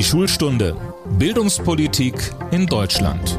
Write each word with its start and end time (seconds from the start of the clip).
Die 0.00 0.06
Schulstunde 0.06 0.74
Bildungspolitik 1.18 2.14
in 2.52 2.64
Deutschland. 2.66 3.38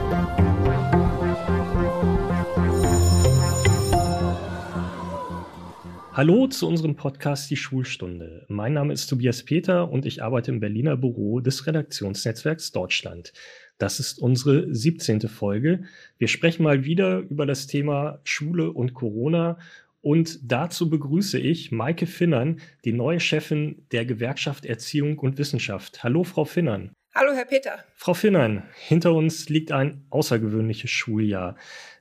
Hallo 6.14 6.46
zu 6.46 6.68
unserem 6.68 6.96
Podcast 6.96 7.50
Die 7.50 7.56
Schulstunde. 7.56 8.46
Mein 8.48 8.74
Name 8.74 8.94
ist 8.94 9.08
Tobias 9.08 9.42
Peter 9.42 9.90
und 9.90 10.06
ich 10.06 10.22
arbeite 10.22 10.52
im 10.52 10.60
Berliner 10.60 10.98
Büro 10.98 11.40
des 11.40 11.66
Redaktionsnetzwerks 11.66 12.72
Deutschland. 12.72 13.34
Das 13.80 14.00
ist 14.00 14.20
unsere 14.20 14.72
17. 14.72 15.22
Folge. 15.22 15.86
Wir 16.20 16.28
sprechen 16.28 16.62
mal 16.62 16.86
wieder 16.86 17.22
über 17.22 17.48
das 17.48 17.66
Thema 17.66 18.20
Schule 18.24 18.72
und 18.72 18.94
Corona 18.94 19.58
und 20.02 20.40
dazu 20.44 20.90
begrüße 20.90 21.40
ich 21.40 21.72
Maike 21.72 22.08
Finnern, 22.08 22.60
die 22.84 22.94
neue 22.94 23.20
Chefin 23.20 23.88
der 23.92 24.06
Gewerkschaft 24.06 24.66
Erziehung 24.66 25.20
und 25.20 25.38
Wissenschaft. 25.38 26.04
Hallo, 26.04 26.24
Frau 26.24 26.46
Finnern. 26.46 26.92
Hallo, 27.14 27.34
Herr 27.34 27.46
Peter. 27.46 27.84
Frau 27.96 28.14
Finnern, 28.14 28.64
hinter 28.74 29.14
uns 29.14 29.50
liegt 29.50 29.72
ein 29.72 30.06
außergewöhnliches 30.10 30.90
Schuljahr. 30.90 31.58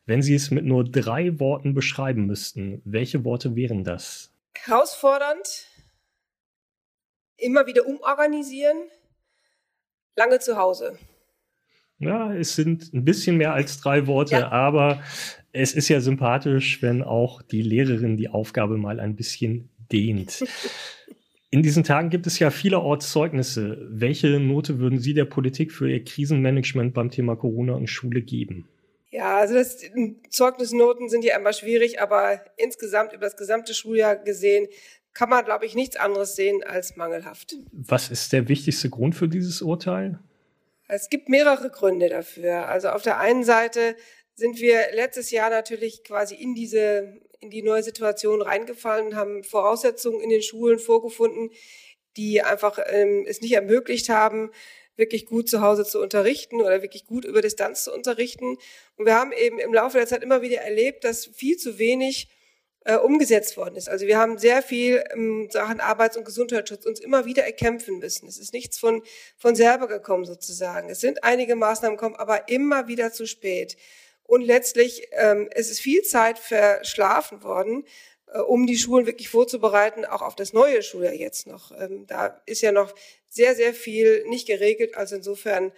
Wenn 0.07 0.23
Sie 0.23 0.35
es 0.35 0.51
mit 0.51 0.65
nur 0.65 0.85
drei 0.85 1.39
Worten 1.39 1.75
beschreiben 1.75 2.27
müssten, 2.27 2.81
welche 2.85 3.25
Worte 3.25 3.55
wären 3.55 3.85
das? 3.85 4.33
Herausfordernd, 4.55 5.67
immer 7.37 7.67
wieder 7.67 7.87
umorganisieren, 7.87 8.89
lange 10.17 10.39
zu 10.39 10.57
Hause. 10.57 10.99
Ja, 12.01 12.35
es 12.35 12.57
sind 12.57 12.93
ein 12.95 13.05
bisschen 13.05 13.37
mehr 13.37 13.53
als 13.53 13.79
drei 13.81 14.07
Worte, 14.07 14.37
ja. 14.37 14.51
aber 14.51 15.03
es 15.53 15.75
ist 15.75 15.89
ja 15.89 16.01
sympathisch, 16.01 16.83
wenn 16.83 17.03
auch 17.03 17.43
die 17.43 17.63
Lehrerin 17.63 18.17
die 18.17 18.29
Aufgabe 18.29 18.79
mal 18.79 19.01
ein 19.01 19.17
bisschen 19.17 19.69
dehnt. 19.93 20.45
In 21.53 21.63
diesen 21.63 21.83
Tagen 21.83 22.11
gibt 22.11 22.29
es 22.29 22.39
ja 22.39 22.51
vielerorts 22.51 23.11
Zeugnisse. 23.11 23.77
Welche 23.91 24.39
Note 24.39 24.79
würden 24.79 25.01
Sie 25.01 25.15
der 25.15 25.25
Politik 25.25 25.73
für 25.73 25.91
Ihr 25.91 26.05
Krisenmanagement 26.05 26.95
beim 26.95 27.11
Thema 27.11 27.35
Corona 27.35 27.75
und 27.75 27.89
Schule 27.89 28.23
geben? 28.23 28.69
Ja, 29.11 29.39
also 29.39 29.55
das, 29.55 29.79
Zeugnisnoten 30.31 31.09
sind 31.09 31.25
ja 31.25 31.37
immer 31.37 31.53
schwierig, 31.53 32.01
aber 32.01 32.41
insgesamt 32.57 33.13
über 33.13 33.23
das 33.23 33.37
gesamte 33.37 33.75
Schuljahr 33.75 34.15
gesehen 34.15 34.69
kann 35.13 35.29
man, 35.29 35.45
glaube 35.45 35.67
ich, 35.67 35.75
nichts 35.75 35.97
anderes 35.97 36.37
sehen 36.37 36.63
als 36.63 36.97
mangelhaft. 36.97 37.57
Was 37.73 38.11
ist 38.11 38.33
der 38.33 38.49
wichtigste 38.49 38.89
Grund 38.89 39.17
für 39.17 39.27
dieses 39.27 39.61
Urteil? 39.61 40.21
Es 40.93 41.09
gibt 41.09 41.29
mehrere 41.29 41.71
Gründe 41.71 42.09
dafür. 42.09 42.69
Also 42.69 42.89
auf 42.89 43.03
der 43.03 43.19
einen 43.19 43.45
Seite 43.45 43.97
sind 44.35 44.59
wir 44.59 44.93
letztes 44.93 45.31
Jahr 45.31 45.49
natürlich 45.49 46.03
quasi 46.03 46.35
in 46.35 46.55
diese, 46.55 47.21
in 47.39 47.51
die 47.51 47.63
neue 47.63 47.85
Situation 47.85 48.43
reingefallen 48.43 49.09
und 49.09 49.15
haben 49.15 49.45
Voraussetzungen 49.45 50.21
in 50.21 50.31
den 50.31 50.43
Schulen 50.43 50.81
vorgefunden, 50.81 51.51
die 52.17 52.43
einfach 52.43 52.79
ähm, 52.89 53.25
es 53.29 53.41
nicht 53.41 53.53
ermöglicht 53.53 54.09
haben, 54.09 54.51
wirklich 54.97 55.27
gut 55.27 55.49
zu 55.49 55.61
Hause 55.61 55.85
zu 55.85 56.01
unterrichten 56.01 56.61
oder 56.61 56.83
wirklich 56.83 57.07
gut 57.07 57.25
über 57.25 57.41
Distanz 57.41 57.85
zu 57.85 57.95
unterrichten. 57.95 58.57
Und 58.97 59.07
wir 59.07 59.15
haben 59.15 59.33
eben 59.33 59.61
im 59.61 59.73
Laufe 59.73 59.97
der 59.97 60.09
Zeit 60.09 60.25
immer 60.25 60.43
wieder 60.43 60.63
erlebt, 60.63 61.05
dass 61.05 61.27
viel 61.27 61.57
zu 61.57 61.79
wenig 61.79 62.29
äh, 62.85 62.97
umgesetzt 62.97 63.57
worden 63.57 63.77
ist. 63.77 63.89
Also 63.89 64.07
wir 64.07 64.19
haben 64.19 64.39
sehr 64.39 64.63
viel 64.63 65.05
in 65.15 65.51
Sachen 65.51 65.81
Arbeits- 65.81 66.17
und 66.17 66.25
Gesundheitsschutz 66.25 66.87
uns 66.87 67.01
immer 67.01 67.25
wieder 67.27 67.45
erkämpfen 67.45 67.99
müssen. 67.99 68.27
Es 68.27 68.39
ist 68.39 68.53
nichts 68.53 68.79
von, 68.79 69.03
von 69.37 69.55
selber 69.55 69.87
gekommen 69.87 70.25
sozusagen. 70.25 70.89
Es 70.89 71.01
sind 71.01 71.23
einige 71.25 71.57
Maßnahmen 71.57 71.97
gekommen, 71.97 72.17
aber 72.17 72.49
immer 72.49 72.89
wieder 72.89 73.13
zu 73.13 73.27
spät. 73.27 73.77
Und 74.23 74.43
letztlich 74.43 75.09
ähm, 75.13 75.49
es 75.53 75.71
ist 75.71 75.81
viel 75.81 76.03
Zeit 76.03 76.39
verschlafen 76.39 77.43
worden, 77.43 77.85
äh, 78.33 78.39
um 78.39 78.67
die 78.67 78.79
Schulen 78.79 79.07
wirklich 79.07 79.29
vorzubereiten, 79.29 80.05
auch 80.05 80.23
auf 80.23 80.37
das 80.37 80.53
neue 80.53 80.83
Schuljahr 80.83 81.15
jetzt 81.15 81.47
noch. 81.47 81.73
Ähm, 81.79 82.07
da 82.07 82.41
ist 82.47 82.63
ja 82.63 82.73
noch 82.73 82.95
sehr, 83.29 83.55
sehr 83.55 83.75
viel 83.75 84.25
nicht 84.29 84.47
geregelt. 84.47 84.97
Also 84.97 85.17
insofern, 85.17 85.73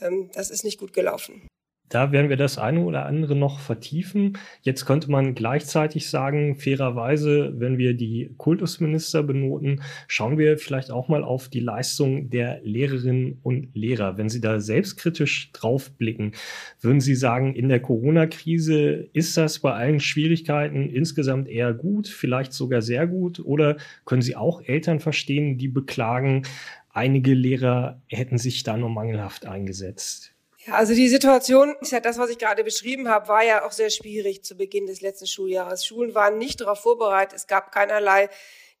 ähm, 0.00 0.30
das 0.34 0.50
ist 0.50 0.64
nicht 0.64 0.78
gut 0.78 0.92
gelaufen. 0.92 1.48
Da 1.88 2.10
werden 2.10 2.28
wir 2.28 2.36
das 2.36 2.58
eine 2.58 2.80
oder 2.80 3.06
andere 3.06 3.36
noch 3.36 3.60
vertiefen. 3.60 4.38
Jetzt 4.62 4.86
könnte 4.86 5.08
man 5.08 5.36
gleichzeitig 5.36 6.10
sagen, 6.10 6.56
fairerweise, 6.56 7.54
wenn 7.60 7.78
wir 7.78 7.94
die 7.94 8.34
Kultusminister 8.38 9.22
benoten, 9.22 9.82
schauen 10.08 10.36
wir 10.36 10.58
vielleicht 10.58 10.90
auch 10.90 11.08
mal 11.08 11.22
auf 11.22 11.48
die 11.48 11.60
Leistung 11.60 12.28
der 12.28 12.60
Lehrerinnen 12.64 13.38
und 13.44 13.68
Lehrer. 13.74 14.18
Wenn 14.18 14.28
Sie 14.28 14.40
da 14.40 14.58
selbstkritisch 14.58 15.52
draufblicken, 15.52 16.32
würden 16.80 17.00
Sie 17.00 17.14
sagen, 17.14 17.54
in 17.54 17.68
der 17.68 17.80
Corona-Krise 17.80 19.08
ist 19.12 19.36
das 19.36 19.60
bei 19.60 19.72
allen 19.72 20.00
Schwierigkeiten 20.00 20.90
insgesamt 20.90 21.48
eher 21.48 21.72
gut, 21.72 22.08
vielleicht 22.08 22.52
sogar 22.52 22.82
sehr 22.82 23.06
gut? 23.06 23.38
Oder 23.38 23.76
können 24.04 24.22
Sie 24.22 24.34
auch 24.34 24.60
Eltern 24.60 24.98
verstehen, 24.98 25.56
die 25.56 25.68
beklagen, 25.68 26.42
einige 26.90 27.34
Lehrer 27.34 28.02
hätten 28.08 28.38
sich 28.38 28.64
da 28.64 28.76
nur 28.76 28.90
mangelhaft 28.90 29.46
eingesetzt? 29.46 30.35
Ja, 30.66 30.74
also 30.74 30.94
die 30.94 31.08
Situation, 31.08 31.76
ist 31.80 31.92
ja 31.92 32.00
das, 32.00 32.18
was 32.18 32.30
ich 32.30 32.38
gerade 32.38 32.64
beschrieben 32.64 33.08
habe, 33.08 33.28
war 33.28 33.44
ja 33.44 33.64
auch 33.64 33.72
sehr 33.72 33.90
schwierig 33.90 34.42
zu 34.42 34.56
Beginn 34.56 34.86
des 34.86 35.00
letzten 35.00 35.26
Schuljahres. 35.26 35.86
Schulen 35.86 36.14
waren 36.14 36.38
nicht 36.38 36.60
darauf 36.60 36.80
vorbereitet. 36.80 37.36
Es 37.36 37.46
gab 37.46 37.70
keinerlei 37.70 38.28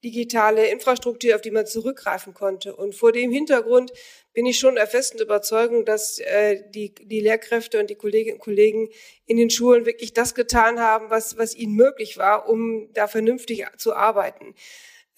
digitale 0.02 0.66
Infrastruktur, 0.66 1.34
auf 1.34 1.42
die 1.42 1.50
man 1.52 1.66
zurückgreifen 1.66 2.34
konnte. 2.34 2.74
Und 2.74 2.94
vor 2.94 3.12
dem 3.12 3.30
Hintergrund 3.30 3.92
bin 4.32 4.46
ich 4.46 4.58
schon 4.58 4.74
der 4.74 4.86
festen 4.86 5.20
Überzeugung, 5.20 5.84
dass 5.84 6.18
äh, 6.18 6.62
die, 6.70 6.92
die 6.94 7.20
Lehrkräfte 7.20 7.78
und 7.78 7.88
die 7.88 7.94
Kolleginnen 7.94 8.36
und 8.36 8.42
Kollegen 8.42 8.88
in 9.24 9.36
den 9.36 9.50
Schulen 9.50 9.86
wirklich 9.86 10.12
das 10.12 10.34
getan 10.34 10.80
haben, 10.80 11.10
was, 11.10 11.38
was 11.38 11.54
ihnen 11.54 11.74
möglich 11.74 12.18
war, 12.18 12.48
um 12.48 12.92
da 12.94 13.06
vernünftig 13.06 13.64
zu 13.78 13.94
arbeiten. 13.94 14.54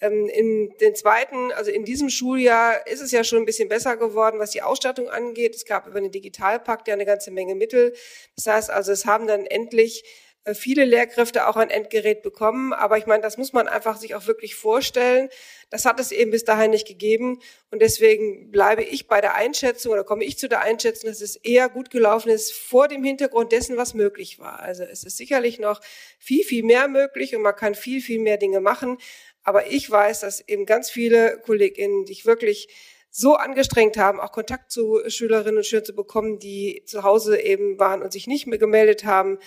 Ähm, 0.01 0.29
in 0.29 0.73
den 0.79 0.95
zweiten, 0.95 1.51
also 1.51 1.71
in 1.71 1.83
diesem 1.83 2.09
Schuljahr 2.09 2.87
ist 2.87 3.01
es 3.01 3.11
ja 3.11 3.23
schon 3.23 3.39
ein 3.39 3.45
bisschen 3.45 3.69
besser 3.69 3.97
geworden, 3.97 4.39
was 4.39 4.51
die 4.51 4.61
Ausstattung 4.61 5.09
angeht. 5.09 5.55
Es 5.55 5.65
gab 5.65 5.87
über 5.87 5.99
den 5.99 6.11
Digitalpakt 6.11 6.87
ja 6.87 6.93
eine 6.93 7.05
ganze 7.05 7.31
Menge 7.31 7.55
Mittel. 7.55 7.93
Das 8.35 8.47
heißt 8.47 8.69
also, 8.69 8.91
es 8.91 9.05
haben 9.05 9.27
dann 9.27 9.45
endlich 9.45 10.03
äh, 10.45 10.53
viele 10.53 10.85
Lehrkräfte 10.85 11.47
auch 11.47 11.57
ein 11.57 11.69
Endgerät 11.69 12.21
bekommen. 12.21 12.73
Aber 12.73 12.97
ich 12.97 13.05
meine, 13.05 13.21
das 13.21 13.37
muss 13.37 13.53
man 13.53 13.67
einfach 13.67 13.97
sich 13.97 14.15
auch 14.15 14.27
wirklich 14.27 14.55
vorstellen. 14.55 15.29
Das 15.69 15.85
hat 15.85 15.99
es 15.99 16.11
eben 16.11 16.31
bis 16.31 16.43
dahin 16.45 16.71
nicht 16.71 16.87
gegeben. 16.87 17.39
Und 17.71 17.81
deswegen 17.81 18.51
bleibe 18.51 18.83
ich 18.83 19.07
bei 19.07 19.21
der 19.21 19.35
Einschätzung 19.35 19.91
oder 19.91 20.03
komme 20.03 20.23
ich 20.23 20.37
zu 20.37 20.47
der 20.49 20.61
Einschätzung, 20.61 21.09
dass 21.09 21.21
es 21.21 21.35
eher 21.35 21.69
gut 21.69 21.89
gelaufen 21.89 22.29
ist 22.29 22.53
vor 22.53 22.87
dem 22.87 23.03
Hintergrund 23.03 23.51
dessen, 23.51 23.77
was 23.77 23.93
möglich 23.93 24.39
war. 24.39 24.59
Also 24.59 24.83
es 24.83 25.03
ist 25.03 25.17
sicherlich 25.17 25.59
noch 25.59 25.81
viel, 26.17 26.43
viel 26.43 26.63
mehr 26.63 26.87
möglich 26.87 27.35
und 27.35 27.41
man 27.41 27.55
kann 27.55 27.75
viel, 27.75 28.01
viel 28.01 28.19
mehr 28.19 28.37
Dinge 28.37 28.61
machen. 28.61 28.97
Aber 29.43 29.67
ich 29.67 29.89
weiß, 29.89 30.21
dass 30.21 30.47
eben 30.47 30.65
ganz 30.65 30.89
viele 30.89 31.39
KollegInnen 31.45 32.05
sich 32.05 32.25
wirklich 32.25 32.67
so 33.09 33.35
angestrengt 33.35 33.97
haben, 33.97 34.19
auch 34.19 34.31
Kontakt 34.31 34.71
zu 34.71 35.01
Schülerinnen 35.07 35.57
und 35.57 35.65
Schülern 35.65 35.85
zu 35.85 35.93
bekommen, 35.93 36.39
die 36.39 36.83
zu 36.85 37.03
Hause 37.03 37.39
eben 37.41 37.79
waren 37.79 38.01
und 38.01 38.13
sich 38.13 38.27
nicht 38.27 38.45
mehr 38.47 38.59
gemeldet 38.59 39.03
haben. 39.03 39.39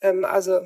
Ähm, 0.00 0.24
also 0.24 0.60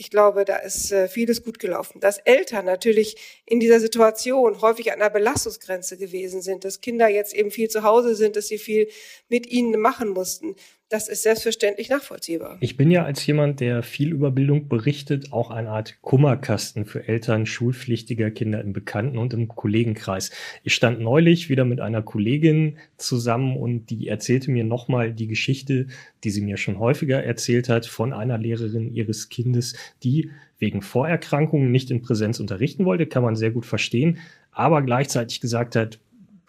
ich 0.00 0.10
glaube, 0.10 0.46
da 0.46 0.56
ist 0.56 0.92
äh, 0.92 1.08
vieles 1.08 1.44
gut 1.44 1.58
gelaufen. 1.58 2.00
Dass 2.00 2.16
Eltern 2.18 2.64
natürlich 2.64 3.42
in 3.44 3.60
dieser 3.60 3.80
Situation 3.80 4.62
häufig 4.62 4.90
an 4.92 5.00
einer 5.00 5.10
Belastungsgrenze 5.10 5.98
gewesen 5.98 6.40
sind, 6.40 6.64
dass 6.64 6.80
Kinder 6.80 7.08
jetzt 7.08 7.34
eben 7.34 7.50
viel 7.50 7.68
zu 7.68 7.82
Hause 7.82 8.14
sind, 8.14 8.36
dass 8.36 8.48
sie 8.48 8.56
viel 8.56 8.88
mit 9.28 9.46
ihnen 9.46 9.78
machen 9.78 10.08
mussten, 10.08 10.56
das 10.90 11.08
ist 11.08 11.22
selbstverständlich 11.22 11.88
nachvollziehbar. 11.88 12.58
Ich 12.60 12.76
bin 12.76 12.90
ja 12.90 13.04
als 13.04 13.24
jemand, 13.24 13.60
der 13.60 13.84
viel 13.84 14.12
über 14.12 14.32
Bildung 14.32 14.68
berichtet, 14.68 15.32
auch 15.32 15.50
eine 15.50 15.70
Art 15.70 15.96
Kummerkasten 16.02 16.84
für 16.84 17.06
Eltern 17.06 17.46
schulpflichtiger 17.46 18.32
Kinder 18.32 18.60
im 18.60 18.72
Bekannten- 18.72 19.16
und 19.16 19.32
im 19.32 19.46
Kollegenkreis. 19.46 20.32
Ich 20.64 20.74
stand 20.74 21.00
neulich 21.00 21.48
wieder 21.48 21.64
mit 21.64 21.80
einer 21.80 22.02
Kollegin 22.02 22.76
zusammen 22.96 23.56
und 23.56 23.86
die 23.90 24.08
erzählte 24.08 24.50
mir 24.50 24.64
nochmal 24.64 25.12
die 25.12 25.28
Geschichte, 25.28 25.86
die 26.24 26.30
sie 26.30 26.42
mir 26.42 26.56
schon 26.56 26.80
häufiger 26.80 27.22
erzählt 27.22 27.68
hat, 27.68 27.86
von 27.86 28.12
einer 28.12 28.36
Lehrerin 28.36 28.92
ihres 28.92 29.28
Kindes, 29.28 29.76
die 30.02 30.30
wegen 30.58 30.82
Vorerkrankungen 30.82 31.70
nicht 31.70 31.92
in 31.92 32.02
Präsenz 32.02 32.40
unterrichten 32.40 32.84
wollte, 32.84 33.06
kann 33.06 33.22
man 33.22 33.36
sehr 33.36 33.52
gut 33.52 33.64
verstehen, 33.64 34.18
aber 34.50 34.82
gleichzeitig 34.82 35.40
gesagt 35.40 35.76
hat, 35.76 36.00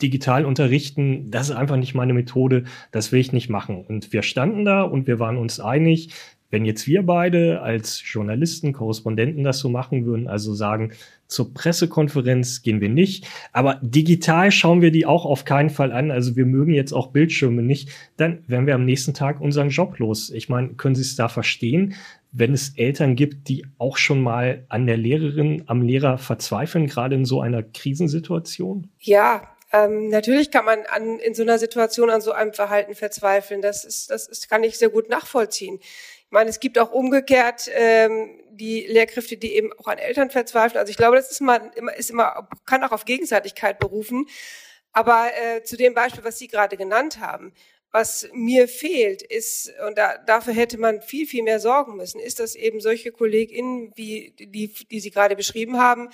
digital 0.02 0.46
unterrichten, 0.46 1.32
das 1.32 1.50
ist 1.50 1.56
einfach 1.56 1.78
nicht 1.78 1.94
meine 1.94 2.14
Methode, 2.14 2.66
das 2.92 3.12
will 3.12 3.20
ich 3.20 3.34
nicht 3.34 3.50
machen. 3.50 3.86
Und 3.86 4.14
wir 4.14 4.24
standen 4.24 4.66
da 4.66 4.84
und 4.84 5.08
wir 5.08 5.20
waren 5.20 5.38
uns 5.38 5.60
einig, 5.60 6.10
wenn 6.52 6.66
jetzt 6.66 6.86
wir 6.86 7.04
beide 7.04 7.62
als 7.62 8.04
Journalisten, 8.06 8.74
Korrespondenten 8.74 9.44
das 9.44 9.60
so 9.60 9.70
machen 9.70 10.06
würden, 10.06 10.28
also 10.28 10.54
sagen, 10.54 10.92
zur 11.28 11.54
Pressekonferenz 11.54 12.62
gehen 12.62 12.82
wir 12.82 12.90
nicht, 12.90 13.26
aber 13.54 13.80
digital 13.82 14.52
schauen 14.52 14.82
wir 14.82 14.92
die 14.92 15.06
auch 15.06 15.26
auf 15.26 15.46
keinen 15.46 15.70
Fall 15.70 15.94
an, 15.94 16.12
also 16.12 16.36
wir 16.36 16.46
mögen 16.46 16.74
jetzt 16.74 16.92
auch 16.92 17.08
Bildschirme 17.08 17.64
nicht, 17.64 17.90
dann 18.18 18.40
werden 18.48 18.68
wir 18.68 18.76
am 18.76 18.84
nächsten 18.84 19.14
Tag 19.14 19.40
unseren 19.40 19.70
Job 19.70 19.98
los. 19.98 20.30
Ich 20.30 20.50
meine, 20.50 20.74
können 20.74 20.96
Sie 20.96 21.02
es 21.02 21.16
da 21.16 21.30
verstehen, 21.30 21.94
wenn 22.34 22.54
es 22.54 22.78
Eltern 22.78 23.16
gibt, 23.16 23.48
die 23.48 23.66
auch 23.78 23.98
schon 23.98 24.22
mal 24.22 24.66
an 24.68 24.88
der 24.88 24.98
Lehrerin, 24.98 25.64
am 25.68 25.82
Lehrer 25.82 26.18
verzweifeln, 26.18 26.88
gerade 26.88 27.16
in 27.16 27.26
so 27.26 27.42
einer 27.42 27.64
Krisensituation? 27.64 28.88
Ja, 29.00 29.51
ähm, 29.74 30.10
natürlich 30.10 30.52
kann 30.52 30.66
man 30.66 30.86
an, 30.86 31.20
in 31.20 31.34
so 31.34 31.44
einer 31.44 31.58
Situation 31.58 32.10
an 32.10 32.22
so 32.22 32.32
einem 32.32 32.54
Verhalten 32.54 32.96
verzweifeln. 32.96 33.62
Das 33.62 33.86
ist, 33.86 34.10
das 34.10 34.28
ist, 34.28 34.50
kann 34.50 34.64
ich 34.64 34.78
sehr 34.78 34.90
gut 34.90 35.10
nachvollziehen. 35.10 35.80
Ich 35.82 36.32
meine, 36.32 36.50
es 36.50 36.60
gibt 36.60 36.78
auch 36.78 36.92
umgekehrt 36.92 37.70
ähm, 37.74 38.42
die 38.52 38.86
Lehrkräfte, 38.88 39.38
die 39.38 39.56
eben 39.56 39.72
auch 39.74 39.88
an 39.88 39.98
Eltern 39.98 40.30
verzweifeln. 40.30 40.80
Also 40.80 40.92
ich 40.92 40.98
glaube, 40.98 41.16
das 41.16 41.32
ist 41.32 41.42
immer, 41.42 41.72
ist 41.98 42.10
immer, 42.10 42.50
kann 42.66 42.84
auch 42.84 42.92
auf 42.92 43.06
Gegenseitigkeit 43.06 43.80
berufen. 43.80 44.28
Aber 44.92 45.30
äh, 45.34 45.64
zu 45.64 45.78
dem 45.78 45.94
Beispiel, 45.94 46.24
was 46.24 46.38
Sie 46.38 46.48
gerade 46.48 46.76
genannt 46.76 47.20
haben, 47.20 47.54
was 47.92 48.30
mir 48.34 48.68
fehlt, 48.68 49.22
ist, 49.22 49.72
und 49.88 49.98
da, 49.98 50.18
dafür 50.18 50.54
hätte 50.54 50.78
man 50.78 51.02
viel, 51.02 51.28
viel 51.28 51.44
mehr 51.44 51.60
sorgen 51.60 51.96
müssen, 51.98 52.20
ist, 52.20 52.40
dass 52.40 52.56
eben 52.56 52.80
solche 52.80 53.12
KollegInnen, 53.12 53.92
wie 53.96 54.34
die, 54.38 54.74
die 54.90 55.00
Sie 55.00 55.12
gerade 55.12 55.36
beschrieben 55.36 55.78
haben, 55.78 56.10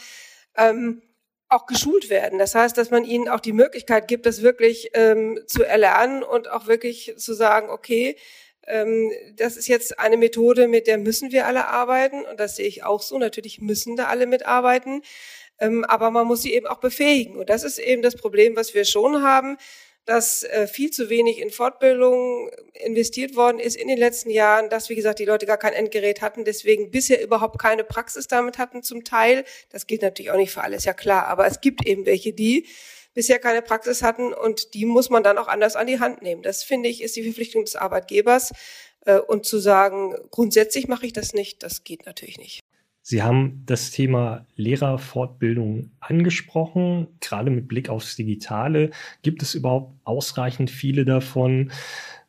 ähm, 0.56 1.02
auch 1.50 1.66
geschult 1.66 2.10
werden. 2.10 2.40
Das 2.40 2.56
heißt, 2.56 2.78
dass 2.78 2.92
man 2.92 3.06
ihnen 3.06 3.30
auch 3.30 3.40
die 3.40 3.54
Möglichkeit 3.54 4.08
gibt, 4.08 4.26
das 4.26 4.42
wirklich 4.42 4.90
ähm, 4.94 5.40
zu 5.48 5.64
erlernen 5.64 6.24
und 6.24 6.50
auch 6.50 6.68
wirklich 6.68 7.14
zu 7.18 7.34
sagen, 7.34 7.70
okay, 7.70 8.18
ähm, 8.68 9.12
das 9.36 9.56
ist 9.56 9.68
jetzt 9.68 9.98
eine 9.98 10.18
Methode, 10.18 10.68
mit 10.68 10.88
der 10.88 10.98
müssen 10.98 11.32
wir 11.32 11.48
alle 11.48 11.68
arbeiten. 11.68 12.26
Und 12.26 12.40
das 12.40 12.58
sehe 12.58 12.68
ich 12.68 12.84
auch 12.84 13.02
so. 13.02 13.18
Natürlich 13.18 13.62
müssen 13.62 13.96
da 13.96 14.06
alle 14.06 14.28
mitarbeiten. 14.28 15.02
Ähm, 15.60 15.86
aber 15.86 16.12
man 16.12 16.28
muss 16.28 16.42
sie 16.42 16.54
eben 16.54 16.68
auch 16.68 16.80
befähigen. 16.80 17.38
Und 17.38 17.50
das 17.50 17.64
ist 17.64 17.80
eben 17.80 18.02
das 18.02 18.16
Problem, 18.16 18.56
was 18.56 18.74
wir 18.74 18.86
schon 18.86 19.24
haben 19.24 19.58
dass 20.08 20.44
äh, 20.44 20.68
viel 20.68 20.90
zu 20.90 21.10
wenig 21.10 21.40
in 21.40 21.52
Fortbildung 21.52 22.50
investiert 22.74 23.36
worden 23.36 23.60
ist 23.60 23.76
in 23.76 23.90
den 23.90 23.98
letzten 23.98 24.30
Jahren, 24.30 24.70
dass, 24.70 24.90
wie 24.90 24.96
gesagt, 24.96 25.20
die 25.20 25.26
Leute 25.26 25.46
gar 25.46 25.58
kein 25.58 25.74
Endgerät 25.74 26.22
hatten, 26.22 26.46
deswegen 26.46 26.92
bisher 26.92 27.22
überhaupt 27.22 27.60
keine 27.60 27.84
Praxis 27.84 28.28
damit 28.28 28.58
hatten 28.58 28.84
zum 28.84 29.04
Teil. 29.04 29.44
Das 29.70 29.86
gilt 29.86 30.02
natürlich 30.02 30.32
auch 30.32 30.38
nicht 30.38 30.52
für 30.52 30.64
alles, 30.64 30.86
ja 30.86 30.94
klar, 30.94 31.28
aber 31.28 31.46
es 31.46 31.60
gibt 31.60 31.86
eben 31.86 32.06
welche, 32.06 32.32
die 32.32 32.66
bisher 33.14 33.38
keine 33.38 33.62
Praxis 33.62 34.02
hatten 34.02 34.34
und 34.34 34.74
die 34.74 34.86
muss 34.86 35.10
man 35.10 35.24
dann 35.24 35.38
auch 35.38 35.50
anders 35.50 35.76
an 35.76 35.88
die 35.88 36.00
Hand 36.00 36.22
nehmen. 36.22 36.42
Das 36.42 36.64
finde 36.64 36.88
ich 36.88 37.04
ist 37.04 37.16
die 37.18 37.24
Verpflichtung 37.24 37.66
des 37.66 37.76
Arbeitgebers. 37.76 38.54
Äh, 39.06 39.20
und 39.20 39.46
zu 39.46 39.58
sagen, 39.60 40.16
grundsätzlich 40.32 40.88
mache 40.88 41.06
ich 41.06 41.14
das 41.14 41.34
nicht, 41.34 41.64
das 41.64 41.84
geht 41.84 42.06
natürlich 42.06 42.38
nicht. 42.38 42.62
Sie 43.10 43.24
haben 43.24 43.64
das 43.66 43.92
Thema 43.92 44.46
Lehrerfortbildung 44.58 45.92
angesprochen, 46.02 47.08
gerade 47.22 47.50
mit 47.50 47.70
Blick 47.70 47.88
aufs 47.88 48.18
Digitale. 48.18 48.92
Gibt 49.22 49.42
es 49.42 49.56
überhaupt 49.56 49.94
ausreichend 50.04 50.70
viele 50.70 51.06
davon? 51.06 51.72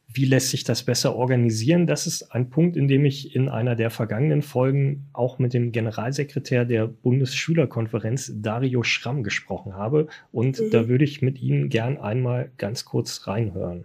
Wie 0.07 0.25
lässt 0.25 0.51
sich 0.51 0.63
das 0.63 0.85
besser 0.85 1.17
organisieren? 1.17 1.89
Das 1.89 2.07
ist 2.07 2.31
ein 2.31 2.49
Punkt, 2.49 2.77
in 2.77 2.87
dem 2.87 3.05
ich 3.07 3.35
in 3.35 3.49
einer 3.49 3.75
der 3.75 3.91
vergangenen 3.91 4.43
Folgen 4.43 5.09
auch 5.13 5.41
mit 5.41 5.53
dem 5.53 5.73
Generalsekretär 5.73 6.65
der 6.65 6.87
Bundesschülerkonferenz 6.87 8.35
Dario 8.37 8.85
Schramm 8.85 9.25
gesprochen 9.25 9.75
habe. 9.75 10.07
Und 10.31 10.61
mhm. 10.61 10.71
da 10.71 10.87
würde 10.87 11.03
ich 11.03 11.23
mit 11.23 11.43
Ihnen 11.43 11.71
gern 11.71 11.99
einmal 11.99 12.53
ganz 12.57 12.85
kurz 12.85 13.27
reinhören. 13.27 13.85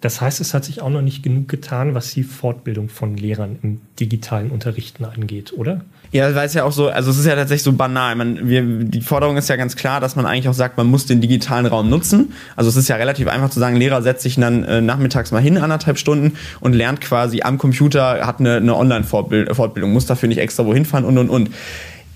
Das 0.00 0.20
heißt, 0.20 0.40
es 0.40 0.54
hat 0.54 0.64
sich 0.64 0.80
auch 0.80 0.88
noch 0.88 1.02
nicht 1.02 1.22
genug 1.22 1.48
getan, 1.48 1.94
was 1.94 2.12
die 2.12 2.22
Fortbildung 2.22 2.88
von 2.88 3.16
Lehrern 3.16 3.58
im 3.62 3.80
digitalen 3.98 4.50
Unterrichten 4.50 5.04
angeht, 5.04 5.52
oder? 5.54 5.82
Ja, 6.12 6.34
weil 6.34 6.46
es 6.46 6.54
ja 6.54 6.64
auch 6.64 6.72
so, 6.72 6.88
also 6.88 7.10
es 7.10 7.18
ist 7.18 7.26
ja 7.26 7.36
tatsächlich 7.36 7.62
so 7.62 7.72
banal. 7.72 8.16
Man, 8.16 8.48
wir, 8.48 8.62
die 8.62 9.02
Forderung 9.02 9.36
ist 9.36 9.48
ja 9.48 9.56
ganz 9.56 9.76
klar, 9.76 10.00
dass 10.00 10.16
man 10.16 10.26
eigentlich 10.26 10.48
auch 10.48 10.54
sagt, 10.54 10.76
man 10.76 10.86
muss 10.86 11.06
den 11.06 11.20
digitalen 11.20 11.66
Raum 11.66 11.88
nutzen. 11.88 12.32
Also 12.56 12.68
es 12.70 12.76
ist 12.76 12.88
ja 12.88 12.96
relativ 12.96 13.28
einfach 13.28 13.50
zu 13.50 13.60
sagen, 13.60 13.76
Lehrer 13.76 14.02
setzt 14.02 14.22
sich 14.22 14.36
dann 14.36 14.64
äh, 14.64 14.80
nachmittags 14.80 15.30
mal 15.30 15.42
hin, 15.42 15.58
anderthalb 15.58 15.98
Stunden 15.98 16.32
und 16.60 16.72
lernt 16.72 17.00
quasi 17.00 17.42
am 17.42 17.58
Computer, 17.58 18.26
hat 18.26 18.40
eine, 18.40 18.56
eine 18.56 18.74
Online-Fortbildung, 18.74 19.92
muss 19.92 20.06
dafür 20.06 20.28
nicht 20.28 20.38
extra 20.38 20.64
wohin 20.64 20.84
fahren 20.84 21.04
und 21.04 21.18
und 21.18 21.28
und 21.28 21.50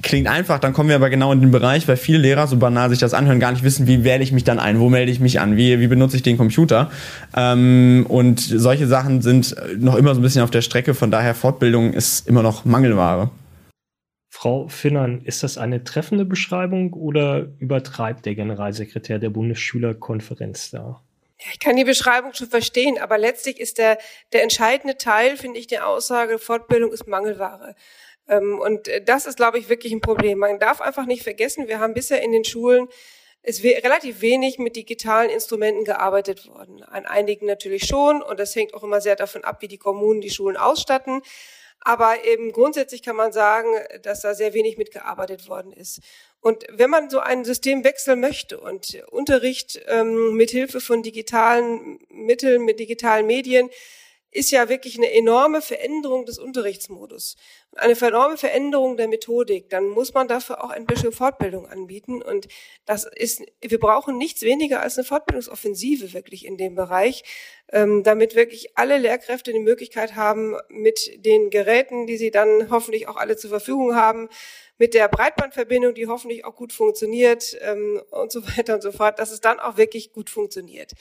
klingt 0.05 0.29
einfach, 0.29 0.61
dann 0.61 0.73
kommen 0.73 0.89
wir 0.89 0.97
aber 0.97 1.11
genau 1.11 1.33
in 1.33 1.41
den 1.41 1.51
Bereich, 1.51 1.89
weil 1.89 1.97
viele 1.97 2.19
Lehrer, 2.19 2.47
so 2.47 2.57
banal 2.57 2.91
sich 2.91 3.01
das 3.01 3.15
anhören, 3.15 3.41
gar 3.41 3.51
nicht 3.51 3.65
wissen, 3.65 3.89
wie 3.89 4.05
wähle 4.05 4.23
ich 4.23 4.31
mich 4.31 4.45
dann 4.45 4.61
ein, 4.61 4.79
wo 4.79 4.89
melde 4.89 5.11
ich 5.11 5.19
mich 5.19 5.41
an, 5.41 5.57
wie, 5.57 5.81
wie 5.81 5.89
benutze 5.89 6.17
ich 6.17 6.23
den 6.23 6.37
Computer. 6.37 6.91
Ähm, 7.35 8.07
und 8.09 8.39
solche 8.39 8.87
Sachen 8.87 9.23
sind 9.23 9.57
noch 9.79 9.97
immer 9.97 10.15
so 10.15 10.21
ein 10.21 10.23
bisschen 10.23 10.43
auf 10.43 10.51
der 10.51 10.63
Strecke, 10.63 10.95
von 10.95 11.11
daher 11.11 11.35
Fortbildung 11.35 11.93
ist 11.93 12.29
immer 12.29 12.43
noch 12.43 12.65
Mangelware. 12.65 13.31
Frau 14.29 14.69
Finnern, 14.69 15.23
ist 15.25 15.43
das 15.43 15.59
eine 15.59 15.85
treffende 15.85 16.25
Beschreibung 16.25 16.93
oder 16.93 17.47
übertreibt 17.59 18.27
der 18.27 18.35
Generalsekretär 18.35 19.19
der 19.19 19.31
Bundesschülerkonferenz 19.31 20.71
da? 20.71 21.01
ich 21.53 21.59
kann 21.59 21.77
die 21.77 21.85
Beschreibung 21.85 22.33
schon 22.33 22.49
verstehen, 22.49 22.99
aber 22.99 23.19
letztlich 23.19 23.61
ist 23.61 23.79
der, 23.79 23.99
der 24.33 24.43
entscheidende 24.43 24.97
Teil, 24.97 25.37
finde 25.37 25.59
ich, 25.59 25.67
der 25.67 25.87
Aussage, 25.87 26.39
Fortbildung 26.39 26.93
ist 26.93 27.07
Mangelware. 27.07 27.75
Ähm, 28.29 28.59
und 28.59 28.89
äh, 28.89 29.03
das 29.03 29.27
ist, 29.27 29.37
glaube 29.37 29.59
ich, 29.59 29.69
wirklich 29.69 29.93
ein 29.93 30.01
Problem. 30.01 30.39
Man 30.39 30.59
darf 30.59 30.81
einfach 30.81 31.07
nicht 31.07 31.23
vergessen, 31.23 31.69
wir 31.69 31.79
haben 31.79 31.95
bisher 31.95 32.23
in 32.23 32.33
den 32.33 32.45
Schulen 32.45 32.89
es 33.47 33.63
relativ 33.63 34.23
wenig 34.23 34.59
mit 34.59 34.75
digitalen 34.75 35.29
Instrumenten 35.29 35.85
gearbeitet 35.85 36.49
worden. 36.49 36.83
An 36.83 37.05
einigen 37.05 37.47
natürlich 37.47 37.85
schon 37.85 38.23
und 38.23 38.41
das 38.41 38.57
hängt 38.57 38.73
auch 38.73 38.83
immer 38.83 39.03
sehr 39.03 39.17
davon 39.17 39.45
ab, 39.45 39.61
wie 39.61 39.69
die 39.69 39.77
Kommunen 39.77 40.23
die 40.23 40.31
Schulen 40.31 40.57
ausstatten. 40.57 41.21
Aber 41.81 42.25
eben 42.25 42.53
grundsätzlich 42.53 43.03
kann 43.03 43.17
man 43.17 43.33
sagen, 43.33 43.69
dass 44.03 44.23
da 44.23 44.35
sehr 44.35 44.55
wenig 44.55 44.79
mitgearbeitet 44.79 45.47
worden 45.49 45.73
ist. 45.73 46.01
Und 46.41 46.65
wenn 46.71 46.89
man 46.89 47.11
so 47.11 47.21
einen 47.21 47.45
Systemwechsel 47.45 48.17
möchte 48.17 48.59
und 48.59 49.03
Unterricht 49.11 49.83
ähm, 49.89 50.35
mit 50.35 50.51
Hilfe 50.51 50.81
von 50.81 51.03
digitalen 51.03 51.99
Mitteln, 52.09 52.65
mit 52.65 52.81
digitalen 52.81 53.27
Medien 53.27 53.69
ist 54.35 54.51
ja 54.51 54.69
wirklich 54.69 54.99
eine 54.99 55.13
enorme 55.13 55.63
Veränderung 55.63 56.27
des 56.27 56.39
Unterrichtsmodus. 56.39 57.37
Eine 57.77 57.99
enorme 57.99 58.37
Veränderung 58.37 58.97
der 58.97 59.07
Methodik. 59.07 59.71
Dann 59.71 59.89
muss 59.89 60.13
man 60.13 60.27
dafür 60.27 60.63
auch 60.63 60.71
ein 60.71 60.87
bisschen 60.87 61.13
Fortbildung 61.13 61.67
anbieten. 61.67 62.21
Und 62.21 62.49
das 62.85 63.05
ist, 63.05 63.43
wir 63.63 63.79
brauchen 63.79 64.19
nichts 64.19 64.43
weniger 64.43 64.83
als 64.83 64.99
eine 64.99 65.05
Fortbildungsoffensive 65.05 66.13
wirklich 66.13 66.45
in 66.45 66.57
dem 66.57 66.75
Bereich, 66.75 67.23
ähm, 67.73 68.03
damit 68.03 68.35
wirklich 68.35 68.77
alle 68.77 68.99
Lehrkräfte 68.99 69.53
die 69.53 69.61
Möglichkeit 69.61 70.17
haben, 70.17 70.57
mit 70.69 71.25
den 71.25 71.51
Geräten, 71.51 72.09
die 72.09 72.17
sie 72.17 72.33
dann 72.33 72.71
hoffentlich 72.71 73.07
auch 73.07 73.17
alle 73.17 73.37
zur 73.37 73.51
Verfügung 73.51 73.95
haben, 73.95 74.29
mit 74.79 74.95
der 74.95 75.07
Breitbandverbindung, 75.07 75.95
die 75.95 76.09
hoffentlich 76.09 76.45
auch 76.45 76.57
gut 76.57 76.73
funktioniert 76.73 77.57
ähm, 77.61 78.03
und 78.11 78.33
so 78.33 78.45
weiter 78.57 78.75
und 78.75 78.83
so 78.83 78.91
fort, 78.91 79.21
dass 79.21 79.31
es 79.31 79.41
dann 79.41 79.61
auch 79.61 79.77
wirklich 79.77 80.13
gut 80.13 80.29
funktioniert. 80.29 80.93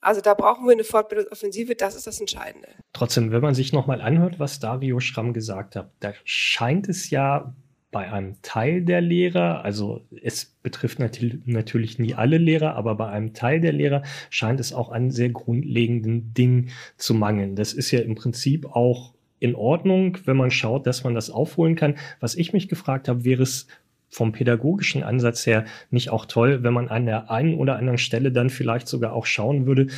Also 0.00 0.20
da 0.20 0.34
brauchen 0.34 0.66
wir 0.66 0.72
eine 0.72 0.84
Fortbildungsoffensive, 0.84 1.74
das 1.74 1.94
ist 1.94 2.06
das 2.06 2.20
Entscheidende. 2.20 2.68
Trotzdem, 2.92 3.32
wenn 3.32 3.40
man 3.42 3.54
sich 3.54 3.72
nochmal 3.72 4.00
anhört, 4.00 4.38
was 4.38 4.60
Dario 4.60 5.00
Schramm 5.00 5.32
gesagt 5.32 5.76
hat, 5.76 5.90
da 6.00 6.12
scheint 6.24 6.88
es 6.88 7.10
ja 7.10 7.54
bei 7.90 8.12
einem 8.12 8.36
Teil 8.42 8.82
der 8.82 9.00
Lehrer, 9.00 9.64
also 9.64 10.06
es 10.22 10.56
betrifft 10.62 10.98
natürlich 10.98 11.98
nie 11.98 12.14
alle 12.14 12.36
Lehrer, 12.36 12.74
aber 12.74 12.94
bei 12.96 13.08
einem 13.08 13.32
Teil 13.32 13.60
der 13.60 13.72
Lehrer 13.72 14.02
scheint 14.28 14.60
es 14.60 14.72
auch 14.72 14.90
an 14.90 15.10
sehr 15.10 15.30
grundlegenden 15.30 16.34
Dingen 16.34 16.70
zu 16.96 17.14
mangeln. 17.14 17.56
Das 17.56 17.72
ist 17.72 17.90
ja 17.90 18.00
im 18.00 18.14
Prinzip 18.14 18.66
auch 18.66 19.14
in 19.40 19.54
Ordnung, 19.54 20.18
wenn 20.24 20.36
man 20.36 20.50
schaut, 20.50 20.86
dass 20.86 21.04
man 21.04 21.14
das 21.14 21.30
aufholen 21.30 21.76
kann. 21.76 21.96
Was 22.20 22.34
ich 22.34 22.52
mich 22.52 22.68
gefragt 22.68 23.08
habe, 23.08 23.24
wäre 23.24 23.42
es 23.42 23.68
vom 24.08 24.32
pädagogischen 24.32 25.02
Ansatz 25.02 25.46
her 25.46 25.64
nicht 25.90 26.10
auch 26.10 26.26
toll, 26.26 26.62
wenn 26.62 26.72
man 26.72 26.88
an 26.88 27.06
der 27.06 27.30
einen 27.30 27.54
oder 27.54 27.76
anderen 27.76 27.98
Stelle 27.98 28.32
dann 28.32 28.50
vielleicht 28.50 28.88
sogar 28.88 29.12
auch 29.12 29.26
schauen 29.26 29.66
würde, 29.66 29.88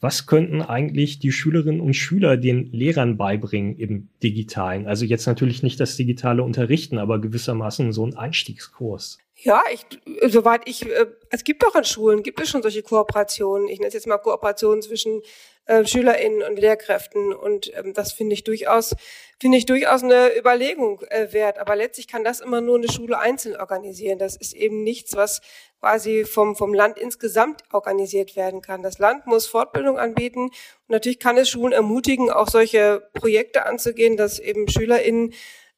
was 0.00 0.26
könnten 0.26 0.62
eigentlich 0.62 1.18
die 1.18 1.30
Schülerinnen 1.30 1.80
und 1.80 1.94
Schüler 1.94 2.38
den 2.38 2.72
Lehrern 2.72 3.18
beibringen 3.18 3.76
im 3.76 4.08
Digitalen? 4.22 4.86
Also 4.86 5.04
jetzt 5.04 5.26
natürlich 5.26 5.62
nicht 5.62 5.78
das 5.78 5.96
digitale 5.96 6.42
Unterrichten, 6.42 6.96
aber 6.98 7.20
gewissermaßen 7.20 7.92
so 7.92 8.06
ein 8.06 8.16
Einstiegskurs. 8.16 9.18
Ja, 9.42 9.62
ich, 9.72 9.86
soweit 10.30 10.68
ich, 10.68 10.84
äh, 10.84 11.06
es 11.30 11.44
gibt 11.44 11.62
doch 11.62 11.74
an 11.74 11.86
Schulen, 11.86 12.22
gibt 12.22 12.42
es 12.42 12.50
schon 12.50 12.60
solche 12.60 12.82
Kooperationen. 12.82 13.68
Ich 13.68 13.78
nenne 13.78 13.88
es 13.88 13.94
jetzt 13.94 14.06
mal 14.06 14.18
Kooperationen 14.18 14.82
zwischen 14.82 15.22
äh, 15.64 15.86
SchülerInnen 15.86 16.42
und 16.42 16.58
Lehrkräften. 16.58 17.32
Und 17.32 17.72
ähm, 17.74 17.94
das 17.94 18.12
finde 18.12 18.34
ich 18.34 18.44
durchaus, 18.44 18.94
finde 19.40 19.56
ich 19.56 19.64
durchaus 19.64 20.02
eine 20.02 20.36
Überlegung 20.36 21.00
äh, 21.08 21.32
wert. 21.32 21.58
Aber 21.58 21.74
letztlich 21.74 22.06
kann 22.06 22.22
das 22.22 22.40
immer 22.40 22.60
nur 22.60 22.76
eine 22.76 22.92
Schule 22.92 23.18
einzeln 23.18 23.56
organisieren. 23.56 24.18
Das 24.18 24.36
ist 24.36 24.52
eben 24.52 24.82
nichts, 24.82 25.16
was 25.16 25.40
quasi 25.78 26.26
vom, 26.26 26.54
vom 26.54 26.74
Land 26.74 26.98
insgesamt 26.98 27.62
organisiert 27.72 28.36
werden 28.36 28.60
kann. 28.60 28.82
Das 28.82 28.98
Land 28.98 29.26
muss 29.26 29.46
Fortbildung 29.46 29.98
anbieten. 29.98 30.48
Und 30.48 30.88
natürlich 30.88 31.18
kann 31.18 31.38
es 31.38 31.48
Schulen 31.48 31.72
ermutigen, 31.72 32.28
auch 32.30 32.48
solche 32.48 33.08
Projekte 33.14 33.64
anzugehen, 33.64 34.18
dass 34.18 34.38
eben 34.38 34.68
SchülerInnen 34.68 35.32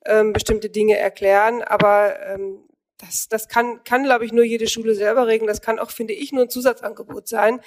ähm, 0.04 0.32
bestimmte 0.32 0.68
Dinge 0.68 0.96
erklären. 0.96 1.62
Aber 1.62 2.18
ähm, 2.26 2.64
das, 3.02 3.28
das 3.28 3.48
kann, 3.48 3.84
kann, 3.84 4.04
glaube 4.04 4.24
ich, 4.24 4.32
nur 4.32 4.44
jede 4.44 4.68
Schule 4.68 4.94
selber 4.94 5.26
regeln. 5.26 5.48
Das 5.48 5.60
kann 5.60 5.78
auch, 5.78 5.90
finde 5.90 6.14
ich, 6.14 6.32
nur 6.32 6.44
ein 6.44 6.50
Zusatzangebot 6.50 7.28
sein 7.28 7.60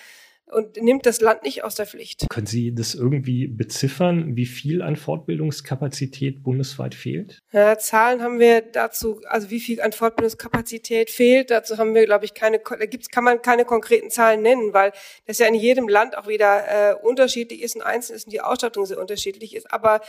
und 0.48 0.78
nimmt 0.78 1.06
das 1.06 1.22
Land 1.22 1.44
nicht 1.44 1.64
aus 1.64 1.76
der 1.76 1.88
Pflicht. 1.88 2.28
Können 2.30 2.46
Sie 2.46 2.74
das 2.74 2.94
irgendwie 2.94 3.48
beziffern, 3.48 4.36
wie 4.36 4.46
viel 4.46 4.82
an 4.82 4.96
Fortbildungskapazität 4.96 6.44
bundesweit 6.44 6.94
fehlt? 6.94 7.42
Ja, 7.52 7.78
Zahlen 7.78 8.22
haben 8.22 8.40
wir 8.40 8.62
dazu, 8.62 9.22
also 9.26 9.50
wie 9.50 9.60
viel 9.60 9.82
an 9.82 9.92
Fortbildungskapazität 9.92 11.10
fehlt, 11.10 11.50
dazu 11.50 11.78
haben 11.78 11.96
wir, 11.96 12.06
glaube 12.06 12.26
ich, 12.26 12.34
keine, 12.34 12.60
da 12.60 12.86
gibt's, 12.86 13.10
kann 13.10 13.24
man 13.24 13.42
keine 13.42 13.66
konkreten 13.66 14.12
Zahlen 14.12 14.42
nennen, 14.42 14.74
weil 14.74 14.92
das 15.26 15.40
ja 15.40 15.48
in 15.48 15.56
jedem 15.56 15.88
Land 15.88 16.18
auch 16.18 16.28
wieder 16.28 16.92
äh, 16.92 16.94
unterschiedlich 16.94 17.64
ist 17.64 17.76
und 17.76 17.82
einzeln 17.82 18.16
ist 18.16 18.26
und 18.26 18.32
die 18.32 18.42
Ausstattung 18.42 18.86
sehr 18.86 19.00
unterschiedlich 19.00 19.56
ist. 19.56 19.72
Aber 19.72 20.02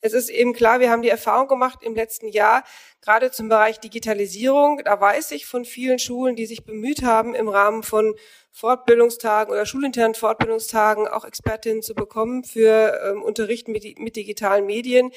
es 0.00 0.12
ist 0.12 0.30
eben 0.30 0.52
klar, 0.52 0.80
wir 0.80 0.90
haben 0.90 1.02
die 1.02 1.08
Erfahrung 1.08 1.48
gemacht 1.48 1.80
im 1.82 1.94
letzten 1.94 2.28
Jahr, 2.28 2.64
gerade 3.02 3.30
zum 3.30 3.48
Bereich 3.48 3.80
Digitalisierung. 3.80 4.80
Da 4.84 5.00
weiß 5.00 5.30
ich 5.32 5.46
von 5.46 5.64
vielen 5.64 5.98
Schulen, 5.98 6.36
die 6.36 6.46
sich 6.46 6.64
bemüht 6.64 7.02
haben, 7.02 7.34
im 7.34 7.48
Rahmen 7.48 7.82
von 7.82 8.14
Fortbildungstagen 8.50 9.52
oder 9.52 9.66
schulinternen 9.66 10.14
Fortbildungstagen 10.14 11.06
auch 11.06 11.24
Expertinnen 11.24 11.82
zu 11.82 11.94
bekommen 11.94 12.44
für 12.44 12.98
ähm, 13.04 13.22
Unterrichten 13.22 13.72
mit, 13.72 13.98
mit 13.98 14.16
digitalen 14.16 14.66
Medien 14.66 15.12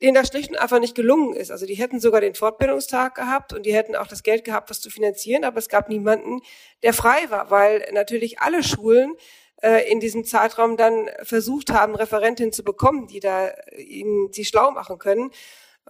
denen 0.00 0.14
das 0.14 0.28
schlicht 0.28 0.50
und 0.50 0.56
einfach 0.56 0.78
nicht 0.78 0.94
gelungen 0.94 1.34
ist. 1.34 1.50
Also 1.50 1.66
die 1.66 1.74
hätten 1.74 1.98
sogar 1.98 2.20
den 2.20 2.34
Fortbildungstag 2.34 3.14
gehabt 3.16 3.52
und 3.52 3.66
die 3.66 3.74
hätten 3.74 3.96
auch 3.96 4.06
das 4.06 4.22
Geld 4.22 4.44
gehabt, 4.44 4.70
das 4.70 4.80
zu 4.80 4.90
finanzieren, 4.90 5.44
aber 5.44 5.58
es 5.58 5.68
gab 5.68 5.88
niemanden, 5.88 6.40
der 6.82 6.94
frei 6.94 7.18
war, 7.30 7.50
weil 7.50 7.84
natürlich 7.92 8.40
alle 8.40 8.62
Schulen 8.62 9.16
äh, 9.62 9.90
in 9.90 10.00
diesem 10.00 10.24
Zeitraum 10.24 10.76
dann 10.76 11.10
versucht 11.22 11.70
haben, 11.70 11.94
Referentinnen 11.94 12.52
zu 12.52 12.62
bekommen, 12.62 13.06
die 13.08 13.20
da 13.20 13.50
ihnen 13.76 14.32
sie 14.32 14.44
schlau 14.44 14.70
machen 14.70 14.98
können. 14.98 15.30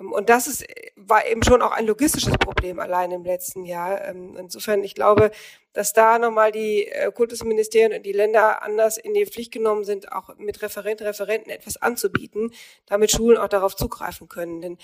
Ähm, 0.01 0.13
und 0.13 0.29
das 0.29 0.47
ist, 0.47 0.65
war 0.97 1.27
eben 1.27 1.43
schon 1.43 1.63
auch 1.63 1.73
ein 1.73 1.87
logistisches 1.87 2.39
Problem 2.39 2.79
allein 2.79 3.13
im 3.13 3.25
letzten 3.25 3.65
Jahr. 3.65 4.05
Ähm, 4.07 4.37
insofern, 4.39 4.83
ich 4.85 4.95
glaube, 4.95 5.31
dass 5.73 5.93
da 5.93 6.19
nochmal 6.19 6.53
die 6.53 6.87
äh, 6.87 7.13
Kultusministerien 7.13 7.93
und 7.93 8.07
die 8.07 8.13
Länder 8.13 8.63
anders 8.63 8.99
in 8.99 9.15
die 9.15 9.27
Pflicht 9.27 9.53
genommen 9.53 9.85
sind, 9.85 10.13
auch 10.13 10.37
mit 10.39 10.63
Referenten, 10.63 11.07
Referenten 11.07 11.51
etwas 11.51 11.77
anzubieten, 11.77 12.53
damit 12.87 13.11
Schulen 13.11 13.39
auch 13.39 13.49
darauf 13.49 13.77
zugreifen 13.77 14.29
können. 14.29 14.61
Denn 14.61 14.79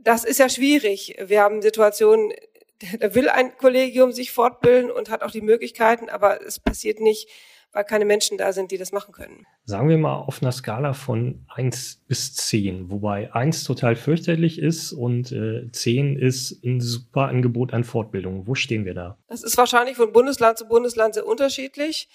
das 0.00 0.24
ist 0.24 0.38
ja 0.38 0.48
schwierig. 0.48 1.16
Wir 1.24 1.42
haben 1.42 1.62
Situationen, 1.62 2.32
da 3.00 3.14
will 3.14 3.28
ein 3.28 3.56
Kollegium 3.56 4.12
sich 4.12 4.32
fortbilden 4.32 4.90
und 4.90 5.10
hat 5.10 5.22
auch 5.22 5.30
die 5.30 5.40
Möglichkeiten, 5.40 6.08
aber 6.08 6.44
es 6.44 6.58
passiert 6.60 7.00
nicht 7.00 7.28
weil 7.76 7.84
keine 7.84 8.06
Menschen 8.06 8.38
da 8.38 8.54
sind, 8.54 8.70
die 8.70 8.78
das 8.78 8.90
machen 8.90 9.12
können. 9.12 9.44
Sagen 9.66 9.90
wir 9.90 9.98
mal 9.98 10.14
auf 10.14 10.40
einer 10.40 10.50
Skala 10.50 10.94
von 10.94 11.44
eins 11.46 12.00
bis 12.08 12.34
zehn, 12.34 12.90
wobei 12.90 13.34
eins 13.34 13.64
total 13.64 13.96
fürchterlich 13.96 14.58
ist 14.58 14.92
und 14.92 15.30
äh, 15.30 15.70
10 15.70 16.16
ist 16.18 16.64
ein 16.64 16.80
super 16.80 17.28
Angebot 17.28 17.74
an 17.74 17.84
Fortbildung. 17.84 18.46
Wo 18.46 18.54
stehen 18.54 18.86
wir 18.86 18.94
da? 18.94 19.18
Das 19.28 19.42
ist 19.42 19.58
wahrscheinlich 19.58 19.96
von 19.98 20.10
Bundesland 20.10 20.56
zu 20.56 20.66
Bundesland 20.66 21.12
sehr 21.12 21.26
unterschiedlich. 21.26 22.08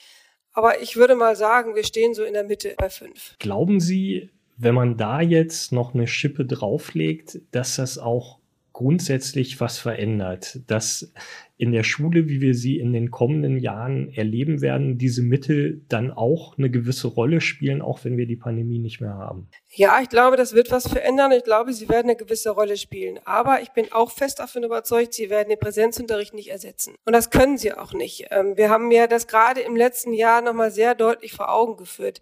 Aber 0.52 0.82
ich 0.82 0.96
würde 0.96 1.16
mal 1.16 1.36
sagen, 1.36 1.76
wir 1.76 1.84
stehen 1.84 2.16
so 2.16 2.24
in 2.24 2.34
der 2.34 2.44
Mitte 2.44 2.74
bei 2.80 2.90
fünf. 2.90 3.36
Glauben 3.38 3.80
Sie, 3.80 4.32
wenn 4.58 4.74
man 4.74 4.98
da 4.98 5.22
jetzt 5.22 5.72
noch 5.72 5.94
eine 5.94 6.08
Schippe 6.08 6.44
drauflegt, 6.44 7.40
dass 7.52 7.76
das 7.76 8.00
auch 8.00 8.41
grundsätzlich 8.82 9.60
was 9.62 9.78
verändert, 9.78 10.60
dass 10.66 11.14
in 11.58 11.72
der 11.72 11.84
Schule, 11.84 12.28
wie 12.28 12.42
wir 12.42 12.56
sie 12.56 12.80
in 12.80 12.92
den 12.94 13.12
kommenden 13.12 13.60
Jahren 13.60 14.12
erleben 14.12 14.62
werden, 14.62 14.98
diese 14.98 15.22
Mittel 15.22 15.86
dann 15.88 16.10
auch 16.10 16.58
eine 16.58 16.72
gewisse 16.72 17.08
Rolle 17.08 17.42
spielen, 17.42 17.84
auch 17.84 18.04
wenn 18.04 18.18
wir 18.18 18.26
die 18.26 18.36
Pandemie 18.36 18.80
nicht 18.80 19.02
mehr 19.02 19.14
haben. 19.14 19.48
Ja, 19.70 20.00
ich 20.02 20.10
glaube, 20.10 20.36
das 20.38 20.56
wird 20.56 20.72
was 20.72 20.88
verändern. 20.88 21.32
Ich 21.32 21.44
glaube, 21.44 21.74
sie 21.74 21.88
werden 21.88 22.10
eine 22.10 22.16
gewisse 22.16 22.50
Rolle 22.50 22.78
spielen. 22.78 23.20
Aber 23.24 23.62
ich 23.62 23.70
bin 23.70 23.92
auch 23.92 24.10
fest 24.10 24.40
davon 24.40 24.64
überzeugt, 24.64 25.14
sie 25.14 25.30
werden 25.30 25.50
den 25.50 25.60
Präsenzunterricht 25.60 26.34
nicht 26.34 26.50
ersetzen. 26.50 26.96
Und 27.06 27.14
das 27.14 27.30
können 27.30 27.60
sie 27.60 27.72
auch 27.74 27.94
nicht. 27.94 28.26
Ähm, 28.32 28.58
wir 28.58 28.72
haben 28.72 28.90
ja 28.90 29.06
das 29.06 29.28
gerade 29.28 29.62
im 29.62 29.76
letzten 29.76 30.14
Jahr 30.14 30.42
nochmal 30.42 30.72
sehr 30.72 30.96
deutlich 30.96 31.34
vor 31.34 31.54
Augen 31.54 31.78
geführt. 31.78 32.22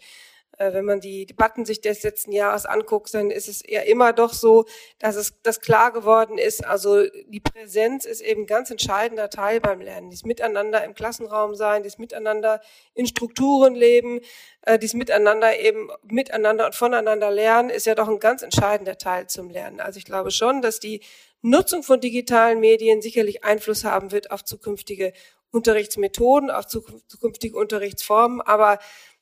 Äh, 0.60 0.74
wenn 0.74 0.86
man 0.86 1.00
die 1.00 1.26
Debatten 1.26 1.66
sich 1.66 1.80
des 1.80 2.04
letzten 2.04 2.34
Jahres 2.34 2.66
anguckt, 2.66 3.14
dann 3.14 3.32
ist 3.32 3.48
es 3.48 3.64
ja 3.66 3.82
immer 3.82 4.12
doch 4.12 4.34
so, 4.34 4.66
dass 5.00 5.16
es 5.16 5.34
das 5.42 5.62
klar 5.62 5.92
geworden 5.94 6.38
ist. 6.38 6.66
Also 6.66 7.06
die 7.28 7.40
Präsenz 7.40 8.06
ist 8.06 8.22
eben 8.22 8.46
ganz 8.46 8.70
entscheidender 8.70 9.30
Teil 9.30 9.62
beim 9.62 9.80
Lernen. 9.80 10.10
Dieses 10.12 10.26
Miteinander 10.26 10.84
im 10.84 10.94
Klassenraum 10.94 11.56
sein, 11.56 11.84
dieses 11.84 11.98
Miteinander 11.98 12.60
in 12.94 13.08
Strukturen 13.08 13.74
leben, 13.74 14.20
äh, 14.64 14.78
dieses 14.78 14.96
Miteinander 14.96 15.58
eben 15.58 15.90
miteinander 16.04 16.66
und 16.66 16.76
voneinander 16.76 17.32
lernen, 17.32 17.70
ist 17.70 17.86
ja 17.86 17.96
doch 17.96 18.10
ein 18.10 18.20
ganz 18.20 18.42
entscheidender 18.42 18.98
Teil 18.98 19.28
zum 19.28 19.50
Lernen. 19.50 19.80
Also 19.80 19.98
ich 19.98 20.06
glaube 20.06 20.32
schon, 20.32 20.62
dass 20.62 20.82
die 20.82 21.02
Nutzung 21.42 21.84
von 21.84 22.02
digitalen 22.02 22.60
Medien 22.60 23.02
sicherlich 23.02 23.46
Einfluss 23.46 23.86
haben 23.86 24.12
wird 24.12 24.30
auf 24.32 24.44
zukünftige 24.44 25.14
Unterrichtsmethoden, 25.52 26.52
auf 26.52 26.68
zukünftige 26.68 27.58
Unterrichtsformen, 27.58 28.42
aber 28.42 28.78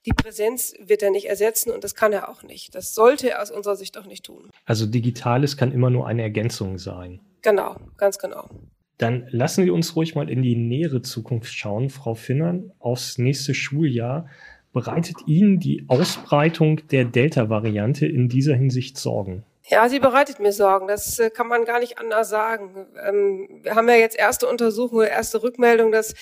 die 0.08 0.14
Präsenz 0.14 0.74
wird 0.80 1.04
er 1.04 1.12
nicht 1.12 1.28
ersetzen 1.28 1.70
und 1.70 1.84
das 1.84 1.94
kann 1.94 2.14
er 2.14 2.30
auch 2.30 2.42
nicht. 2.42 2.74
Das 2.74 2.96
sollte 2.96 3.30
er 3.30 3.42
aus 3.42 3.52
unserer 3.52 3.76
Sicht 3.76 3.98
auch 3.98 4.06
nicht 4.06 4.26
tun. 4.26 4.50
Also 4.66 4.86
Digitales 4.86 5.58
kann 5.58 5.74
immer 5.74 5.90
nur 5.90 6.08
eine 6.08 6.22
Ergänzung 6.22 6.78
sein. 6.78 7.20
Genau, 7.42 7.76
ganz 7.98 8.18
genau. 8.18 8.50
Dann 8.98 9.28
lassen 9.30 9.66
wir 9.66 9.74
uns 9.74 9.96
ruhig 9.96 10.16
mal 10.16 10.30
in 10.30 10.42
die 10.42 10.56
nähere 10.56 11.02
Zukunft 11.02 11.54
schauen, 11.54 11.90
Frau 11.90 12.16
Finnern, 12.16 12.72
aufs 12.80 13.18
nächste 13.18 13.54
Schuljahr. 13.54 14.28
Bereitet 14.72 15.18
Ihnen 15.28 15.60
die 15.60 15.86
Ausbreitung 15.88 16.88
der 16.88 17.06
Delta-Variante 17.06 18.06
in 18.06 18.30
dieser 18.30 18.56
Hinsicht 18.56 18.98
Sorgen? 18.98 19.44
Ja, 19.70 19.90
sie 19.90 20.00
bereitet 20.00 20.40
mir 20.40 20.54
Sorgen. 20.54 20.88
Das 20.88 21.20
äh, 21.20 21.30
kann 21.30 21.48
man 21.48 21.66
gar 21.66 21.80
nicht 21.80 22.00
anders 22.00 22.30
sagen. 22.30 22.88
Ähm, 23.06 23.60
wir 23.62 23.76
haben 23.76 23.90
ja 23.90 23.96
jetzt 23.96 24.18
erste 24.18 24.48
Untersuchungen, 24.48 25.08
erste 25.08 25.44
Rückmeldungen, 25.44 25.92
dass 25.92 26.16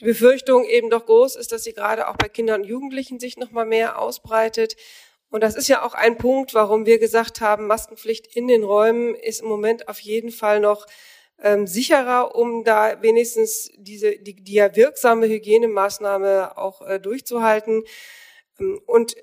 die 0.00 0.04
Befürchtung 0.04 0.64
eben 0.64 0.90
doch 0.90 1.06
groß 1.06 1.36
ist, 1.36 1.52
dass 1.52 1.64
sie 1.64 1.72
gerade 1.72 2.08
auch 2.08 2.16
bei 2.16 2.28
Kindern 2.28 2.62
und 2.62 2.68
Jugendlichen 2.68 3.18
sich 3.18 3.36
noch 3.36 3.50
mal 3.50 3.64
mehr 3.64 3.98
ausbreitet. 3.98 4.76
Und 5.30 5.42
das 5.42 5.56
ist 5.56 5.68
ja 5.68 5.84
auch 5.84 5.94
ein 5.94 6.18
Punkt, 6.18 6.54
warum 6.54 6.86
wir 6.86 6.98
gesagt 6.98 7.40
haben, 7.40 7.66
Maskenpflicht 7.66 8.26
in 8.36 8.48
den 8.48 8.62
Räumen 8.62 9.14
ist 9.14 9.40
im 9.40 9.48
Moment 9.48 9.88
auf 9.88 9.98
jeden 10.00 10.30
Fall 10.30 10.60
noch 10.60 10.86
ähm, 11.42 11.66
sicherer, 11.66 12.34
um 12.34 12.64
da 12.64 13.02
wenigstens 13.02 13.70
diese 13.76 14.16
die, 14.18 14.36
die 14.36 14.54
ja 14.54 14.74
wirksame 14.74 15.28
Hygienemaßnahme 15.28 16.56
auch 16.56 16.82
äh, 16.82 17.00
durchzuhalten. 17.00 17.84
Ähm, 18.58 18.80
und 18.86 19.16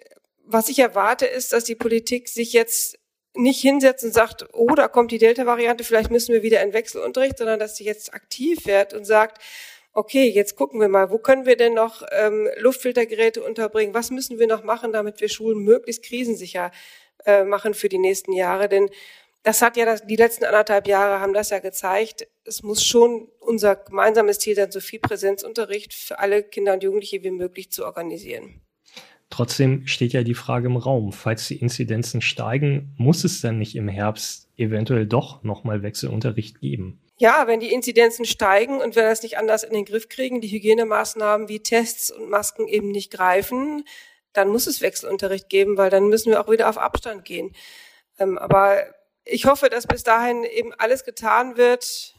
was 0.46 0.70
ich 0.70 0.80
erwarte, 0.80 1.25
ist, 1.25 1.53
dass 1.53 1.63
die 1.63 1.75
Politik 1.75 2.27
sich 2.27 2.53
jetzt 2.53 3.00
nicht 3.36 3.62
hinsetzt 3.62 4.03
und 4.03 4.13
sagt, 4.13 4.46
oh, 4.53 4.75
da 4.75 4.88
kommt 4.88 5.12
die 5.12 5.18
Delta-Variante, 5.18 5.84
vielleicht 5.84 6.12
müssen 6.12 6.34
wir 6.34 6.44
wieder 6.44 6.62
in 6.62 6.74
Wechselunterricht, 6.74 7.38
sondern 7.38 7.60
dass 7.60 7.77
sie 7.77 7.84
jetzt 7.84 8.13
aktiv 8.13 8.65
wird 8.65 8.94
und 8.94 9.06
sagt, 9.06 9.42
okay, 9.93 10.29
jetzt 10.29 10.55
gucken 10.55 10.79
wir 10.81 10.89
mal, 10.89 11.09
wo 11.12 11.17
können 11.17 11.45
wir 11.45 11.55
denn 11.55 11.75
noch 11.75 12.03
ähm, 12.12 12.50
Luftfiltergeräte 12.57 13.43
unterbringen? 13.43 13.93
Was 13.93 14.12
müssen 14.12 14.39
wir 14.39 14.47
noch 14.47 14.63
machen, 14.63 14.91
damit 14.91 15.21
wir 15.21 15.29
Schulen 15.29 15.63
möglichst 15.63 16.03
krisensicher 16.03 16.71
äh, 17.25 17.43
machen 17.43 17.73
für 17.73 17.89
die 17.89 18.00
nächsten 18.00 18.33
Jahre? 18.33 18.67
Denn 18.67 18.89
das 19.43 19.62
hat 19.62 19.77
ja 19.77 19.85
das, 19.85 20.05
die 20.05 20.15
letzten 20.15 20.45
anderthalb 20.45 20.88
Jahre 20.88 21.19
haben 21.19 21.33
das 21.33 21.50
ja 21.50 21.59
gezeigt. 21.59 22.27
Es 22.45 22.63
muss 22.63 22.83
schon 22.83 23.27
unser 23.39 23.75
gemeinsames 23.75 24.39
Ziel 24.39 24.55
sein, 24.55 24.71
so 24.71 24.79
viel 24.79 25.00
Präsenzunterricht 25.00 25.93
für 25.93 26.19
alle 26.19 26.43
Kinder 26.43 26.73
und 26.73 26.83
Jugendliche 26.83 27.23
wie 27.23 27.31
möglich 27.31 27.71
zu 27.71 27.85
organisieren. 27.85 28.62
Trotzdem 29.29 29.88
steht 29.88 30.13
ja 30.13 30.23
die 30.23 30.35
Frage 30.35 30.67
im 30.67 30.77
Raum, 30.77 31.12
falls 31.12 31.47
die 31.47 31.57
Inzidenzen 31.57 32.21
steigen, 32.21 32.93
muss 32.97 33.23
es 33.23 33.41
dann 33.41 33.57
nicht 33.57 33.75
im 33.75 33.88
Herbst 33.88 34.47
eventuell 34.57 35.07
doch 35.07 35.43
nochmal 35.43 35.81
Wechselunterricht 35.81 36.62
geben? 36.62 37.01
Ja, 37.24 37.48
wenn 37.48 37.62
die 37.62 37.72
Inzidenzen 37.72 38.25
steigen 38.25 38.82
und 38.82 38.98
wir 38.98 39.03
das 39.03 39.24
nicht 39.24 39.38
anders 39.38 39.63
in 39.63 39.72
den 39.72 39.86
Griff 39.86 40.10
kriegen, 40.10 40.42
die 40.42 40.50
Hygienemaßnahmen 40.50 41.48
wie 41.48 41.63
Tests 41.63 42.12
und 42.12 42.30
Masken 42.30 42.68
eben 42.68 42.92
nicht 42.92 43.13
greifen, 43.13 43.86
dann 44.34 44.50
muss 44.50 44.68
es 44.68 44.82
Wechselunterricht 44.82 45.48
geben, 45.48 45.77
weil 45.77 45.89
dann 45.89 46.10
müssen 46.10 46.32
wir 46.32 46.42
auch 46.42 46.51
wieder 46.51 46.68
auf 46.68 46.77
Abstand 46.77 47.24
gehen. 47.24 47.56
Ähm, 48.20 48.38
aber 48.38 48.84
ich 49.24 49.46
hoffe, 49.46 49.70
dass 49.70 49.88
bis 49.88 50.03
dahin 50.03 50.44
eben 50.44 50.74
alles 50.74 51.06
getan 51.06 51.56
wird. 51.56 52.13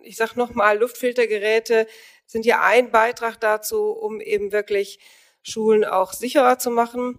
Ich 0.00 0.16
sage 0.16 0.32
nochmal, 0.36 0.78
Luftfiltergeräte 0.78 1.86
sind 2.24 2.46
ja 2.46 2.62
ein 2.62 2.90
Beitrag 2.90 3.38
dazu, 3.38 3.90
um 3.90 4.18
eben 4.18 4.50
wirklich 4.50 4.98
Schulen 5.42 5.84
auch 5.84 6.14
sicherer 6.14 6.58
zu 6.58 6.70
machen. 6.70 7.18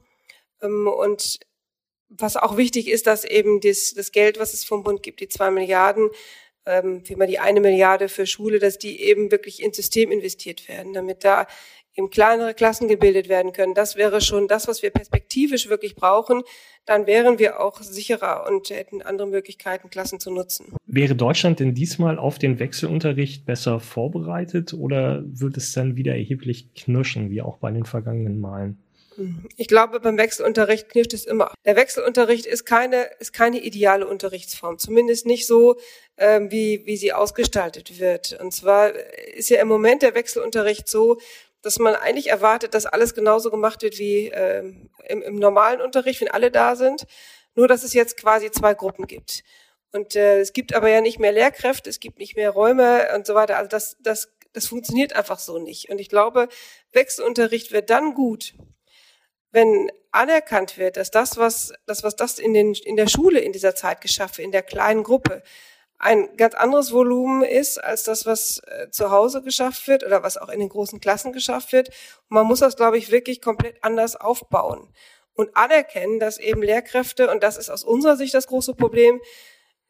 Ähm, 0.63 0.88
und 0.88 1.41
was 2.07 2.38
auch 2.38 2.57
wichtig 2.57 2.88
ist, 2.88 3.05
dass 3.05 3.24
eben 3.24 3.62
das, 3.62 3.93
das 3.95 4.12
Geld, 4.12 4.39
was 4.39 4.55
es 4.55 4.65
vom 4.65 4.81
Bund 4.81 5.03
gibt, 5.03 5.19
die 5.19 5.27
zwei 5.27 5.51
Milliarden, 5.51 6.09
ähm, 6.69 7.01
wie 7.05 7.15
man 7.15 7.27
die 7.27 7.39
eine 7.39 7.59
Milliarde 7.59 8.07
für 8.07 8.25
Schule, 8.25 8.59
dass 8.59 8.77
die 8.77 9.01
eben 9.01 9.31
wirklich 9.31 9.61
ins 9.63 9.75
System 9.75 10.11
investiert 10.11 10.67
werden, 10.69 10.93
damit 10.93 11.23
da 11.23 11.47
eben 11.95 12.09
kleinere 12.09 12.53
Klassen 12.53 12.88
gebildet 12.88 13.29
werden 13.29 13.51
können. 13.51 13.73
Das 13.73 13.95
wäre 13.95 14.21
schon 14.21 14.47
das, 14.47 14.67
was 14.67 14.81
wir 14.81 14.91
perspektivisch 14.91 15.69
wirklich 15.69 15.95
brauchen. 15.95 16.43
Dann 16.85 17.07
wären 17.07 17.39
wir 17.39 17.59
auch 17.59 17.81
sicherer 17.81 18.47
und 18.47 18.69
hätten 18.69 19.01
andere 19.01 19.27
Möglichkeiten, 19.27 19.89
Klassen 19.89 20.19
zu 20.19 20.31
nutzen. 20.31 20.73
Wäre 20.85 21.15
Deutschland 21.15 21.59
denn 21.59 21.73
diesmal 21.75 22.17
auf 22.17 22.39
den 22.39 22.59
Wechselunterricht 22.59 23.45
besser 23.45 23.79
vorbereitet 23.79 24.73
oder 24.73 25.23
wird 25.25 25.57
es 25.57 25.73
dann 25.73 25.95
wieder 25.95 26.13
erheblich 26.13 26.73
knirschen, 26.73 27.29
wie 27.29 27.41
auch 27.41 27.57
bei 27.57 27.71
den 27.71 27.85
vergangenen 27.85 28.39
Malen? 28.39 28.77
Ich 29.57 29.67
glaube, 29.67 29.99
beim 29.99 30.17
Wechselunterricht 30.17 30.89
knirscht 30.89 31.13
es 31.13 31.25
immer. 31.25 31.53
Der 31.65 31.75
Wechselunterricht 31.75 32.45
ist 32.45 32.65
keine, 32.65 33.09
ist 33.19 33.33
keine 33.33 33.59
ideale 33.59 34.07
Unterrichtsform. 34.07 34.77
Zumindest 34.77 35.25
nicht 35.25 35.47
so, 35.47 35.77
ähm, 36.17 36.51
wie, 36.51 36.85
wie 36.85 36.97
sie 36.97 37.13
ausgestaltet 37.13 37.99
wird. 37.99 38.39
Und 38.39 38.53
zwar 38.53 38.93
ist 39.33 39.49
ja 39.49 39.61
im 39.61 39.67
Moment 39.67 40.01
der 40.01 40.15
Wechselunterricht 40.15 40.88
so, 40.88 41.19
dass 41.61 41.79
man 41.79 41.95
eigentlich 41.95 42.29
erwartet, 42.29 42.73
dass 42.73 42.85
alles 42.85 43.13
genauso 43.13 43.51
gemacht 43.51 43.81
wird 43.81 43.97
wie 43.99 44.27
ähm, 44.27 44.89
im, 45.07 45.21
im 45.21 45.35
normalen 45.35 45.81
Unterricht, 45.81 46.21
wenn 46.21 46.31
alle 46.31 46.51
da 46.51 46.75
sind. 46.75 47.05
Nur, 47.55 47.67
dass 47.67 47.83
es 47.83 47.93
jetzt 47.93 48.17
quasi 48.17 48.51
zwei 48.51 48.73
Gruppen 48.73 49.07
gibt. 49.07 49.43
Und 49.91 50.15
äh, 50.15 50.39
es 50.39 50.53
gibt 50.53 50.73
aber 50.73 50.89
ja 50.89 51.01
nicht 51.01 51.19
mehr 51.19 51.31
Lehrkräfte, 51.31 51.89
es 51.89 51.99
gibt 51.99 52.19
nicht 52.19 52.35
mehr 52.35 52.51
Räume 52.51 53.09
und 53.15 53.25
so 53.25 53.33
weiter. 53.33 53.57
Also 53.57 53.69
das, 53.69 53.97
das, 54.01 54.31
das 54.53 54.67
funktioniert 54.67 55.13
einfach 55.13 55.39
so 55.39 55.59
nicht. 55.59 55.89
Und 55.89 55.99
ich 55.99 56.09
glaube, 56.09 56.47
Wechselunterricht 56.93 57.71
wird 57.71 57.89
dann 57.89 58.13
gut, 58.13 58.53
wenn 59.51 59.91
anerkannt 60.11 60.77
wird, 60.77 60.97
dass 60.97 61.11
das, 61.11 61.37
was, 61.37 61.73
das, 61.85 62.03
was 62.03 62.15
das 62.15 62.39
in, 62.39 62.53
den, 62.53 62.73
in 62.73 62.95
der 62.95 63.07
Schule 63.07 63.39
in 63.39 63.51
dieser 63.51 63.75
Zeit 63.75 64.01
geschafft 64.01 64.37
wird, 64.37 64.45
in 64.45 64.51
der 64.51 64.63
kleinen 64.63 65.03
Gruppe, 65.03 65.43
ein 65.99 66.37
ganz 66.37 66.55
anderes 66.55 66.93
Volumen 66.93 67.43
ist 67.43 67.77
als 67.77 68.03
das, 68.03 68.25
was 68.25 68.61
äh, 68.67 68.89
zu 68.89 69.11
Hause 69.11 69.41
geschafft 69.41 69.87
wird 69.87 70.05
oder 70.05 70.23
was 70.23 70.37
auch 70.37 70.47
in 70.47 70.61
den 70.61 70.69
großen 70.69 71.01
Klassen 71.01 71.33
geschafft 71.33 71.73
wird. 71.73 71.89
Und 71.89 72.35
man 72.35 72.45
muss 72.47 72.59
das, 72.59 72.77
glaube 72.77 72.97
ich, 72.97 73.11
wirklich 73.11 73.41
komplett 73.41 73.83
anders 73.83 74.15
aufbauen. 74.15 74.93
und 75.35 75.55
anerkennen, 75.55 76.19
dass 76.19 76.37
eben 76.37 76.61
Lehrkräfte, 76.61 77.31
und 77.31 77.43
das 77.43 77.55
ist 77.55 77.69
aus 77.69 77.85
unserer 77.85 78.17
Sicht 78.17 78.33
das 78.33 78.47
große 78.47 78.75
Problem, 78.75 79.21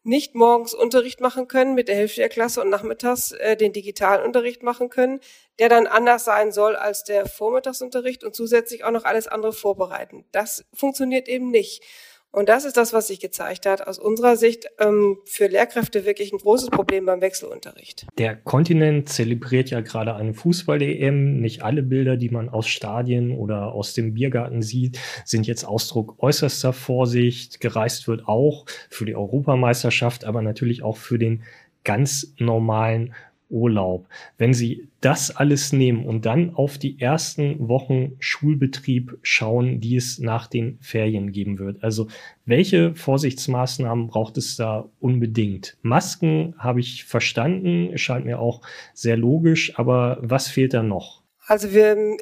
nicht 0.02 0.34
morgens 0.34 0.72
Unterricht 0.72 1.20
machen 1.20 1.46
können 1.46 1.74
mit 1.74 1.88
der 1.88 1.96
Hälfte 1.96 2.20
der 2.20 2.28
Klasse 2.28 2.62
und 2.62 2.70
nachmittags 2.70 3.32
äh, 3.32 3.56
den 3.56 3.72
digitalen 3.72 4.24
Unterricht 4.24 4.62
machen 4.62 4.88
können, 4.88 5.20
der 5.58 5.68
dann 5.68 5.86
anders 5.86 6.24
sein 6.24 6.52
soll 6.52 6.74
als 6.76 7.04
der 7.04 7.26
Vormittagsunterricht 7.26 8.24
und 8.24 8.34
zusätzlich 8.34 8.84
auch 8.84 8.92
noch 8.92 9.04
alles 9.04 9.28
andere 9.28 9.52
vorbereiten. 9.52 10.24
Das 10.32 10.64
funktioniert 10.72 11.28
eben 11.28 11.50
nicht. 11.50 11.82
Und 12.32 12.48
das 12.48 12.64
ist 12.64 12.76
das, 12.76 12.92
was 12.92 13.08
sich 13.08 13.18
gezeigt 13.18 13.66
hat. 13.66 13.86
Aus 13.86 13.98
unserer 13.98 14.36
Sicht 14.36 14.66
ähm, 14.78 15.18
für 15.24 15.48
Lehrkräfte 15.48 16.04
wirklich 16.04 16.32
ein 16.32 16.38
großes 16.38 16.70
Problem 16.70 17.06
beim 17.06 17.20
Wechselunterricht. 17.20 18.06
Der 18.18 18.36
Kontinent 18.36 19.08
zelebriert 19.08 19.70
ja 19.70 19.80
gerade 19.80 20.14
eine 20.14 20.32
Fußball-EM. 20.32 21.40
Nicht 21.40 21.62
alle 21.62 21.82
Bilder, 21.82 22.16
die 22.16 22.30
man 22.30 22.48
aus 22.48 22.68
Stadien 22.68 23.36
oder 23.36 23.72
aus 23.72 23.94
dem 23.94 24.14
Biergarten 24.14 24.62
sieht, 24.62 24.98
sind 25.24 25.46
jetzt 25.48 25.64
Ausdruck 25.64 26.22
äußerster 26.22 26.72
Vorsicht. 26.72 27.60
Gereist 27.60 28.06
wird 28.06 28.28
auch 28.28 28.64
für 28.88 29.06
die 29.06 29.16
Europameisterschaft, 29.16 30.24
aber 30.24 30.40
natürlich 30.40 30.84
auch 30.84 30.98
für 30.98 31.18
den 31.18 31.42
ganz 31.82 32.34
normalen 32.38 33.14
Urlaub. 33.50 34.08
Wenn 34.38 34.54
Sie 34.54 34.88
das 35.00 35.34
alles 35.34 35.72
nehmen 35.72 36.06
und 36.06 36.26
dann 36.26 36.54
auf 36.54 36.78
die 36.78 37.00
ersten 37.00 37.68
Wochen 37.68 38.12
Schulbetrieb 38.18 39.18
schauen, 39.22 39.80
die 39.80 39.96
es 39.96 40.18
nach 40.18 40.46
den 40.46 40.78
Ferien 40.80 41.32
geben 41.32 41.58
wird. 41.58 41.82
Also 41.82 42.08
welche 42.44 42.94
Vorsichtsmaßnahmen 42.94 44.08
braucht 44.08 44.36
es 44.36 44.56
da 44.56 44.88
unbedingt? 45.00 45.76
Masken 45.82 46.54
habe 46.58 46.80
ich 46.80 47.04
verstanden, 47.04 47.96
scheint 47.98 48.26
mir 48.26 48.38
auch 48.38 48.62
sehr 48.94 49.16
logisch, 49.16 49.78
aber 49.78 50.18
was 50.20 50.48
fehlt 50.48 50.74
da 50.74 50.82
noch? 50.82 51.22
Also 51.46 51.72
wir 51.72 52.16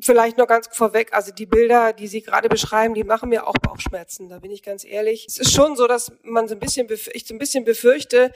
vielleicht 0.00 0.38
noch 0.38 0.46
ganz 0.46 0.68
vorweg, 0.72 1.12
also 1.12 1.32
die 1.32 1.46
Bilder, 1.46 1.92
die 1.92 2.08
Sie 2.08 2.22
gerade 2.22 2.48
beschreiben, 2.48 2.94
die 2.94 3.04
machen 3.04 3.28
mir 3.28 3.46
auch 3.46 3.54
Bauchschmerzen, 3.54 4.28
da 4.28 4.38
bin 4.38 4.50
ich 4.50 4.62
ganz 4.62 4.84
ehrlich. 4.84 5.26
Es 5.28 5.38
ist 5.38 5.52
schon 5.52 5.76
so, 5.76 5.86
dass 5.86 6.12
man 6.22 6.48
so 6.48 6.54
ein 6.54 6.60
bisschen, 6.60 6.88
ich 7.12 7.26
so 7.26 7.34
ein 7.34 7.38
bisschen 7.38 7.64
befürchte, 7.64 8.32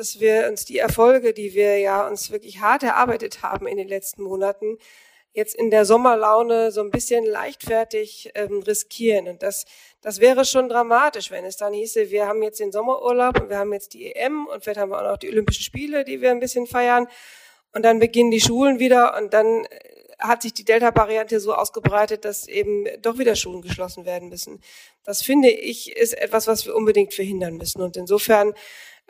dass 0.00 0.18
wir 0.18 0.48
uns 0.48 0.64
die 0.64 0.78
Erfolge, 0.78 1.34
die 1.34 1.52
wir 1.52 1.78
ja 1.78 2.08
uns 2.08 2.30
wirklich 2.30 2.60
hart 2.60 2.82
erarbeitet 2.82 3.42
haben 3.42 3.66
in 3.66 3.76
den 3.76 3.86
letzten 3.86 4.22
Monaten, 4.22 4.78
jetzt 5.34 5.54
in 5.54 5.70
der 5.70 5.84
Sommerlaune 5.84 6.72
so 6.72 6.80
ein 6.80 6.90
bisschen 6.90 7.26
leichtfertig 7.26 8.30
ähm, 8.34 8.62
riskieren. 8.62 9.28
Und 9.28 9.42
das, 9.42 9.66
das 10.00 10.18
wäre 10.18 10.46
schon 10.46 10.70
dramatisch, 10.70 11.30
wenn 11.30 11.44
es 11.44 11.58
dann 11.58 11.74
hieße, 11.74 12.10
wir 12.10 12.26
haben 12.26 12.42
jetzt 12.42 12.60
den 12.60 12.72
Sommerurlaub 12.72 13.42
und 13.42 13.50
wir 13.50 13.58
haben 13.58 13.74
jetzt 13.74 13.92
die 13.92 14.14
EM 14.14 14.46
und 14.46 14.64
vielleicht 14.64 14.80
haben 14.80 14.90
wir 14.90 14.98
auch 14.98 15.12
noch 15.12 15.18
die 15.18 15.28
Olympischen 15.28 15.64
Spiele, 15.64 16.02
die 16.02 16.22
wir 16.22 16.30
ein 16.30 16.40
bisschen 16.40 16.66
feiern. 16.66 17.06
Und 17.74 17.84
dann 17.84 17.98
beginnen 17.98 18.30
die 18.30 18.40
Schulen 18.40 18.78
wieder 18.78 19.18
und 19.18 19.34
dann 19.34 19.66
äh, 19.66 19.68
hat 20.18 20.40
sich 20.42 20.54
die 20.54 20.64
Delta-Variante 20.64 21.40
so 21.40 21.54
ausgebreitet, 21.54 22.24
dass 22.24 22.48
eben 22.48 22.86
doch 23.02 23.18
wieder 23.18 23.36
Schulen 23.36 23.60
geschlossen 23.60 24.06
werden 24.06 24.30
müssen. 24.30 24.62
Das 25.04 25.20
finde 25.22 25.50
ich 25.50 25.94
ist 25.94 26.14
etwas, 26.14 26.46
was 26.46 26.64
wir 26.64 26.74
unbedingt 26.74 27.12
verhindern 27.12 27.58
müssen. 27.58 27.82
Und 27.82 27.98
insofern 27.98 28.54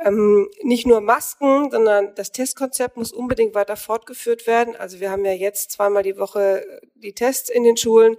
ähm, 0.05 0.49
nicht 0.63 0.87
nur 0.87 1.01
Masken, 1.01 1.71
sondern 1.71 2.15
das 2.15 2.33
Testkonzept 2.33 2.97
muss 2.97 3.13
unbedingt 3.13 3.55
weiter 3.55 3.77
fortgeführt 3.77 4.47
werden. 4.47 4.77
Also 4.77 5.01
wir 5.01 5.11
haben 5.11 5.25
ja 5.25 5.33
jetzt 5.33 5.73
zweimal 5.73 6.03
die 6.03 6.17
Woche 6.17 6.65
die 6.95 7.15
Tests 7.15 7.51
in 7.51 7.65
den 7.65 7.77
Schulen. 7.77 8.17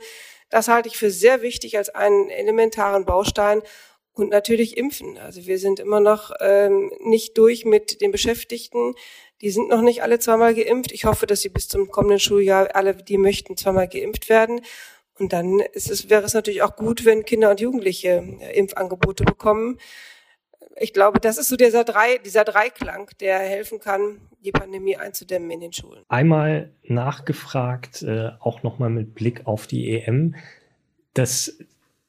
Das 0.49 0.67
halte 0.67 0.89
ich 0.89 0.97
für 0.97 1.11
sehr 1.11 1.41
wichtig 1.41 1.77
als 1.77 1.89
einen 1.89 2.29
elementaren 2.29 3.05
Baustein. 3.05 3.61
Und 4.13 4.29
natürlich 4.29 4.75
impfen. 4.75 5.17
Also 5.17 5.47
wir 5.47 5.57
sind 5.57 5.79
immer 5.79 6.01
noch 6.01 6.33
ähm, 6.41 6.91
nicht 6.99 7.37
durch 7.37 7.63
mit 7.63 8.01
den 8.01 8.11
Beschäftigten. 8.11 8.93
Die 9.39 9.51
sind 9.51 9.69
noch 9.69 9.81
nicht 9.81 10.03
alle 10.03 10.19
zweimal 10.19 10.53
geimpft. 10.53 10.91
Ich 10.91 11.05
hoffe, 11.05 11.27
dass 11.27 11.41
sie 11.41 11.49
bis 11.49 11.69
zum 11.69 11.89
kommenden 11.89 12.19
Schuljahr 12.19 12.75
alle, 12.75 12.93
die 12.93 13.17
möchten, 13.17 13.55
zweimal 13.55 13.87
geimpft 13.87 14.27
werden. 14.27 14.61
Und 15.17 15.31
dann 15.31 15.61
ist 15.61 15.89
es, 15.89 16.09
wäre 16.09 16.23
es 16.23 16.33
natürlich 16.33 16.61
auch 16.61 16.75
gut, 16.75 17.05
wenn 17.05 17.23
Kinder 17.23 17.51
und 17.51 17.61
Jugendliche 17.61 18.21
äh, 18.41 18.57
Impfangebote 18.57 19.23
bekommen 19.23 19.79
ich 20.77 20.93
glaube, 20.93 21.19
das 21.19 21.37
ist 21.37 21.49
so 21.49 21.55
dieser, 21.55 21.83
Drei, 21.83 22.17
dieser 22.17 22.43
Dreiklang, 22.43 23.09
der 23.19 23.39
helfen 23.39 23.79
kann, 23.79 24.21
die 24.43 24.51
Pandemie 24.51 24.97
einzudämmen 24.97 25.51
in 25.51 25.59
den 25.59 25.73
Schulen. 25.73 26.03
Einmal 26.07 26.71
nachgefragt, 26.83 28.01
äh, 28.01 28.31
auch 28.39 28.63
nochmal 28.63 28.89
mit 28.89 29.13
Blick 29.13 29.45
auf 29.45 29.67
die 29.67 29.91
EM, 29.91 30.35
dass 31.13 31.57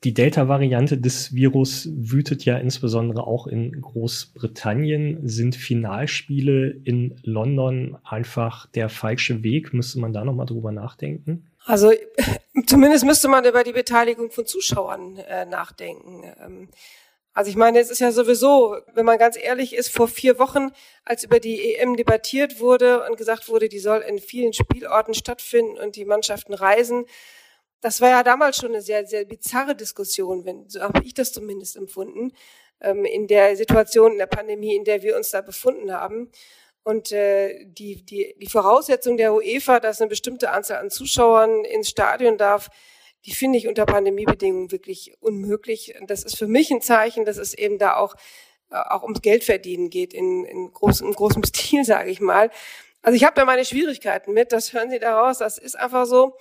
die 0.04 0.14
Delta-Variante 0.14 0.98
des 0.98 1.32
Virus 1.32 1.88
wütet 1.92 2.44
ja 2.44 2.56
insbesondere 2.56 3.24
auch 3.24 3.46
in 3.46 3.80
Großbritannien. 3.80 5.28
Sind 5.28 5.54
Finalspiele 5.54 6.70
in 6.70 7.20
London 7.22 7.96
einfach 8.02 8.66
der 8.66 8.88
falsche 8.88 9.44
Weg? 9.44 9.72
Müsste 9.72 10.00
man 10.00 10.12
da 10.12 10.24
nochmal 10.24 10.46
drüber 10.46 10.72
nachdenken? 10.72 11.46
Also 11.64 11.92
zumindest 12.66 13.04
müsste 13.04 13.28
man 13.28 13.44
über 13.44 13.62
die 13.62 13.72
Beteiligung 13.72 14.32
von 14.32 14.44
Zuschauern 14.44 15.18
äh, 15.18 15.44
nachdenken. 15.44 16.24
Ähm, 16.44 16.68
also 17.34 17.50
ich 17.50 17.56
meine, 17.56 17.80
es 17.80 17.90
ist 17.90 18.00
ja 18.00 18.12
sowieso, 18.12 18.76
wenn 18.94 19.06
man 19.06 19.18
ganz 19.18 19.36
ehrlich 19.36 19.74
ist, 19.74 19.88
vor 19.88 20.08
vier 20.08 20.38
Wochen, 20.38 20.70
als 21.04 21.24
über 21.24 21.40
die 21.40 21.74
EM 21.76 21.96
debattiert 21.96 22.60
wurde 22.60 23.06
und 23.08 23.16
gesagt 23.16 23.48
wurde, 23.48 23.68
die 23.68 23.78
soll 23.78 24.00
in 24.00 24.18
vielen 24.18 24.52
Spielorten 24.52 25.14
stattfinden 25.14 25.78
und 25.78 25.96
die 25.96 26.04
Mannschaften 26.04 26.52
reisen, 26.52 27.06
das 27.80 28.00
war 28.00 28.10
ja 28.10 28.22
damals 28.22 28.58
schon 28.58 28.70
eine 28.70 28.80
sehr, 28.80 29.06
sehr 29.06 29.24
bizarre 29.24 29.74
Diskussion, 29.74 30.44
wenn, 30.44 30.68
so 30.68 30.80
habe 30.80 31.02
ich 31.04 31.14
das 31.14 31.32
zumindest 31.32 31.76
empfunden, 31.76 32.32
ähm, 32.80 33.04
in 33.04 33.26
der 33.26 33.56
Situation 33.56 34.12
in 34.12 34.18
der 34.18 34.26
Pandemie, 34.26 34.76
in 34.76 34.84
der 34.84 35.02
wir 35.02 35.16
uns 35.16 35.30
da 35.30 35.40
befunden 35.40 35.92
haben. 35.92 36.30
Und 36.84 37.12
äh, 37.12 37.64
die, 37.64 38.04
die, 38.04 38.34
die 38.38 38.48
Voraussetzung 38.48 39.16
der 39.16 39.34
UEFA, 39.34 39.80
dass 39.80 40.00
eine 40.00 40.08
bestimmte 40.08 40.50
Anzahl 40.50 40.78
an 40.78 40.90
Zuschauern 40.90 41.64
ins 41.64 41.88
Stadion 41.88 42.38
darf, 42.38 42.70
die 43.24 43.32
finde 43.32 43.58
ich 43.58 43.68
unter 43.68 43.86
Pandemiebedingungen 43.86 44.72
wirklich 44.72 45.14
unmöglich. 45.20 45.94
Das 46.06 46.24
ist 46.24 46.36
für 46.36 46.46
mich 46.46 46.70
ein 46.70 46.80
Zeichen, 46.80 47.24
dass 47.24 47.36
es 47.36 47.54
eben 47.54 47.78
da 47.78 47.96
auch, 47.96 48.14
äh, 48.70 48.76
auch 48.76 49.02
ums 49.02 49.22
Geldverdienen 49.22 49.90
geht, 49.90 50.12
in, 50.12 50.44
in, 50.44 50.72
groß, 50.72 51.00
in 51.02 51.12
großem 51.12 51.44
Stil, 51.44 51.84
sage 51.84 52.10
ich 52.10 52.20
mal. 52.20 52.50
Also 53.02 53.16
ich 53.16 53.24
habe 53.24 53.34
da 53.34 53.44
meine 53.44 53.64
Schwierigkeiten 53.64 54.32
mit, 54.32 54.52
das 54.52 54.72
hören 54.72 54.90
Sie 54.90 54.98
daraus, 54.98 55.38
das 55.38 55.58
ist 55.58 55.78
einfach 55.78 56.06
so. 56.06 56.36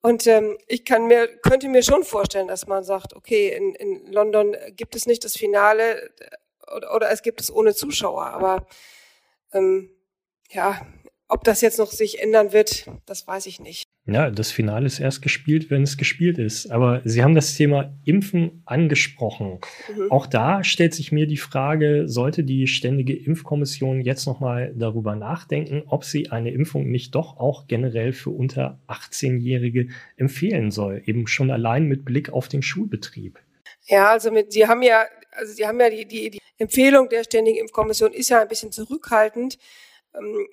Und 0.00 0.26
ähm, 0.26 0.58
ich 0.68 0.84
kann 0.84 1.06
mir, 1.06 1.28
könnte 1.38 1.68
mir 1.68 1.82
schon 1.82 2.04
vorstellen, 2.04 2.46
dass 2.46 2.66
man 2.66 2.84
sagt, 2.84 3.14
okay, 3.14 3.56
in, 3.56 3.74
in 3.74 4.12
London 4.12 4.54
gibt 4.76 4.96
es 4.96 5.06
nicht 5.06 5.24
das 5.24 5.32
Finale 5.32 6.02
äh, 6.02 6.76
oder, 6.76 6.94
oder 6.94 7.10
es 7.10 7.22
gibt 7.22 7.40
es 7.40 7.50
ohne 7.50 7.74
Zuschauer. 7.74 8.26
Aber 8.26 8.66
ähm, 9.52 9.90
ja, 10.50 10.86
ob 11.28 11.44
das 11.44 11.62
jetzt 11.62 11.78
noch 11.78 11.90
sich 11.90 12.20
ändern 12.20 12.52
wird, 12.52 12.86
das 13.06 13.26
weiß 13.26 13.46
ich 13.46 13.60
nicht. 13.60 13.83
Ja, 14.06 14.30
das 14.30 14.50
Finale 14.50 14.84
ist 14.84 15.00
erst 15.00 15.22
gespielt, 15.22 15.70
wenn 15.70 15.82
es 15.82 15.96
gespielt 15.96 16.36
ist. 16.36 16.70
Aber 16.70 17.00
Sie 17.04 17.22
haben 17.22 17.34
das 17.34 17.54
Thema 17.54 17.94
Impfen 18.04 18.62
angesprochen. 18.66 19.60
Mhm. 19.96 20.10
Auch 20.10 20.26
da 20.26 20.62
stellt 20.62 20.92
sich 20.92 21.10
mir 21.10 21.26
die 21.26 21.38
Frage, 21.38 22.06
sollte 22.06 22.44
die 22.44 22.66
Ständige 22.66 23.16
Impfkommission 23.16 24.02
jetzt 24.02 24.26
nochmal 24.26 24.74
darüber 24.76 25.16
nachdenken, 25.16 25.84
ob 25.86 26.04
sie 26.04 26.30
eine 26.30 26.50
Impfung 26.50 26.90
nicht 26.90 27.14
doch 27.14 27.38
auch 27.38 27.66
generell 27.66 28.12
für 28.12 28.28
unter 28.28 28.78
18-Jährige 28.88 29.88
empfehlen 30.16 30.70
soll, 30.70 31.00
eben 31.06 31.26
schon 31.26 31.50
allein 31.50 31.86
mit 31.86 32.04
Blick 32.04 32.30
auf 32.30 32.48
den 32.48 32.60
Schulbetrieb. 32.60 33.38
Ja, 33.86 34.10
also 34.10 34.30
mit, 34.30 34.52
Sie 34.52 34.66
haben 34.66 34.82
ja, 34.82 35.04
also 35.32 35.54
Sie 35.54 35.66
haben 35.66 35.80
ja 35.80 35.88
die, 35.88 36.06
die, 36.06 36.28
die 36.28 36.40
Empfehlung 36.58 37.08
der 37.08 37.24
Ständigen 37.24 37.58
Impfkommission 37.58 38.12
ist 38.12 38.28
ja 38.28 38.42
ein 38.42 38.48
bisschen 38.48 38.70
zurückhaltend. 38.70 39.58
Ähm, 40.14 40.46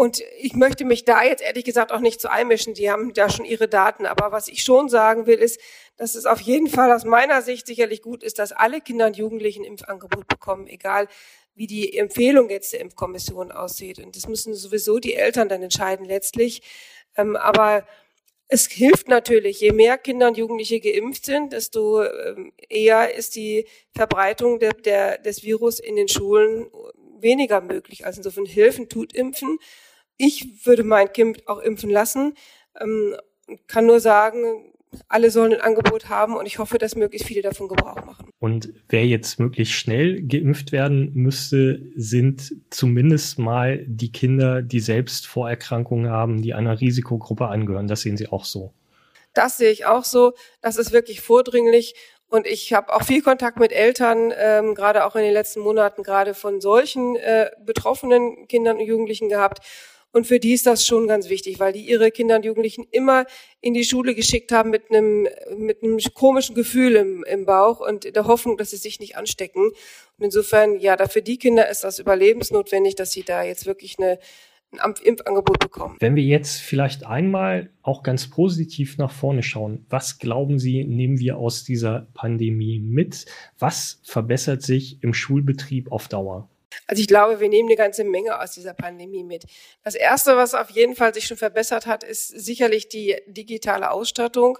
und 0.00 0.22
ich 0.38 0.54
möchte 0.54 0.86
mich 0.86 1.04
da 1.04 1.22
jetzt 1.22 1.42
ehrlich 1.42 1.66
gesagt 1.66 1.92
auch 1.92 2.00
nicht 2.00 2.22
zu 2.22 2.30
einmischen. 2.30 2.72
Die 2.72 2.90
haben 2.90 3.12
da 3.12 3.28
schon 3.28 3.44
ihre 3.44 3.68
Daten. 3.68 4.06
Aber 4.06 4.32
was 4.32 4.48
ich 4.48 4.62
schon 4.62 4.88
sagen 4.88 5.26
will, 5.26 5.38
ist, 5.38 5.60
dass 5.98 6.14
es 6.14 6.24
auf 6.24 6.40
jeden 6.40 6.68
Fall 6.68 6.90
aus 6.90 7.04
meiner 7.04 7.42
Sicht 7.42 7.66
sicherlich 7.66 8.00
gut 8.00 8.22
ist, 8.22 8.38
dass 8.38 8.52
alle 8.52 8.80
Kinder 8.80 9.08
und 9.08 9.18
Jugendlichen 9.18 9.62
Impfangebot 9.62 10.26
bekommen, 10.26 10.68
egal 10.68 11.06
wie 11.54 11.66
die 11.66 11.98
Empfehlung 11.98 12.48
jetzt 12.48 12.72
der 12.72 12.80
Impfkommission 12.80 13.52
aussieht. 13.52 13.98
Und 13.98 14.16
das 14.16 14.26
müssen 14.26 14.54
sowieso 14.54 15.00
die 15.00 15.16
Eltern 15.16 15.50
dann 15.50 15.62
entscheiden 15.62 16.06
letztlich. 16.06 16.62
Ähm, 17.18 17.36
aber 17.36 17.86
es 18.48 18.68
hilft 18.68 19.08
natürlich, 19.08 19.60
je 19.60 19.72
mehr 19.72 19.98
Kinder 19.98 20.28
und 20.28 20.38
Jugendliche 20.38 20.80
geimpft 20.80 21.26
sind, 21.26 21.52
desto 21.52 22.02
ähm, 22.04 22.54
eher 22.70 23.14
ist 23.14 23.36
die 23.36 23.66
Verbreitung 23.94 24.60
der, 24.60 24.72
der, 24.72 25.18
des 25.18 25.42
Virus 25.42 25.78
in 25.78 25.96
den 25.96 26.08
Schulen 26.08 26.70
weniger 27.20 27.60
möglich. 27.60 28.06
Also 28.06 28.20
insofern 28.20 28.46
Hilfen 28.46 28.88
tut 28.88 29.12
Impfen. 29.12 29.58
Ich 30.22 30.66
würde 30.66 30.84
mein 30.84 31.10
Kind 31.14 31.48
auch 31.48 31.60
impfen 31.60 31.88
lassen. 31.88 32.34
Ähm, 32.78 33.16
kann 33.66 33.86
nur 33.86 34.00
sagen, 34.00 34.70
alle 35.08 35.30
sollen 35.30 35.54
ein 35.54 35.62
Angebot 35.62 36.10
haben 36.10 36.36
und 36.36 36.44
ich 36.44 36.58
hoffe, 36.58 36.76
dass 36.76 36.94
möglichst 36.94 37.26
viele 37.26 37.40
davon 37.40 37.68
Gebrauch 37.68 38.04
machen. 38.04 38.28
Und 38.38 38.70
wer 38.90 39.06
jetzt 39.06 39.40
möglichst 39.40 39.72
schnell 39.72 40.20
geimpft 40.22 40.72
werden 40.72 41.12
müsste, 41.14 41.80
sind 41.96 42.54
zumindest 42.68 43.38
mal 43.38 43.82
die 43.86 44.12
Kinder, 44.12 44.60
die 44.60 44.80
selbst 44.80 45.26
Vorerkrankungen 45.26 46.10
haben, 46.10 46.42
die 46.42 46.52
einer 46.52 46.82
Risikogruppe 46.82 47.46
angehören. 47.46 47.88
Das 47.88 48.02
sehen 48.02 48.18
Sie 48.18 48.28
auch 48.28 48.44
so. 48.44 48.74
Das 49.32 49.56
sehe 49.56 49.70
ich 49.70 49.86
auch 49.86 50.04
so. 50.04 50.34
Das 50.60 50.76
ist 50.76 50.92
wirklich 50.92 51.22
vordringlich. 51.22 51.94
Und 52.28 52.46
ich 52.46 52.74
habe 52.74 52.92
auch 52.92 53.04
viel 53.04 53.22
Kontakt 53.22 53.58
mit 53.58 53.72
Eltern, 53.72 54.34
ähm, 54.36 54.74
gerade 54.74 55.06
auch 55.06 55.16
in 55.16 55.22
den 55.22 55.32
letzten 55.32 55.60
Monaten, 55.60 56.02
gerade 56.02 56.34
von 56.34 56.60
solchen 56.60 57.16
äh, 57.16 57.50
betroffenen 57.64 58.46
Kindern 58.48 58.76
und 58.76 58.84
Jugendlichen 58.84 59.30
gehabt. 59.30 59.60
Und 60.12 60.26
für 60.26 60.40
die 60.40 60.52
ist 60.52 60.66
das 60.66 60.84
schon 60.84 61.06
ganz 61.06 61.28
wichtig, 61.28 61.60
weil 61.60 61.72
die 61.72 61.88
ihre 61.88 62.10
Kinder 62.10 62.36
und 62.36 62.44
Jugendlichen 62.44 62.86
immer 62.90 63.26
in 63.60 63.74
die 63.74 63.84
Schule 63.84 64.14
geschickt 64.14 64.50
haben 64.50 64.70
mit 64.70 64.90
einem, 64.90 65.28
mit 65.56 65.82
einem 65.82 65.98
komischen 66.14 66.54
Gefühl 66.54 66.96
im, 66.96 67.24
im 67.24 67.46
Bauch 67.46 67.80
und 67.80 68.14
der 68.16 68.26
Hoffnung, 68.26 68.56
dass 68.56 68.70
sie 68.70 68.76
sich 68.76 68.98
nicht 68.98 69.16
anstecken. 69.16 69.66
Und 69.66 70.24
insofern, 70.24 70.80
ja, 70.80 70.96
da 70.96 71.06
für 71.06 71.22
die 71.22 71.38
Kinder 71.38 71.68
ist 71.68 71.84
das 71.84 71.98
überlebensnotwendig, 71.98 72.96
dass 72.96 73.12
sie 73.12 73.22
da 73.22 73.44
jetzt 73.44 73.66
wirklich 73.66 73.98
eine, 73.98 74.18
ein 74.78 74.94
Impfangebot 75.02 75.58
bekommen. 75.58 75.96
Wenn 76.00 76.16
wir 76.16 76.22
jetzt 76.22 76.60
vielleicht 76.60 77.06
einmal 77.06 77.70
auch 77.82 78.02
ganz 78.02 78.30
positiv 78.30 78.98
nach 78.98 79.12
vorne 79.12 79.42
schauen, 79.42 79.86
was 79.88 80.18
glauben 80.18 80.58
Sie, 80.58 80.84
nehmen 80.84 81.18
wir 81.18 81.38
aus 81.38 81.64
dieser 81.64 82.08
Pandemie 82.14 82.80
mit? 82.80 83.26
Was 83.58 84.00
verbessert 84.04 84.62
sich 84.62 85.02
im 85.02 85.14
Schulbetrieb 85.14 85.90
auf 85.92 86.08
Dauer? 86.08 86.48
Also 86.86 87.00
ich 87.00 87.08
glaube, 87.08 87.40
wir 87.40 87.48
nehmen 87.48 87.68
eine 87.68 87.76
ganze 87.76 88.04
Menge 88.04 88.40
aus 88.40 88.52
dieser 88.52 88.74
Pandemie 88.74 89.24
mit. 89.24 89.44
Das 89.82 89.94
Erste, 89.94 90.36
was 90.36 90.54
auf 90.54 90.70
jeden 90.70 90.96
Fall 90.96 91.14
sich 91.14 91.26
schon 91.26 91.36
verbessert 91.36 91.86
hat, 91.86 92.04
ist 92.04 92.28
sicherlich 92.28 92.88
die 92.88 93.16
digitale 93.26 93.90
Ausstattung. 93.90 94.58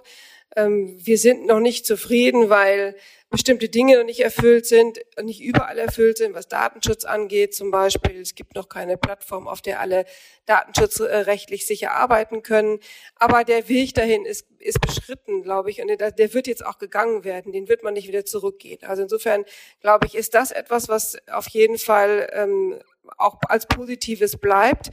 Ähm, 0.55 0.97
wir 0.97 1.17
sind 1.17 1.45
noch 1.45 1.59
nicht 1.59 1.85
zufrieden, 1.85 2.49
weil 2.49 2.95
bestimmte 3.31 3.69
Dinge 3.69 3.97
noch 3.97 4.03
nicht 4.03 4.19
erfüllt 4.19 4.65
sind, 4.65 4.99
nicht 5.23 5.41
überall 5.41 5.77
erfüllt 5.77 6.17
sind, 6.17 6.33
was 6.33 6.49
Datenschutz 6.49 7.05
angeht 7.05 7.55
zum 7.55 7.71
Beispiel. 7.71 8.19
Es 8.19 8.35
gibt 8.35 8.55
noch 8.55 8.67
keine 8.67 8.97
Plattform, 8.97 9.47
auf 9.47 9.61
der 9.61 9.79
alle 9.79 10.05
datenschutzrechtlich 10.47 11.65
sicher 11.65 11.91
arbeiten 11.93 12.43
können. 12.43 12.79
Aber 13.15 13.45
der 13.45 13.69
Weg 13.69 13.93
dahin 13.93 14.25
ist, 14.25 14.47
ist 14.59 14.81
beschritten, 14.81 15.43
glaube 15.43 15.71
ich, 15.71 15.81
und 15.81 15.87
der, 15.87 16.11
der 16.11 16.33
wird 16.33 16.47
jetzt 16.47 16.65
auch 16.65 16.77
gegangen 16.77 17.23
werden. 17.23 17.53
Den 17.53 17.69
wird 17.69 17.83
man 17.83 17.93
nicht 17.93 18.09
wieder 18.09 18.25
zurückgehen. 18.25 18.83
Also 18.83 19.03
insofern, 19.03 19.45
glaube 19.79 20.07
ich, 20.07 20.15
ist 20.15 20.33
das 20.33 20.51
etwas, 20.51 20.89
was 20.89 21.17
auf 21.29 21.47
jeden 21.47 21.77
Fall 21.77 22.29
ähm, 22.33 22.79
auch 23.17 23.39
als 23.47 23.65
Positives 23.65 24.35
bleibt. 24.35 24.89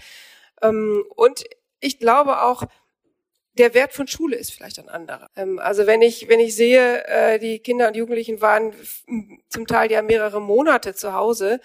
Ähm, 0.62 1.04
und 1.16 1.44
ich 1.80 1.98
glaube 1.98 2.42
auch, 2.42 2.64
der 3.58 3.74
Wert 3.74 3.92
von 3.92 4.06
Schule 4.06 4.36
ist 4.36 4.52
vielleicht 4.52 4.78
ein 4.78 4.88
anderer. 4.88 5.28
Ähm, 5.36 5.58
also 5.58 5.86
wenn 5.86 6.02
ich, 6.02 6.28
wenn 6.28 6.40
ich 6.40 6.56
sehe, 6.56 7.04
äh, 7.06 7.38
die 7.38 7.58
Kinder 7.58 7.88
und 7.88 7.96
Jugendlichen 7.96 8.40
waren 8.40 8.72
zum 9.48 9.66
Teil 9.66 9.90
ja 9.90 10.02
mehrere 10.02 10.40
Monate 10.40 10.94
zu 10.94 11.12
Hause 11.12 11.60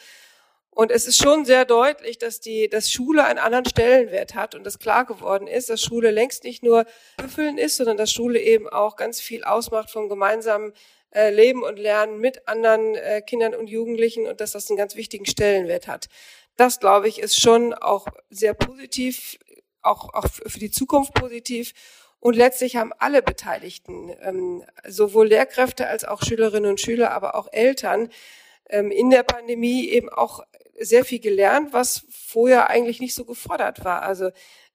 und 0.76 0.92
es 0.92 1.06
ist 1.06 1.22
schon 1.22 1.46
sehr 1.46 1.66
deutlich, 1.66 2.18
dass 2.18 2.40
die, 2.40 2.68
dass 2.68 2.92
Schule 2.92 3.26
einen 3.26 3.38
anderen 3.38 3.66
Stellenwert 3.66 4.34
hat 4.34 4.56
und 4.56 4.64
dass 4.64 4.80
klar 4.80 5.06
geworden 5.06 5.48
ist, 5.48 5.70
dass 5.70 5.82
Schule 5.82 6.10
längst 6.10 6.44
nicht 6.44 6.64
nur 6.64 6.86
Büffeln 7.18 7.60
ist, 7.60 7.78
sondern 7.78 7.98
dass 7.98 8.12
Schule 8.12 8.40
eben 8.40 8.68
auch 8.68 8.96
ganz 8.96 9.22
viel 9.22 9.44
ausmacht 9.44 9.92
vom 9.92 10.10
gemeinsamen 10.10 10.74
äh, 11.14 11.30
Leben 11.30 11.62
und 11.62 11.78
Lernen 11.78 12.20
mit 12.20 12.48
anderen 12.48 12.96
äh, 12.96 13.22
Kindern 13.22 13.54
und 13.54 13.70
Jugendlichen 13.70 14.26
und 14.26 14.42
dass 14.42 14.54
das 14.54 14.70
einen 14.70 14.78
ganz 14.78 14.96
wichtigen 14.96 15.28
Stellenwert 15.28 15.88
hat. 15.88 16.08
Das, 16.58 16.80
glaube 16.80 17.08
ich, 17.08 17.20
ist 17.20 17.40
schon 17.40 17.74
auch 17.74 18.08
sehr 18.30 18.56
positiv 18.56 19.38
auch, 19.84 20.14
auch 20.14 20.28
für 20.28 20.60
die 20.60 20.72
Zukunft 20.72 21.14
positiv. 21.14 21.74
Und 22.20 22.36
letztlich 22.38 22.78
haben 22.78 22.94
alle 23.00 23.22
Beteiligten, 23.22 24.16
ähm, 24.22 24.64
sowohl 24.88 25.28
Lehrkräfte 25.28 25.88
als 25.88 26.06
auch 26.06 26.22
Schülerinnen 26.24 26.72
und 26.72 26.80
Schüler, 26.80 27.12
aber 27.12 27.36
auch 27.36 27.50
Eltern, 27.52 28.10
ähm, 28.70 28.92
in 28.92 29.10
der 29.10 29.24
Pandemie 29.24 29.90
eben 29.90 30.08
auch 30.08 30.42
sehr 30.80 31.04
viel 31.04 31.20
gelernt, 31.20 31.74
was 31.74 32.06
vorher 32.10 32.70
eigentlich 32.70 33.02
nicht 33.02 33.14
so 33.14 33.26
gefordert 33.26 33.84
war. 33.84 34.04
Also 34.04 34.30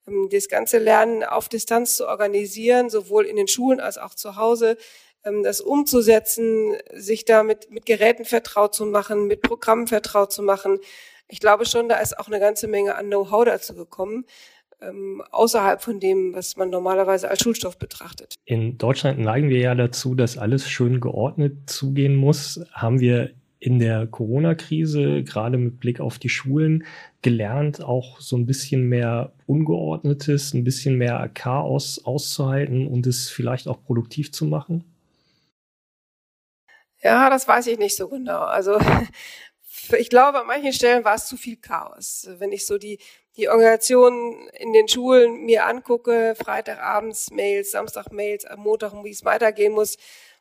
ähm, 0.06 0.28
das 0.30 0.48
ganze 0.48 0.76
Lernen 0.76 1.24
auf 1.24 1.48
Distanz 1.48 1.96
zu 1.96 2.06
organisieren, 2.06 2.90
sowohl 2.90 3.24
in 3.24 3.36
den 3.36 3.48
Schulen 3.48 3.80
als 3.80 3.96
auch 3.96 4.14
zu 4.14 4.36
Hause, 4.36 4.76
ähm, 5.24 5.42
das 5.42 5.62
umzusetzen, 5.62 6.76
sich 6.92 7.24
da 7.24 7.42
mit, 7.42 7.70
mit 7.70 7.86
Geräten 7.86 8.26
vertraut 8.26 8.74
zu 8.74 8.84
machen, 8.84 9.26
mit 9.26 9.40
Programmen 9.40 9.86
vertraut 9.86 10.32
zu 10.32 10.42
machen. 10.42 10.80
Ich 11.28 11.40
glaube 11.40 11.66
schon, 11.66 11.88
da 11.88 11.96
ist 11.96 12.18
auch 12.18 12.26
eine 12.26 12.40
ganze 12.40 12.68
Menge 12.68 12.94
an 12.94 13.06
Know-how 13.06 13.46
dazu 13.46 13.74
gekommen 13.74 14.26
ähm, 14.80 15.22
außerhalb 15.30 15.82
von 15.82 16.00
dem, 16.00 16.34
was 16.34 16.56
man 16.56 16.70
normalerweise 16.70 17.30
als 17.30 17.42
Schulstoff 17.42 17.78
betrachtet. 17.78 18.36
In 18.44 18.78
Deutschland 18.78 19.18
neigen 19.18 19.48
wir 19.48 19.60
ja 19.60 19.74
dazu, 19.74 20.14
dass 20.14 20.38
alles 20.38 20.68
schön 20.68 21.00
geordnet 21.00 21.68
zugehen 21.68 22.16
muss. 22.16 22.60
Haben 22.72 23.00
wir 23.00 23.30
in 23.60 23.78
der 23.78 24.06
Corona-Krise, 24.06 25.24
gerade 25.24 25.58
mit 25.58 25.80
Blick 25.80 26.00
auf 26.00 26.18
die 26.18 26.28
Schulen, 26.28 26.84
gelernt, 27.22 27.82
auch 27.82 28.20
so 28.20 28.36
ein 28.36 28.46
bisschen 28.46 28.88
mehr 28.88 29.32
Ungeordnetes, 29.46 30.54
ein 30.54 30.62
bisschen 30.62 30.96
mehr 30.96 31.28
Chaos 31.34 32.04
auszuhalten 32.04 32.86
und 32.86 33.06
es 33.06 33.28
vielleicht 33.28 33.66
auch 33.66 33.82
produktiv 33.82 34.30
zu 34.32 34.44
machen? 34.44 34.84
Ja, 37.02 37.30
das 37.30 37.46
weiß 37.46 37.66
ich 37.68 37.78
nicht 37.78 37.96
so 37.96 38.08
genau. 38.08 38.42
Also 38.42 38.78
ich 39.98 40.08
glaube, 40.08 40.40
an 40.40 40.46
manchen 40.46 40.72
Stellen 40.72 41.04
war 41.04 41.14
es 41.14 41.26
zu 41.26 41.36
viel 41.36 41.56
Chaos. 41.56 42.28
Wenn 42.38 42.52
ich 42.52 42.66
so 42.66 42.78
die 42.78 42.98
die 43.38 43.48
Organisation 43.48 44.48
in 44.58 44.72
den 44.72 44.88
Schulen 44.88 45.44
mir 45.44 45.64
angucke, 45.64 46.34
Freitagabends 46.36 47.30
Mails, 47.30 47.70
Samstag 47.70 48.12
Mails, 48.12 48.44
am 48.44 48.60
Montag, 48.60 48.92
wie 49.04 49.10
es 49.10 49.24
weitergehen 49.24 49.72
muss, 49.72 49.96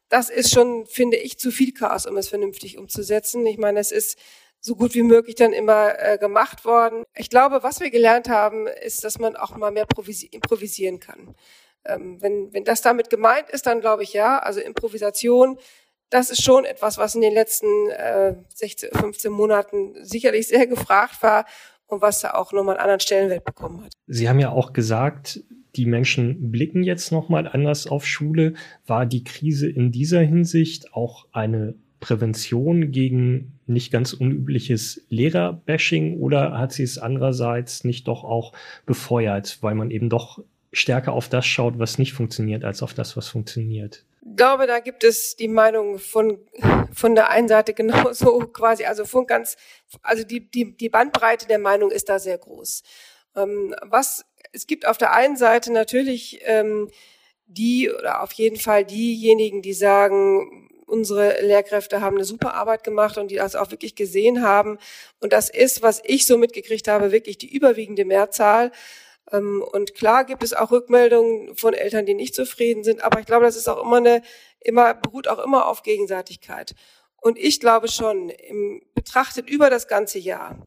das 0.09 0.29
ist 0.29 0.51
schon, 0.51 0.85
finde 0.87 1.17
ich, 1.17 1.37
zu 1.37 1.51
viel 1.51 1.73
Chaos, 1.73 2.07
um 2.07 2.17
es 2.17 2.27
vernünftig 2.27 2.77
umzusetzen. 2.77 3.45
Ich 3.45 3.57
meine, 3.57 3.79
es 3.79 3.91
ist 3.91 4.17
so 4.59 4.75
gut 4.75 4.95
wie 4.95 5.03
möglich 5.03 5.35
dann 5.35 5.53
immer 5.53 5.99
äh, 5.99 6.17
gemacht 6.17 6.65
worden. 6.65 7.03
Ich 7.15 7.29
glaube, 7.29 7.61
was 7.61 7.79
wir 7.79 7.91
gelernt 7.91 8.29
haben, 8.29 8.67
ist, 8.67 9.03
dass 9.03 9.19
man 9.19 9.35
auch 9.35 9.55
mal 9.55 9.71
mehr 9.71 9.85
improvisieren 10.31 10.99
kann. 10.99 11.35
Ähm, 11.85 12.21
wenn, 12.21 12.51
wenn 12.53 12.63
das 12.63 12.81
damit 12.81 13.09
gemeint 13.09 13.49
ist, 13.49 13.67
dann 13.67 13.81
glaube 13.81 14.03
ich 14.03 14.13
ja. 14.13 14.39
Also 14.39 14.59
Improvisation, 14.59 15.59
das 16.09 16.29
ist 16.31 16.41
schon 16.41 16.65
etwas, 16.65 16.97
was 16.97 17.13
in 17.13 17.21
den 17.21 17.33
letzten 17.33 17.89
äh, 17.91 18.35
16, 18.55 18.91
15 18.93 19.31
Monaten 19.31 19.93
sicherlich 20.03 20.47
sehr 20.47 20.65
gefragt 20.65 21.21
war 21.21 21.45
und 21.87 22.01
was 22.01 22.21
da 22.21 22.31
auch 22.31 22.51
nochmal 22.51 22.75
einen 22.75 22.83
anderen 22.83 22.99
Stellenwert 22.99 23.45
bekommen 23.45 23.83
hat. 23.83 23.93
Sie 24.07 24.29
haben 24.29 24.39
ja 24.39 24.51
auch 24.51 24.73
gesagt, 24.73 25.41
die 25.75 25.85
Menschen 25.85 26.51
blicken 26.51 26.83
jetzt 26.83 27.11
nochmal 27.11 27.47
anders 27.47 27.87
auf 27.87 28.05
Schule. 28.05 28.53
War 28.85 29.05
die 29.05 29.23
Krise 29.23 29.69
in 29.69 29.91
dieser 29.91 30.21
Hinsicht 30.21 30.93
auch 30.93 31.27
eine 31.31 31.75
Prävention 31.99 32.91
gegen 32.91 33.53
nicht 33.65 33.91
ganz 33.91 34.13
unübliches 34.13 35.05
Lehrerbashing 35.09 36.19
oder 36.19 36.57
hat 36.57 36.73
sie 36.73 36.83
es 36.83 36.97
andererseits 36.97 37.83
nicht 37.83 38.07
doch 38.07 38.23
auch 38.23 38.53
befeuert, 38.85 39.59
weil 39.61 39.75
man 39.75 39.91
eben 39.91 40.09
doch 40.09 40.43
stärker 40.71 41.13
auf 41.13 41.29
das 41.29 41.45
schaut, 41.45 41.79
was 41.79 41.97
nicht 41.97 42.13
funktioniert, 42.13 42.63
als 42.63 42.83
auf 42.83 42.93
das, 42.93 43.17
was 43.17 43.27
funktioniert? 43.27 44.03
Ich 44.29 44.35
glaube, 44.35 44.67
da 44.67 44.79
gibt 44.79 45.03
es 45.03 45.35
die 45.35 45.47
Meinung 45.47 45.99
von, 45.99 46.45
von 46.93 47.15
der 47.15 47.29
einen 47.29 47.47
Seite 47.47 47.73
genauso 47.73 48.39
quasi, 48.53 48.85
also 48.85 49.05
von 49.05 49.25
ganz, 49.25 49.55
also 50.01 50.23
die, 50.23 50.51
die, 50.51 50.75
die 50.75 50.89
Bandbreite 50.89 51.47
der 51.47 51.59
Meinung 51.59 51.91
ist 51.91 52.09
da 52.09 52.19
sehr 52.19 52.37
groß. 52.37 52.83
Ähm, 53.35 53.73
was, 53.83 54.25
es 54.51 54.67
gibt 54.67 54.85
auf 54.85 54.97
der 54.97 55.13
einen 55.13 55.37
Seite 55.37 55.71
natürlich 55.71 56.41
ähm, 56.43 56.89
die 57.45 57.89
oder 57.89 58.21
auf 58.21 58.33
jeden 58.33 58.57
Fall 58.57 58.83
diejenigen, 58.83 59.61
die 59.61 59.73
sagen, 59.73 60.69
unsere 60.85 61.41
Lehrkräfte 61.41 62.01
haben 62.01 62.17
eine 62.17 62.25
super 62.25 62.53
Arbeit 62.53 62.83
gemacht 62.83 63.17
und 63.17 63.31
die 63.31 63.35
das 63.35 63.55
auch 63.55 63.71
wirklich 63.71 63.95
gesehen 63.95 64.41
haben. 64.41 64.77
Und 65.19 65.33
das 65.33 65.49
ist, 65.49 65.81
was 65.81 66.01
ich 66.03 66.25
so 66.25 66.37
mitgekriegt 66.37 66.87
habe, 66.87 67.11
wirklich 67.11 67.37
die 67.37 67.53
überwiegende 67.53 68.05
Mehrzahl. 68.05 68.71
Ähm, 69.31 69.61
und 69.61 69.95
klar 69.95 70.25
gibt 70.25 70.43
es 70.43 70.53
auch 70.53 70.71
Rückmeldungen 70.71 71.55
von 71.55 71.73
Eltern, 71.73 72.05
die 72.05 72.13
nicht 72.13 72.35
zufrieden 72.35 72.83
sind, 72.83 73.03
aber 73.03 73.19
ich 73.19 73.25
glaube, 73.25 73.45
das 73.45 73.55
ist 73.55 73.67
auch 73.67 73.81
immer 73.83 73.97
eine, 73.97 74.21
immer, 74.59 74.93
beruht 74.93 75.27
auch 75.27 75.39
immer 75.39 75.67
auf 75.67 75.83
Gegenseitigkeit. 75.83 76.75
Und 77.17 77.37
ich 77.37 77.59
glaube 77.59 77.87
schon, 77.87 78.29
im, 78.29 78.81
betrachtet 78.93 79.49
über 79.49 79.69
das 79.69 79.87
ganze 79.87 80.19
Jahr, 80.19 80.57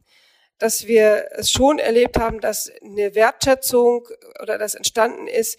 dass 0.57 0.85
wir 0.85 1.27
es 1.31 1.49
schon 1.49 1.79
erlebt 1.79 2.19
haben, 2.19 2.39
dass 2.39 2.71
eine 2.83 3.15
Wertschätzung 3.15 4.07
oder 4.41 4.57
das 4.57 4.75
entstanden 4.75 5.27
ist. 5.27 5.57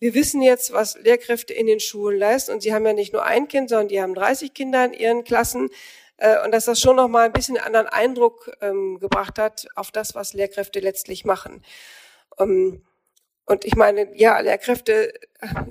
Wir 0.00 0.14
wissen 0.14 0.42
jetzt, 0.42 0.72
was 0.72 0.98
Lehrkräfte 0.98 1.52
in 1.52 1.66
den 1.66 1.78
Schulen 1.78 2.18
leisten 2.18 2.52
und 2.52 2.62
sie 2.62 2.74
haben 2.74 2.86
ja 2.86 2.92
nicht 2.92 3.12
nur 3.12 3.22
ein 3.22 3.48
Kind, 3.48 3.68
sondern 3.68 3.88
die 3.88 4.00
haben 4.00 4.14
30 4.14 4.54
Kinder 4.54 4.84
in 4.86 4.94
ihren 4.94 5.24
Klassen 5.24 5.68
äh, 6.16 6.42
und 6.44 6.52
dass 6.52 6.64
das 6.64 6.80
schon 6.80 6.96
noch 6.96 7.08
mal 7.08 7.26
ein 7.26 7.32
bisschen 7.32 7.58
einen 7.58 7.66
anderen 7.66 7.86
Eindruck 7.86 8.50
ähm, 8.60 8.98
gebracht 8.98 9.38
hat 9.38 9.66
auf 9.76 9.90
das, 9.90 10.14
was 10.14 10.32
Lehrkräfte 10.32 10.80
letztlich 10.80 11.24
machen. 11.24 11.62
Ähm, 12.40 12.82
und 13.46 13.64
ich 13.64 13.74
meine, 13.74 14.16
ja, 14.16 14.38
Lehrkräfte 14.38 15.12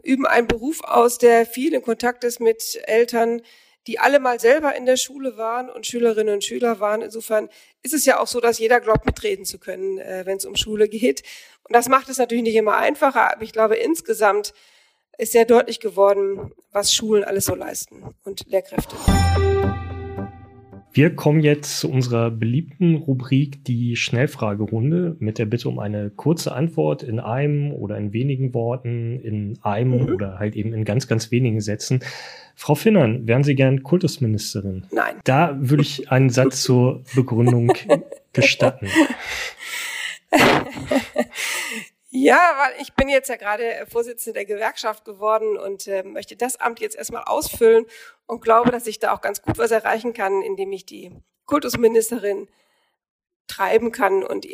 üben 0.03 0.25
einen 0.25 0.47
Beruf 0.47 0.83
aus, 0.83 1.17
der 1.17 1.45
viel 1.45 1.73
in 1.73 1.81
Kontakt 1.81 2.23
ist 2.23 2.39
mit 2.39 2.79
Eltern, 2.83 3.41
die 3.87 3.99
alle 3.99 4.19
mal 4.19 4.39
selber 4.39 4.75
in 4.75 4.85
der 4.85 4.97
Schule 4.97 5.37
waren 5.37 5.69
und 5.69 5.87
Schülerinnen 5.87 6.35
und 6.35 6.43
Schüler 6.43 6.79
waren. 6.79 7.01
Insofern 7.01 7.49
ist 7.81 7.93
es 7.93 8.05
ja 8.05 8.19
auch 8.19 8.27
so, 8.27 8.41
dass 8.41 8.59
jeder 8.59 8.81
glaubt, 8.81 9.05
mitreden 9.05 9.45
zu 9.45 9.59
können, 9.59 9.97
äh, 9.97 10.25
wenn 10.25 10.37
es 10.37 10.45
um 10.45 10.55
Schule 10.55 10.89
geht. 10.89 11.23
Und 11.63 11.73
das 11.75 11.87
macht 11.87 12.09
es 12.09 12.17
natürlich 12.17 12.43
nicht 12.43 12.55
immer 12.55 12.75
einfacher, 12.75 13.31
aber 13.31 13.43
ich 13.43 13.53
glaube, 13.53 13.75
insgesamt 13.75 14.53
ist 15.17 15.31
sehr 15.31 15.45
deutlich 15.45 15.79
geworden, 15.79 16.51
was 16.71 16.93
Schulen 16.93 17.23
alles 17.23 17.45
so 17.45 17.55
leisten 17.55 18.15
und 18.23 18.45
Lehrkräfte. 18.47 18.95
Wir 20.99 21.15
kommen 21.15 21.39
jetzt 21.39 21.79
zu 21.79 21.89
unserer 21.89 22.29
beliebten 22.29 22.95
Rubrik, 22.95 23.63
die 23.63 23.95
Schnellfragerunde, 23.95 25.15
mit 25.19 25.37
der 25.37 25.45
Bitte 25.45 25.69
um 25.69 25.79
eine 25.79 26.09
kurze 26.09 26.51
Antwort 26.51 27.03
in 27.03 27.21
einem 27.21 27.71
oder 27.71 27.97
in 27.97 28.11
wenigen 28.11 28.53
Worten, 28.53 29.17
in 29.21 29.57
einem 29.61 29.91
mhm. 29.91 30.13
oder 30.13 30.39
halt 30.39 30.57
eben 30.57 30.73
in 30.73 30.83
ganz, 30.83 31.07
ganz 31.07 31.31
wenigen 31.31 31.61
Sätzen. 31.61 32.01
Frau 32.53 32.75
Finnern, 32.75 33.25
wären 33.29 33.45
Sie 33.45 33.55
gern 33.55 33.81
Kultusministerin? 33.81 34.87
Nein. 34.91 35.15
Da 35.23 35.55
würde 35.57 35.83
ich 35.83 36.11
einen 36.11 36.31
Satz 36.31 36.63
zur 36.63 37.01
Begründung 37.15 37.71
gestatten. 38.33 38.87
Ja, 42.21 42.53
weil 42.57 42.81
ich 42.81 42.93
bin 42.95 43.07
jetzt 43.07 43.29
ja 43.29 43.37
gerade 43.37 43.87
Vorsitzende 43.89 44.39
der 44.39 44.45
Gewerkschaft 44.45 45.05
geworden 45.05 45.57
und 45.57 45.87
äh, 45.87 46.03
möchte 46.03 46.35
das 46.35 46.57
Amt 46.57 46.81
jetzt 46.81 46.97
erstmal 46.97 47.23
ausfüllen 47.23 47.85
und 48.25 48.41
glaube, 48.41 48.71
dass 48.71 48.87
ich 48.87 48.99
da 48.99 49.13
auch 49.13 49.21
ganz 49.21 49.41
gut 49.41 49.57
was 49.57 49.71
erreichen 49.71 50.11
kann, 50.11 50.41
indem 50.41 50.73
ich 50.73 50.85
die 50.85 51.13
Kultusministerin 51.45 52.49
treiben 53.49 53.91
kann 53.91 54.23
und 54.23 54.45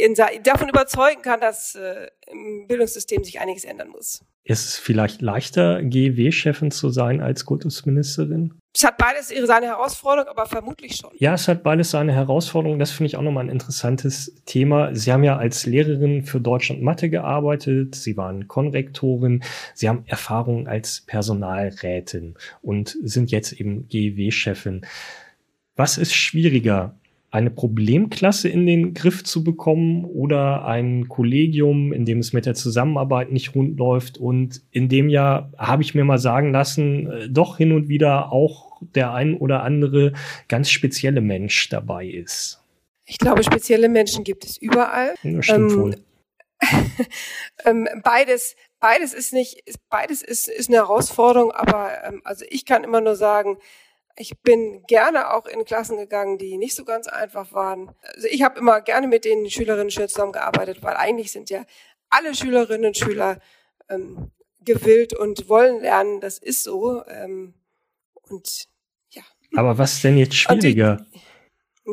davon 0.43 0.69
überzeugen 0.69 1.21
kann, 1.21 1.39
dass 1.39 1.75
äh, 1.75 2.07
im 2.31 2.67
Bildungssystem 2.67 3.23
sich 3.23 3.39
einiges 3.39 3.63
ändern 3.63 3.89
muss. 3.89 4.23
Ist 4.43 4.65
es 4.65 4.77
vielleicht 4.77 5.21
leichter, 5.21 5.81
GEW-Chefin 5.81 6.69
zu 6.69 6.89
sein 6.89 7.19
als 7.19 7.45
Kultusministerin? 7.45 8.53
Es 8.75 8.83
hat 8.83 8.97
beides 8.97 9.31
ihre 9.31 9.47
seine 9.47 9.67
Herausforderung, 9.67 10.29
aber 10.29 10.45
vermutlich 10.45 10.97
schon. 10.97 11.09
Ja, 11.17 11.33
es 11.33 11.47
hat 11.47 11.63
beides 11.63 11.91
seine 11.91 12.13
Herausforderung. 12.13 12.77
Das 12.77 12.91
finde 12.91 13.07
ich 13.07 13.15
auch 13.15 13.21
nochmal 13.21 13.45
ein 13.45 13.49
interessantes 13.49 14.35
Thema. 14.45 14.93
Sie 14.93 15.11
haben 15.11 15.23
ja 15.23 15.37
als 15.37 15.65
Lehrerin 15.65 16.23
für 16.23 16.39
Deutschland 16.39 16.81
Mathe 16.81 17.09
gearbeitet. 17.09 17.95
Sie 17.95 18.17
waren 18.17 18.47
Konrektorin. 18.47 19.43
Sie 19.73 19.89
haben 19.89 20.03
Erfahrung 20.05 20.67
als 20.67 21.01
Personalrätin 21.07 22.35
und 22.61 22.97
sind 23.01 23.31
jetzt 23.31 23.53
eben 23.53 23.87
GEW-Chefin. 23.87 24.85
Was 25.75 25.97
ist 25.97 26.13
schwieriger, 26.13 26.95
eine 27.35 27.51
Problemklasse 27.51 28.47
in 28.47 28.65
den 28.65 28.93
Griff 28.93 29.25
zu 29.25 29.43
bekommen 29.43 30.05
oder 30.05 30.65
ein 30.65 31.09
Kollegium, 31.09 31.91
in 31.91 32.05
dem 32.05 32.19
es 32.19 32.31
mit 32.31 32.45
der 32.45 32.53
Zusammenarbeit 32.53 33.29
nicht 33.29 33.55
rund 33.55 33.77
läuft 33.77 34.17
und 34.17 34.61
in 34.71 34.87
dem 34.87 35.09
ja, 35.09 35.51
habe 35.57 35.83
ich 35.83 35.93
mir 35.93 36.05
mal 36.05 36.17
sagen 36.17 36.53
lassen, 36.53 37.11
äh, 37.11 37.29
doch 37.29 37.57
hin 37.57 37.73
und 37.73 37.89
wieder 37.89 38.31
auch 38.31 38.79
der 38.79 39.13
ein 39.13 39.35
oder 39.35 39.63
andere 39.63 40.13
ganz 40.47 40.69
spezielle 40.69 41.19
Mensch 41.19 41.67
dabei 41.67 42.05
ist. 42.05 42.63
Ich 43.03 43.17
glaube, 43.17 43.43
spezielle 43.43 43.89
Menschen 43.89 44.23
gibt 44.23 44.45
es 44.45 44.55
überall. 44.55 45.13
Ja, 45.21 45.43
stimmt 45.43 45.71
ähm, 45.73 45.77
wohl. 45.77 45.95
ähm, 47.65 47.89
beides, 48.01 48.55
beides 48.79 49.13
ist 49.13 49.33
nicht, 49.33 49.61
beides 49.89 50.21
ist, 50.21 50.47
ist 50.47 50.69
eine 50.69 50.77
Herausforderung, 50.77 51.51
aber 51.51 51.91
ähm, 52.07 52.21
also 52.23 52.45
ich 52.49 52.65
kann 52.65 52.85
immer 52.85 53.01
nur 53.01 53.17
sagen, 53.17 53.57
ich 54.17 54.39
bin 54.41 54.83
gerne 54.87 55.33
auch 55.33 55.45
in 55.45 55.65
Klassen 55.65 55.97
gegangen, 55.97 56.37
die 56.37 56.57
nicht 56.57 56.75
so 56.75 56.85
ganz 56.85 57.07
einfach 57.07 57.51
waren. 57.51 57.93
Also 58.15 58.27
ich 58.29 58.43
habe 58.43 58.59
immer 58.59 58.81
gerne 58.81 59.07
mit 59.07 59.25
den 59.25 59.49
Schülerinnen 59.49 59.87
und 59.87 59.93
Schülern 59.93 60.09
zusammengearbeitet, 60.09 60.81
weil 60.81 60.95
eigentlich 60.95 61.31
sind 61.31 61.49
ja 61.49 61.65
alle 62.09 62.33
Schülerinnen 62.33 62.87
und 62.87 62.97
Schüler 62.97 63.39
ähm, 63.89 64.31
gewillt 64.61 65.13
und 65.13 65.49
wollen 65.49 65.81
lernen. 65.81 66.21
Das 66.21 66.37
ist 66.37 66.63
so. 66.63 67.05
Ähm, 67.07 67.53
und 68.21 68.67
ja. 69.09 69.23
Aber 69.55 69.77
was 69.77 70.01
denn 70.01 70.17
jetzt 70.17 70.35
schwieriger? 70.35 70.97
Die, 70.97 71.21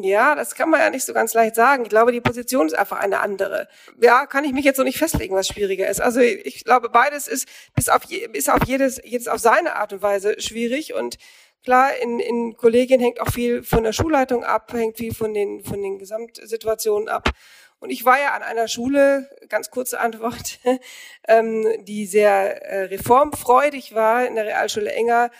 ja, 0.01 0.35
das 0.35 0.55
kann 0.55 0.71
man 0.71 0.81
ja 0.81 0.89
nicht 0.89 1.05
so 1.05 1.13
ganz 1.13 1.35
leicht 1.35 1.55
sagen. 1.55 1.83
Ich 1.83 1.91
glaube, 1.91 2.13
die 2.13 2.23
Position 2.23 2.67
ist 2.67 2.75
einfach 2.75 2.99
eine 2.99 3.21
andere. 3.21 3.69
Ja, 4.01 4.25
kann 4.27 4.45
ich 4.45 4.53
mich 4.53 4.65
jetzt 4.65 4.79
so 4.79 4.85
nicht 4.85 4.97
festlegen, 4.97 5.35
was 5.35 5.49
schwieriger 5.49 5.87
ist. 5.89 6.01
Also 6.01 6.21
ich 6.21 6.65
glaube, 6.65 6.89
beides 6.89 7.29
ist 7.29 7.47
bis 7.75 7.91
auf, 7.91 8.05
je, 8.05 8.27
bis 8.29 8.49
auf 8.49 8.65
jedes, 8.67 9.01
jedes 9.05 9.29
auf 9.29 9.39
seine 9.41 9.77
Art 9.77 9.93
und 9.93 10.01
Weise 10.01 10.41
schwierig 10.41 10.95
und 10.95 11.19
Klar, 11.65 11.97
in, 11.99 12.19
in 12.19 12.57
Kollegien 12.57 13.01
hängt 13.01 13.21
auch 13.21 13.31
viel 13.31 13.63
von 13.63 13.85
der 13.85 13.93
Schulleitung 13.93 14.43
ab, 14.43 14.73
hängt 14.73 14.97
viel 14.97 15.15
von 15.15 15.33
den, 15.33 15.63
von 15.63 15.81
den 15.81 15.99
Gesamtsituationen 15.99 17.09
ab. 17.09 17.31
Und 17.79 17.91
ich 17.91 18.05
war 18.05 18.19
ja 18.19 18.35
an 18.35 18.43
einer 18.43 18.69
Schule, 18.69 19.29
ganz 19.49 19.71
kurze 19.71 20.01
Antwort, 20.01 20.59
ähm, 21.29 21.67
die 21.85 22.07
sehr 22.07 22.63
äh, 22.63 22.85
reformfreudig 22.85 23.95
war, 23.95 24.27
in 24.27 24.35
der 24.35 24.45
Realschule 24.45 24.93
Enger. 24.93 25.31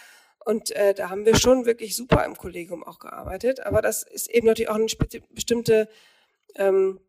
Und 0.45 0.71
äh, 0.73 0.95
da 0.95 1.11
haben 1.11 1.25
wir 1.25 1.37
schon 1.37 1.67
wirklich 1.67 1.97
super 1.97 2.25
im 2.25 2.37
Kollegium 2.37 2.85
auch 2.85 2.99
gearbeitet. 2.99 3.61
Aber 3.61 3.83
das 3.83 4.03
ist 4.03 4.31
eben 4.31 4.47
natürlich 4.47 4.71
auch 4.71 4.77
eine 4.77 4.87
bestimmte 5.31 5.89
ähm, 6.57 7.01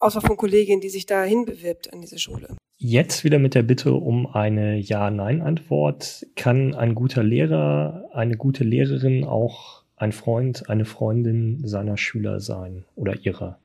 Auswahl 0.00 0.22
von 0.22 0.36
Kolleginnen, 0.36 0.80
die 0.80 0.90
sich 0.90 1.06
da 1.06 1.22
hinbewirbt 1.22 1.92
an 1.92 2.00
diese 2.00 2.18
Schule. 2.18 2.57
Jetzt 2.80 3.24
wieder 3.24 3.40
mit 3.40 3.56
der 3.56 3.64
Bitte 3.64 3.92
um 3.92 4.32
eine 4.32 4.76
Ja-Nein-Antwort. 4.76 6.24
Kann 6.36 6.76
ein 6.76 6.94
guter 6.94 7.24
Lehrer, 7.24 8.08
eine 8.12 8.36
gute 8.36 8.62
Lehrerin 8.62 9.24
auch 9.24 9.82
ein 9.96 10.12
Freund, 10.12 10.70
eine 10.70 10.84
Freundin 10.84 11.66
seiner 11.66 11.96
Schüler 11.96 12.38
sein 12.38 12.84
oder 12.94 13.16
ihrer? 13.16 13.58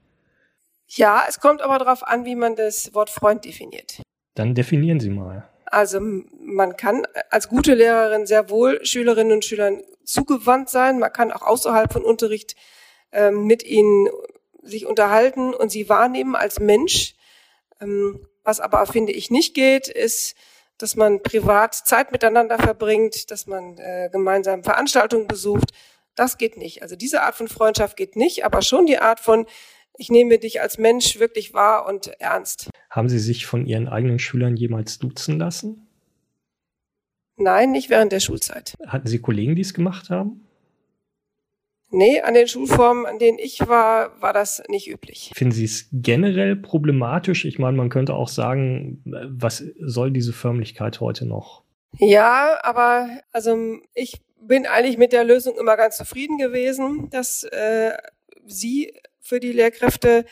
Ja, 0.88 1.26
es 1.30 1.40
kommt 1.40 1.62
aber 1.62 1.78
darauf 1.78 2.02
an, 2.08 2.26
wie 2.26 2.34
man 2.34 2.56
das 2.56 2.96
Wort 2.96 3.12
Freund 3.12 3.46
definiert. 3.46 4.02
Dann 4.34 4.56
definieren 4.56 5.00
Sie 5.00 5.12
mal. 5.12 5.48
Also 5.68 6.00
man 6.00 6.76
kann 6.76 7.04
als 7.30 7.50
gute 7.50 7.76
Lehrerin 7.76 8.26
sehr 8.26 8.50
wohl 8.50 8.84
Schülerinnen 8.84 9.34
und 9.34 9.46
Schülern 9.46 9.84
zugewandt 10.04 10.70
sein. 10.70 10.98
Man 10.98 11.14
kann 11.14 11.32
auch 11.32 11.44
außerhalb 11.44 11.94
von 11.94 12.04
Unterricht 12.04 12.56
ähm, 13.12 13.46
mit 13.46 13.64
ihnen 13.64 14.08
sich 14.64 14.88
unterhalten 14.88 15.54
und 15.54 15.72
sie 15.72 15.88
wahrnehmen 15.88 16.36
als 16.36 16.60
Mensch. 16.60 17.14
Ähm, 17.80 18.26
was 18.44 18.60
aber, 18.60 18.86
finde 18.86 19.12
ich, 19.12 19.32
nicht 19.32 19.54
geht, 19.54 19.88
ist, 19.88 20.36
dass 20.78 20.96
man 20.96 21.22
privat 21.22 21.76
Zeit 21.76 22.12
miteinander 22.12 22.58
verbringt, 22.58 23.32
dass 23.32 23.48
man 23.48 23.78
äh, 23.78 24.10
gemeinsam 24.12 24.64
Veranstaltungen 24.64 25.28
besucht. 25.28 25.72
Das 26.16 26.38
geht 26.38 26.58
nicht. 26.58 26.82
Also 26.82 26.96
diese 26.96 27.22
Art 27.22 27.36
von 27.36 27.48
Freundschaft 27.48 27.98
geht 27.98 28.16
nicht, 28.16 28.46
aber 28.46 28.62
schon 28.62 28.86
die 28.86 29.00
Art 29.00 29.20
von, 29.20 29.46
ich 29.98 30.10
nehme 30.10 30.40
dich 30.40 30.62
als 30.62 30.78
Mensch 30.78 31.20
wirklich 31.20 31.54
wahr 31.54 31.88
und 31.88 32.08
ernst. 32.20 32.70
Haben 32.90 33.10
Sie 33.10 33.20
sich 33.20 33.46
von 33.46 33.66
Ihren 33.66 33.88
eigenen 33.88 34.20
Schülern 34.20 34.56
jemals 34.56 35.00
duzen 35.00 35.40
lassen? 35.40 35.88
Nein, 37.36 37.72
nicht 37.72 37.90
während 37.90 38.12
der 38.12 38.20
Schulzeit. 38.20 38.76
Hatten 38.86 39.08
Sie 39.08 39.20
Kollegen, 39.20 39.56
die 39.56 39.62
es 39.62 39.74
gemacht 39.74 40.10
haben? 40.10 40.48
Nee, 41.94 42.22
an 42.22 42.34
den 42.34 42.48
Schulformen, 42.48 43.06
an 43.06 43.20
denen 43.20 43.38
ich 43.38 43.60
war, 43.68 44.20
war 44.20 44.34
das 44.34 44.64
nicht 44.68 44.90
üblich. 44.90 45.32
Finden 45.36 45.54
Sie 45.54 45.66
es 45.66 45.90
generell 45.92 46.56
problematisch? 46.56 47.46
Ich 47.46 47.60
meine, 47.60 47.78
man 47.78 47.90
könnte 47.90 48.16
auch 48.16 48.30
sagen, 48.30 49.04
was 49.06 49.64
soll 49.80 50.10
diese 50.10 50.34
Förmlichkeit 50.34 51.00
heute 51.02 51.28
noch? 51.28 51.62
Ja, 52.00 52.58
aber 52.64 53.10
also 53.32 53.78
ich 53.94 54.20
bin 54.42 54.66
eigentlich 54.66 54.98
mit 54.98 55.14
der 55.14 55.24
Lösung 55.24 55.56
immer 55.56 55.78
ganz 55.78 55.98
zufrieden 55.98 56.40
gewesen, 56.40 57.12
dass 57.12 57.44
äh, 57.44 57.92
sie 58.44 58.94
für 59.22 59.40
die 59.40 59.52
Lehrkräfte 59.52 60.26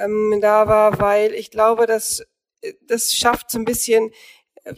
ähm, 0.00 0.40
da 0.42 0.66
war, 0.66 0.98
weil 0.98 1.32
ich 1.32 1.52
glaube, 1.52 1.86
dass 1.86 2.26
das 2.88 3.14
schafft 3.14 3.52
so 3.52 3.58
ein 3.60 3.64
bisschen, 3.64 4.10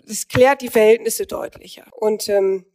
das 0.06 0.28
klärt 0.28 0.61
die 0.61 0.68
Verhältnisse 0.68 1.26
deutlicher. 1.26 1.87
Und 1.92 2.28
ähm, 2.28 2.66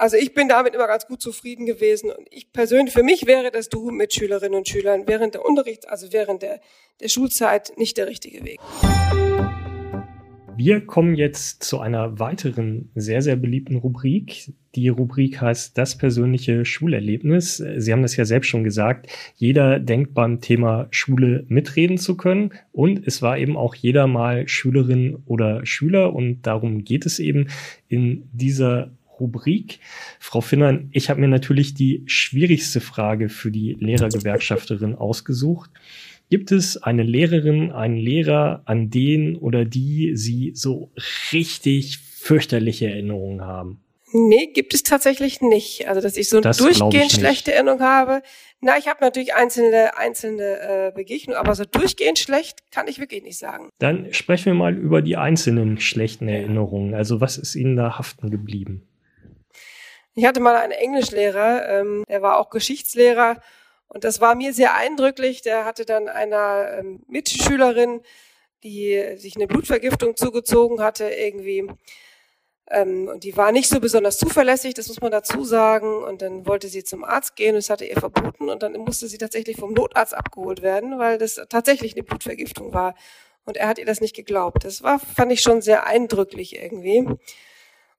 also 0.00 0.16
ich 0.16 0.32
bin 0.32 0.48
damit 0.48 0.74
immer 0.74 0.86
ganz 0.86 1.06
gut 1.06 1.20
zufrieden 1.20 1.66
gewesen 1.66 2.10
und 2.10 2.26
ich 2.30 2.52
persönlich, 2.52 2.94
für 2.94 3.02
mich 3.02 3.26
wäre 3.26 3.50
das 3.50 3.68
Du 3.68 3.90
mit 3.90 4.14
Schülerinnen 4.14 4.54
und 4.54 4.66
Schülern 4.66 5.02
während 5.06 5.34
der 5.34 5.44
Unterrichts, 5.44 5.86
also 5.86 6.10
während 6.10 6.40
der, 6.40 6.60
der 7.00 7.08
Schulzeit 7.08 7.72
nicht 7.76 7.98
der 7.98 8.06
richtige 8.06 8.42
Weg. 8.42 8.58
Wir 10.56 10.80
kommen 10.80 11.14
jetzt 11.14 11.62
zu 11.62 11.80
einer 11.80 12.18
weiteren 12.18 12.90
sehr, 12.94 13.20
sehr 13.20 13.36
beliebten 13.36 13.76
Rubrik. 13.76 14.52
Die 14.74 14.88
Rubrik 14.88 15.40
heißt 15.40 15.76
das 15.76 15.96
persönliche 15.96 16.64
Schulerlebnis. 16.64 17.56
Sie 17.56 17.92
haben 17.92 18.02
das 18.02 18.16
ja 18.16 18.24
selbst 18.24 18.48
schon 18.48 18.64
gesagt. 18.64 19.10
Jeder 19.36 19.78
denkt 19.78 20.12
beim 20.12 20.40
Thema 20.40 20.88
Schule 20.90 21.44
mitreden 21.48 21.96
zu 21.96 22.16
können. 22.16 22.52
Und 22.72 23.06
es 23.06 23.22
war 23.22 23.38
eben 23.38 23.56
auch 23.56 23.74
jeder 23.74 24.06
mal 24.06 24.48
Schülerin 24.48 25.22
oder 25.24 25.64
Schüler. 25.64 26.14
Und 26.14 26.42
darum 26.42 26.84
geht 26.84 27.06
es 27.06 27.20
eben 27.20 27.48
in 27.88 28.28
dieser 28.32 28.90
Rubrik. 29.20 29.80
Frau 30.18 30.40
Finnern, 30.40 30.88
ich 30.92 31.10
habe 31.10 31.20
mir 31.20 31.28
natürlich 31.28 31.74
die 31.74 32.02
schwierigste 32.06 32.80
Frage 32.80 33.28
für 33.28 33.50
die 33.50 33.76
Lehrergewerkschafterin 33.78 34.94
ausgesucht. 34.96 35.70
Gibt 36.30 36.52
es 36.52 36.76
eine 36.76 37.02
Lehrerin, 37.02 37.72
einen 37.72 37.96
Lehrer, 37.96 38.62
an 38.64 38.88
den 38.88 39.36
oder 39.36 39.64
die 39.64 40.12
Sie 40.14 40.52
so 40.54 40.92
richtig 41.32 41.98
fürchterliche 41.98 42.88
Erinnerungen 42.88 43.42
haben? 43.42 43.80
Nee, 44.12 44.48
gibt 44.52 44.74
es 44.74 44.82
tatsächlich 44.82 45.40
nicht. 45.40 45.88
Also, 45.88 46.00
dass 46.00 46.16
ich 46.16 46.28
so 46.28 46.40
das 46.40 46.58
durchgehend 46.58 47.12
schlechte 47.12 47.52
Erinnerung 47.52 47.80
habe. 47.80 48.22
Na, 48.60 48.76
ich 48.76 48.88
habe 48.88 48.98
natürlich 49.00 49.34
einzelne, 49.34 49.96
einzelne 49.96 50.42
äh, 50.42 50.92
Begegnungen, 50.94 51.38
aber 51.38 51.54
so 51.54 51.64
durchgehend 51.64 52.18
schlecht 52.18 52.70
kann 52.72 52.88
ich 52.88 52.98
wirklich 52.98 53.22
nicht 53.22 53.38
sagen. 53.38 53.70
Dann 53.78 54.12
sprechen 54.12 54.46
wir 54.46 54.54
mal 54.54 54.76
über 54.76 55.00
die 55.02 55.16
einzelnen 55.16 55.78
schlechten 55.78 56.28
Erinnerungen. 56.28 56.94
Also, 56.94 57.20
was 57.20 57.38
ist 57.38 57.54
Ihnen 57.54 57.76
da 57.76 57.98
haften 57.98 58.30
geblieben? 58.30 58.89
Ich 60.14 60.24
hatte 60.24 60.40
mal 60.40 60.56
einen 60.56 60.72
Englischlehrer, 60.72 61.68
ähm, 61.68 62.04
der 62.08 62.22
war 62.22 62.38
auch 62.38 62.50
Geschichtslehrer 62.50 63.40
und 63.92 64.04
das 64.04 64.20
war 64.20 64.34
mir 64.36 64.52
sehr 64.52 64.76
eindrücklich. 64.76 65.42
Der 65.42 65.64
hatte 65.64 65.84
dann 65.84 66.08
einer 66.08 66.78
ähm, 66.78 67.02
Mitschülerin, 67.08 68.02
die 68.62 69.16
sich 69.16 69.36
eine 69.36 69.48
Blutvergiftung 69.48 70.16
zugezogen 70.16 70.80
hatte, 70.80 71.10
irgendwie. 71.10 71.68
Ähm, 72.70 73.08
und 73.08 73.24
die 73.24 73.36
war 73.36 73.50
nicht 73.50 73.68
so 73.68 73.80
besonders 73.80 74.18
zuverlässig, 74.18 74.74
das 74.74 74.88
muss 74.88 75.00
man 75.00 75.10
dazu 75.10 75.44
sagen. 75.44 76.04
Und 76.04 76.22
dann 76.22 76.46
wollte 76.46 76.68
sie 76.68 76.84
zum 76.84 77.02
Arzt 77.04 77.34
gehen 77.34 77.56
es 77.56 77.68
hatte 77.68 77.84
ihr 77.84 77.96
verboten. 77.98 78.48
Und 78.48 78.62
dann 78.62 78.74
musste 78.74 79.08
sie 79.08 79.18
tatsächlich 79.18 79.56
vom 79.56 79.72
Notarzt 79.72 80.14
abgeholt 80.14 80.62
werden, 80.62 80.98
weil 80.98 81.18
das 81.18 81.40
tatsächlich 81.48 81.94
eine 81.94 82.04
Blutvergiftung 82.04 82.72
war. 82.72 82.94
Und 83.44 83.56
er 83.56 83.68
hat 83.68 83.78
ihr 83.78 83.86
das 83.86 84.00
nicht 84.00 84.14
geglaubt. 84.14 84.64
Das 84.64 84.82
war, 84.84 85.00
fand 85.00 85.32
ich 85.32 85.40
schon 85.40 85.62
sehr 85.62 85.86
eindrücklich 85.86 86.56
irgendwie. 86.56 87.08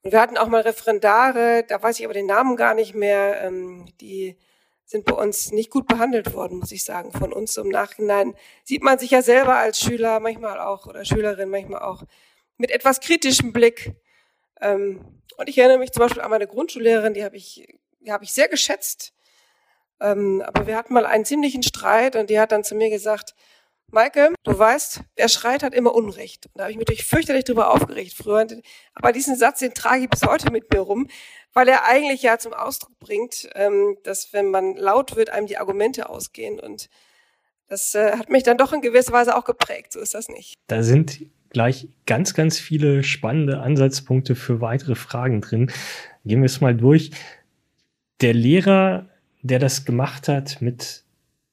Und 0.04 0.12
wir 0.12 0.22
hatten 0.22 0.38
auch 0.38 0.48
mal 0.48 0.62
Referendare, 0.62 1.64
da 1.68 1.82
weiß 1.82 2.00
ich 2.00 2.06
aber 2.06 2.14
den 2.14 2.26
Namen 2.26 2.56
gar 2.56 2.74
nicht 2.74 2.96
mehr, 2.96 3.42
ähm, 3.44 3.86
die 4.02 4.38
sind 4.86 5.06
bei 5.06 5.14
uns 5.14 5.52
nicht 5.52 5.70
gut 5.70 5.88
behandelt 5.88 6.34
worden, 6.34 6.60
muss 6.60 6.72
ich 6.72 6.84
sagen. 6.84 7.12
Von 7.12 7.32
uns 7.32 7.56
im 7.58 7.70
Nachhinein 7.70 8.36
sieht 8.64 8.84
man 8.84 9.00
sich 9.00 9.12
ja 9.12 9.22
selber 9.22 9.56
als 9.56 9.80
Schüler 9.80 10.20
manchmal 10.20 10.60
auch 10.60 10.86
oder 10.86 11.06
Schülerin 11.06 11.50
manchmal 11.50 11.82
auch 11.82 12.04
mit 12.58 12.72
etwas 12.72 13.00
kritischem 13.00 13.54
Blick. 13.54 13.94
Ähm, 14.60 15.22
und 15.38 15.50
ich 15.50 15.58
erinnere 15.58 15.80
mich 15.80 15.92
zum 15.92 16.02
Beispiel 16.02 16.22
an 16.22 16.30
meine 16.30 16.48
Grundschullehrerin, 16.48 17.14
die 17.14 17.24
habe 17.24 17.38
ich, 17.38 17.68
die 18.00 18.12
habe 18.12 18.24
ich 18.24 18.34
sehr 18.34 18.50
geschätzt. 18.50 19.14
Ähm, 20.02 20.44
aber 20.46 20.68
wir 20.68 20.76
hatten 20.76 20.94
mal 20.94 21.06
einen 21.06 21.26
ziemlichen 21.26 21.64
Streit 21.64 22.16
und 22.16 22.30
die 22.30 22.40
hat 22.40 22.52
dann 22.52 22.64
zu 22.64 22.76
mir 22.76 22.90
gesagt, 22.90 23.34
Maike, 23.92 24.34
du 24.44 24.58
weißt, 24.58 25.02
wer 25.16 25.30
schreit, 25.30 25.64
hat 25.64 25.74
immer 25.74 25.94
Unrecht. 25.94 26.48
Und 26.48 26.58
da 26.58 26.64
habe 26.64 26.72
ich 26.72 26.78
mich 26.78 26.88
natürlich 26.88 27.06
fürchterlich 27.06 27.44
drüber 27.44 27.72
aufgeregt 27.72 28.14
früher. 28.14 28.48
Aber 28.94 29.12
diesen 29.12 29.36
Satz, 29.36 29.60
den 29.60 29.74
trage 29.74 30.04
ich 30.04 30.10
bis 30.10 30.24
heute 30.24 30.52
mit 30.52 30.72
mir 30.74 30.80
rum, 30.80 31.08
weil 31.54 31.68
er 31.68 31.86
eigentlich 31.86 32.22
ja 32.22 32.38
zum 32.38 32.54
Ausdruck 32.54 32.98
bringt, 33.00 33.50
ähm, 33.56 33.98
dass 34.04 34.34
wenn 34.34 34.52
man 34.52 34.76
laut 34.76 35.16
wird, 35.16 35.30
einem 35.30 35.48
die 35.48 35.58
Argumente 35.58 36.10
ausgehen. 36.10 36.60
Und 36.60 36.90
das 37.68 37.94
äh, 37.96 38.18
hat 38.18 38.30
mich 38.30 38.44
dann 38.44 38.58
doch 38.58 38.74
in 38.74 38.82
gewisser 38.82 39.14
Weise 39.14 39.36
auch 39.36 39.46
geprägt. 39.46 39.94
So 39.94 40.00
ist 40.00 40.14
das 40.14 40.30
nicht. 40.30 40.56
Da 40.68 40.84
sind 40.84 41.26
gleich 41.50 41.90
ganz, 42.06 42.34
ganz 42.34 42.60
viele 42.60 43.04
spannende 43.04 43.60
Ansatzpunkte 43.60 44.36
für 44.36 44.62
weitere 44.62 44.96
Fragen 44.96 45.42
drin. 45.42 45.72
Gehen 46.26 46.42
wir 46.42 46.46
es 46.46 46.62
mal 46.62 46.76
durch. 46.76 47.12
Der 48.22 48.34
Lehrer, 48.34 49.10
der 49.42 49.60
das 49.60 49.86
gemacht 49.86 50.28
hat 50.28 50.62
mit 50.62 51.04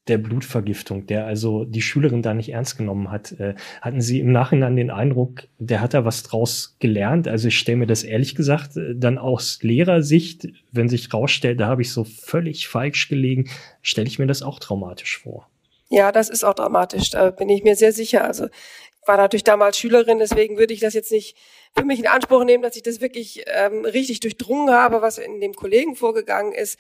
der 0.09 0.18
Blutvergiftung, 0.18 1.07
der 1.07 1.27
also 1.27 1.64
die 1.64 1.83
Schülerin 1.83 2.23
da 2.23 2.35
nicht 2.35 2.51
ernst 2.51 2.79
genommen 2.79 3.11
hat. 3.11 3.33
Äh, 3.33 3.55
hatten 3.81 4.01
Sie 4.01 4.21
im 4.21 4.33
Nachhinein 4.33 4.77
den 4.77 4.90
Eindruck, 4.90 5.44
der 5.59 5.81
hat 5.81 5.94
da 5.94 6.05
was 6.05 6.23
draus 6.23 6.77
gelernt? 6.79 7.29
Also 7.29 7.49
ich 7.49 7.59
stelle 7.59 7.79
mir 7.79 7.87
das 7.87 8.03
ehrlich 8.03 8.35
gesagt 8.35 8.77
äh, 8.77 8.94
dann 8.94 9.18
aus 9.18 9.59
Lehrersicht, 9.62 10.49
wenn 10.73 10.88
sich 10.88 11.12
rausstellt, 11.12 11.61
da 11.61 11.66
habe 11.66 11.83
ich 11.83 11.92
so 11.92 12.05
völlig 12.05 12.68
falsch 12.68 13.09
gelegen, 13.09 13.49
stelle 13.83 14.09
ich 14.09 14.18
mir 14.18 14.27
das 14.27 14.42
auch 14.42 14.59
traumatisch 14.59 15.18
vor. 15.18 15.49
Ja, 15.90 16.12
das 16.12 16.29
ist 16.29 16.44
auch 16.44 16.55
dramatisch, 16.55 17.11
da 17.11 17.31
bin 17.31 17.49
ich 17.49 17.64
mir 17.64 17.77
sehr 17.77 17.92
sicher. 17.92 18.25
Also 18.25 18.47
ich 18.47 19.09
war 19.09 19.16
natürlich 19.16 19.44
damals 19.44 19.79
Schülerin, 19.79 20.18
deswegen 20.18 20.59
würde 20.59 20.75
ich 20.75 20.81
das 20.81 20.94
jetzt 20.94 21.12
nicht 21.12 21.37
für 21.77 21.85
mich 21.85 21.99
in 21.99 22.07
Anspruch 22.07 22.44
nehmen, 22.44 22.62
dass 22.62 22.77
ich 22.77 22.83
das 22.83 23.01
wirklich 23.01 23.44
ähm, 23.47 23.85
richtig 23.85 24.21
durchdrungen 24.21 24.75
habe, 24.75 25.01
was 25.01 25.18
in 25.18 25.40
dem 25.40 25.55
Kollegen 25.55 25.97
vorgegangen 25.97 26.53
ist. 26.53 26.79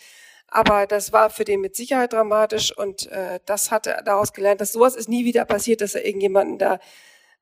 Aber 0.48 0.86
das 0.86 1.12
war 1.12 1.30
für 1.30 1.44
den 1.44 1.60
mit 1.60 1.76
Sicherheit 1.76 2.12
dramatisch 2.12 2.76
und 2.76 3.06
äh, 3.12 3.38
das 3.44 3.70
hat 3.70 3.86
er 3.86 4.02
daraus 4.02 4.32
gelernt, 4.32 4.60
dass 4.60 4.72
sowas 4.72 4.96
ist 4.96 5.08
nie 5.08 5.24
wieder 5.24 5.44
passiert, 5.44 5.82
dass 5.82 5.94
er 5.94 6.06
irgendjemanden 6.06 6.58
da, 6.58 6.78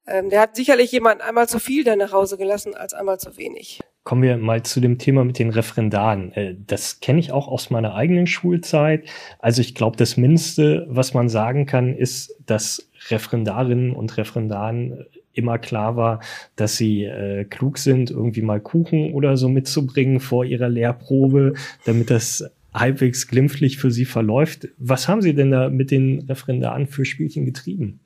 ähm, 0.07 0.29
der 0.29 0.41
hat 0.41 0.57
sicherlich 0.57 0.91
jemanden 0.91 1.23
einmal 1.23 1.49
zu 1.49 1.61
viel 1.61 1.85
da 1.85 1.95
nach 1.95 2.13
Hause 2.13 2.37
gelassen 2.37 2.75
als 2.75 2.95
einmal 2.95 3.19
zu 3.19 3.37
wenig. 3.37 3.81
Kommen 4.03 4.23
wir 4.23 4.37
mal 4.37 4.63
zu 4.63 4.81
dem 4.81 4.99
Thema 4.99 5.25
mit 5.25 5.39
den 5.39 5.51
Referendaren. 5.51 6.33
Äh, 6.33 6.57
das 6.67 6.99
kenne 6.99 7.21
ich 7.21 7.31
auch 7.31 7.47
aus 7.47 7.71
meiner 7.71 7.95
eigenen 7.95 8.27
Schulzeit. 8.27 9.09
Also 9.39 9.61
ich 9.61 9.77
glaube, 9.77 9.97
das 9.97 10.17
Mindeste, 10.17 10.87
was 10.89 11.15
man 11.15 11.29
sagen 11.29 11.67
kann, 11.67 11.95
ist, 11.95 12.35
dass 12.45 12.91
Referendarinnen 13.11 13.95
und 13.95 14.17
Referendaren 14.17 15.07
immer 15.33 15.59
klar 15.59 15.97
war, 15.97 16.21
dass 16.57 16.77
sie 16.77 17.05
äh, 17.05 17.45
klug 17.45 17.79
sind, 17.79 18.11
irgendwie 18.11 18.43
mal 18.43 18.61
Kuchen 18.61 19.13
oder 19.13 19.37
so 19.37 19.49
mitzubringen 19.49 20.19
vor 20.19 20.45
ihrer 20.45 20.69
Lehrprobe, 20.69 21.55
damit 21.85 22.11
das 22.11 22.51
halbwegs 22.77 23.27
glimpflich 23.27 23.79
für 23.79 23.91
Sie 23.91 24.05
verläuft. 24.05 24.69
Was 24.79 25.09
haben 25.09 25.23
Sie 25.23 25.35
denn 25.35 25.51
da 25.51 25.69
mit 25.69 25.91
den 25.91 26.27
Referendaren 26.29 26.87
für 26.87 27.05
Spielchen 27.05 27.45
getrieben? 27.45 28.01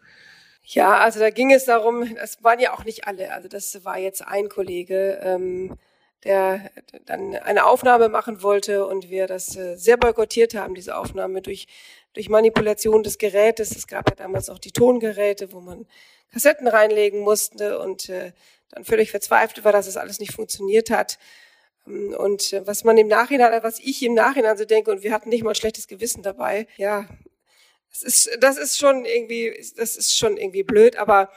Ja, 0.64 0.98
also 0.98 1.18
da 1.18 1.30
ging 1.30 1.52
es 1.52 1.64
darum, 1.64 2.14
das 2.14 2.42
waren 2.44 2.60
ja 2.60 2.72
auch 2.72 2.84
nicht 2.84 3.06
alle. 3.06 3.32
Also 3.32 3.48
das 3.48 3.84
war 3.84 3.98
jetzt 3.98 4.26
ein 4.26 4.48
Kollege, 4.48 5.18
ähm, 5.22 5.76
der 6.24 6.70
dann 7.06 7.34
eine 7.34 7.64
Aufnahme 7.64 8.08
machen 8.08 8.42
wollte 8.42 8.86
und 8.86 9.10
wir 9.10 9.26
das 9.26 9.56
äh, 9.56 9.76
sehr 9.76 9.96
boykottiert 9.96 10.54
haben, 10.54 10.74
diese 10.74 10.96
Aufnahme 10.96 11.42
durch, 11.42 11.66
durch 12.12 12.28
Manipulation 12.28 13.02
des 13.02 13.18
Gerätes. 13.18 13.74
Es 13.74 13.86
gab 13.86 14.10
ja 14.10 14.16
damals 14.16 14.50
auch 14.50 14.58
die 14.58 14.72
Tongeräte, 14.72 15.52
wo 15.52 15.60
man 15.60 15.86
Kassetten 16.32 16.68
reinlegen 16.68 17.20
musste 17.20 17.80
und 17.80 18.08
äh, 18.08 18.32
dann 18.70 18.84
völlig 18.84 19.10
verzweifelt 19.10 19.64
war, 19.64 19.72
dass 19.72 19.86
es 19.86 19.96
alles 19.96 20.20
nicht 20.20 20.32
funktioniert 20.32 20.90
hat. 20.90 21.18
Und 21.86 22.52
äh, 22.52 22.66
was 22.66 22.84
man 22.84 22.98
im 22.98 23.08
Nachhinein, 23.08 23.62
was 23.62 23.80
ich 23.80 24.02
im 24.02 24.14
Nachhinein 24.14 24.56
so 24.56 24.64
denke, 24.64 24.90
und 24.90 25.02
wir 25.02 25.12
hatten 25.12 25.28
nicht 25.28 25.42
mal 25.42 25.50
ein 25.50 25.56
schlechtes 25.56 25.88
Gewissen 25.88 26.22
dabei, 26.22 26.66
ja, 26.76 27.08
das 27.90 28.02
ist, 28.02 28.38
das 28.40 28.58
ist 28.58 28.78
schon 28.78 29.04
irgendwie, 29.04 29.52
das 29.76 29.96
ist 29.96 30.16
schon 30.16 30.36
irgendwie 30.36 30.62
blöd, 30.62 30.96
aber 30.96 31.30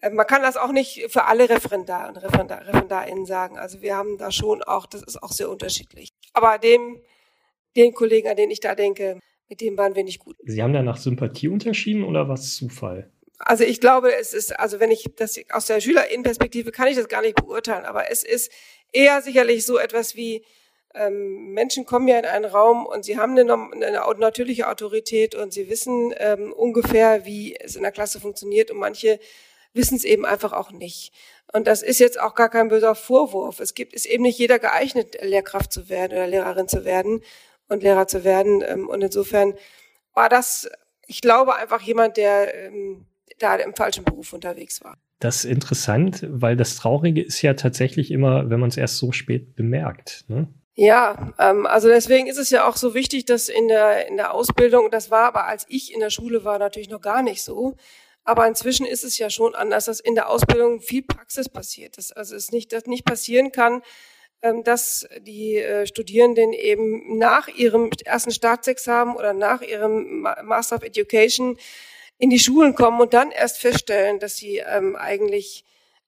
äh, 0.00 0.10
man 0.10 0.26
kann 0.26 0.42
das 0.42 0.56
auch 0.56 0.72
nicht 0.72 1.06
für 1.10 1.24
alle 1.24 1.48
Referendar 1.48 2.08
und 2.08 2.16
Referendar, 2.16 2.66
ReferendarInnen 2.66 3.26
sagen. 3.26 3.58
Also 3.58 3.80
wir 3.80 3.96
haben 3.96 4.18
da 4.18 4.32
schon 4.32 4.62
auch, 4.62 4.86
das 4.86 5.02
ist 5.02 5.22
auch 5.22 5.32
sehr 5.32 5.48
unterschiedlich. 5.48 6.10
Aber 6.32 6.58
dem, 6.58 7.00
den 7.76 7.94
Kollegen, 7.94 8.28
an 8.28 8.36
den 8.36 8.50
ich 8.50 8.60
da 8.60 8.74
denke, 8.74 9.20
mit 9.48 9.60
dem 9.60 9.78
waren 9.78 9.94
wir 9.94 10.04
nicht 10.04 10.18
gut. 10.18 10.36
Sie 10.44 10.62
haben 10.62 10.72
da 10.72 10.82
nach 10.82 10.98
Sympathie 10.98 11.48
unterschieden 11.48 12.04
oder 12.04 12.28
was 12.28 12.54
Zufall? 12.54 13.10
Also 13.38 13.62
ich 13.62 13.80
glaube, 13.80 14.12
es 14.14 14.34
ist, 14.34 14.58
also 14.58 14.80
wenn 14.80 14.90
ich 14.90 15.06
das 15.16 15.40
aus 15.50 15.66
der 15.66 15.80
Schülerinnenperspektive 15.80 16.72
kann 16.72 16.88
ich 16.88 16.96
das 16.96 17.08
gar 17.08 17.22
nicht 17.22 17.36
beurteilen, 17.36 17.84
aber 17.84 18.10
es 18.10 18.24
ist 18.24 18.50
eher 18.92 19.22
sicherlich 19.22 19.66
so 19.66 19.78
etwas 19.78 20.16
wie, 20.16 20.44
ähm, 20.94 21.52
Menschen 21.52 21.84
kommen 21.86 22.08
ja 22.08 22.18
in 22.18 22.24
einen 22.24 22.44
Raum 22.44 22.86
und 22.86 23.04
sie 23.04 23.18
haben 23.18 23.38
eine, 23.38 23.52
eine 23.52 24.02
natürliche 24.18 24.68
Autorität 24.68 25.34
und 25.34 25.52
sie 25.52 25.68
wissen 25.68 26.14
ähm, 26.16 26.52
ungefähr, 26.52 27.24
wie 27.24 27.56
es 27.56 27.76
in 27.76 27.82
der 27.82 27.92
Klasse 27.92 28.20
funktioniert 28.20 28.70
und 28.70 28.78
manche 28.78 29.20
wissen 29.74 29.96
es 29.96 30.04
eben 30.04 30.24
einfach 30.24 30.52
auch 30.52 30.70
nicht. 30.70 31.12
Und 31.52 31.66
das 31.66 31.82
ist 31.82 32.00
jetzt 32.00 32.20
auch 32.20 32.34
gar 32.34 32.48
kein 32.48 32.68
böser 32.68 32.94
Vorwurf. 32.94 33.60
Es 33.60 33.74
gibt, 33.74 33.92
ist 33.92 34.06
eben 34.06 34.22
nicht 34.22 34.38
jeder 34.38 34.58
geeignet, 34.58 35.16
Lehrkraft 35.22 35.72
zu 35.72 35.88
werden 35.88 36.12
oder 36.12 36.26
Lehrerin 36.26 36.68
zu 36.68 36.84
werden 36.84 37.22
und 37.68 37.82
Lehrer 37.82 38.06
zu 38.06 38.24
werden. 38.24 38.62
Ähm, 38.66 38.88
und 38.88 39.02
insofern 39.02 39.54
war 40.14 40.28
das, 40.28 40.68
ich 41.06 41.20
glaube, 41.20 41.54
einfach 41.56 41.82
jemand, 41.82 42.16
der 42.16 42.54
ähm, 42.54 43.06
da 43.38 43.54
im 43.56 43.74
falschen 43.74 44.04
Beruf 44.04 44.32
unterwegs 44.32 44.82
war. 44.82 44.98
Das 45.20 45.44
ist 45.44 45.50
interessant, 45.50 46.24
weil 46.28 46.56
das 46.56 46.76
Traurige 46.76 47.22
ist 47.22 47.42
ja 47.42 47.54
tatsächlich 47.54 48.10
immer, 48.10 48.50
wenn 48.50 48.60
man 48.60 48.68
es 48.68 48.76
erst 48.76 48.98
so 48.98 49.10
spät 49.10 49.56
bemerkt. 49.56 50.24
Ne? 50.28 50.48
Ja, 50.74 51.34
ähm, 51.40 51.66
also 51.66 51.88
deswegen 51.88 52.28
ist 52.28 52.38
es 52.38 52.50
ja 52.50 52.68
auch 52.68 52.76
so 52.76 52.94
wichtig, 52.94 53.24
dass 53.24 53.48
in 53.48 53.66
der, 53.66 54.06
in 54.06 54.16
der 54.16 54.32
Ausbildung, 54.32 54.92
das 54.92 55.10
war 55.10 55.24
aber 55.24 55.46
als 55.46 55.66
ich 55.68 55.92
in 55.92 55.98
der 55.98 56.10
Schule 56.10 56.44
war 56.44 56.60
natürlich 56.60 56.88
noch 56.88 57.00
gar 57.00 57.24
nicht 57.24 57.42
so, 57.42 57.74
aber 58.22 58.46
inzwischen 58.46 58.86
ist 58.86 59.04
es 59.04 59.18
ja 59.18 59.30
schon 59.30 59.54
anders, 59.54 59.86
dass 59.86 60.00
in 60.00 60.14
der 60.14 60.28
Ausbildung 60.28 60.80
viel 60.80 61.02
Praxis 61.02 61.48
passiert. 61.48 61.96
Dass, 61.96 62.12
also 62.12 62.36
es 62.36 62.52
nicht, 62.52 62.72
dass 62.72 62.84
nicht 62.84 63.04
passieren 63.04 63.52
kann, 63.52 63.82
ähm, 64.42 64.62
dass 64.62 65.08
die 65.22 65.56
äh, 65.56 65.86
Studierenden 65.86 66.52
eben 66.52 67.18
nach 67.18 67.48
ihrem 67.48 67.90
ersten 68.04 68.30
Staatsexamen 68.30 69.16
oder 69.16 69.32
nach 69.32 69.62
ihrem 69.62 70.20
Master 70.44 70.76
of 70.76 70.82
Education 70.82 71.56
in 72.18 72.30
die 72.30 72.38
Schulen 72.38 72.74
kommen 72.74 73.00
und 73.00 73.14
dann 73.14 73.30
erst 73.30 73.58
feststellen, 73.58 74.18
dass 74.18 74.36
sie 74.36 74.58
ähm, 74.58 74.96
eigentlich 74.96 75.64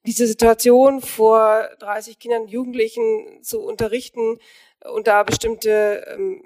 diese 0.07 0.27
Situation 0.27 1.03
vor 1.03 1.69
30 1.79 2.19
Kindern, 2.19 2.49
Jugendlichen 2.49 3.43
zu 3.43 3.61
unterrichten 3.61 4.39
und 4.85 5.07
da 5.07 5.23
bestimmte 5.23 6.07
ähm, 6.09 6.43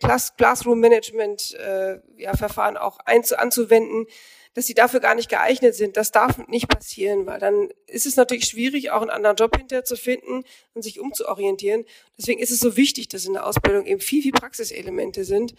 Class 0.00 0.36
Classroom 0.36 0.80
Management 0.80 1.54
äh, 1.54 1.98
ja, 2.16 2.34
Verfahren 2.36 2.76
auch 2.76 2.98
einzu 3.04 3.36
anzuwenden, 3.36 4.06
dass 4.54 4.66
sie 4.66 4.74
dafür 4.74 5.00
gar 5.00 5.14
nicht 5.14 5.28
geeignet 5.28 5.74
sind. 5.74 5.96
Das 5.96 6.12
darf 6.12 6.38
nicht 6.48 6.68
passieren, 6.68 7.26
weil 7.26 7.40
dann 7.40 7.68
ist 7.86 8.06
es 8.06 8.16
natürlich 8.16 8.44
schwierig, 8.44 8.90
auch 8.90 9.02
einen 9.02 9.10
anderen 9.10 9.36
Job 9.36 9.56
hinterher 9.56 9.84
zu 9.84 9.96
finden 9.96 10.44
und 10.74 10.82
sich 10.82 11.00
umzuorientieren. 11.00 11.84
Deswegen 12.16 12.40
ist 12.40 12.52
es 12.52 12.60
so 12.60 12.76
wichtig, 12.76 13.08
dass 13.08 13.26
in 13.26 13.34
der 13.34 13.46
Ausbildung 13.46 13.84
eben 13.84 14.00
viel, 14.00 14.22
viel 14.22 14.32
Praxiselemente 14.32 15.24
sind 15.24 15.54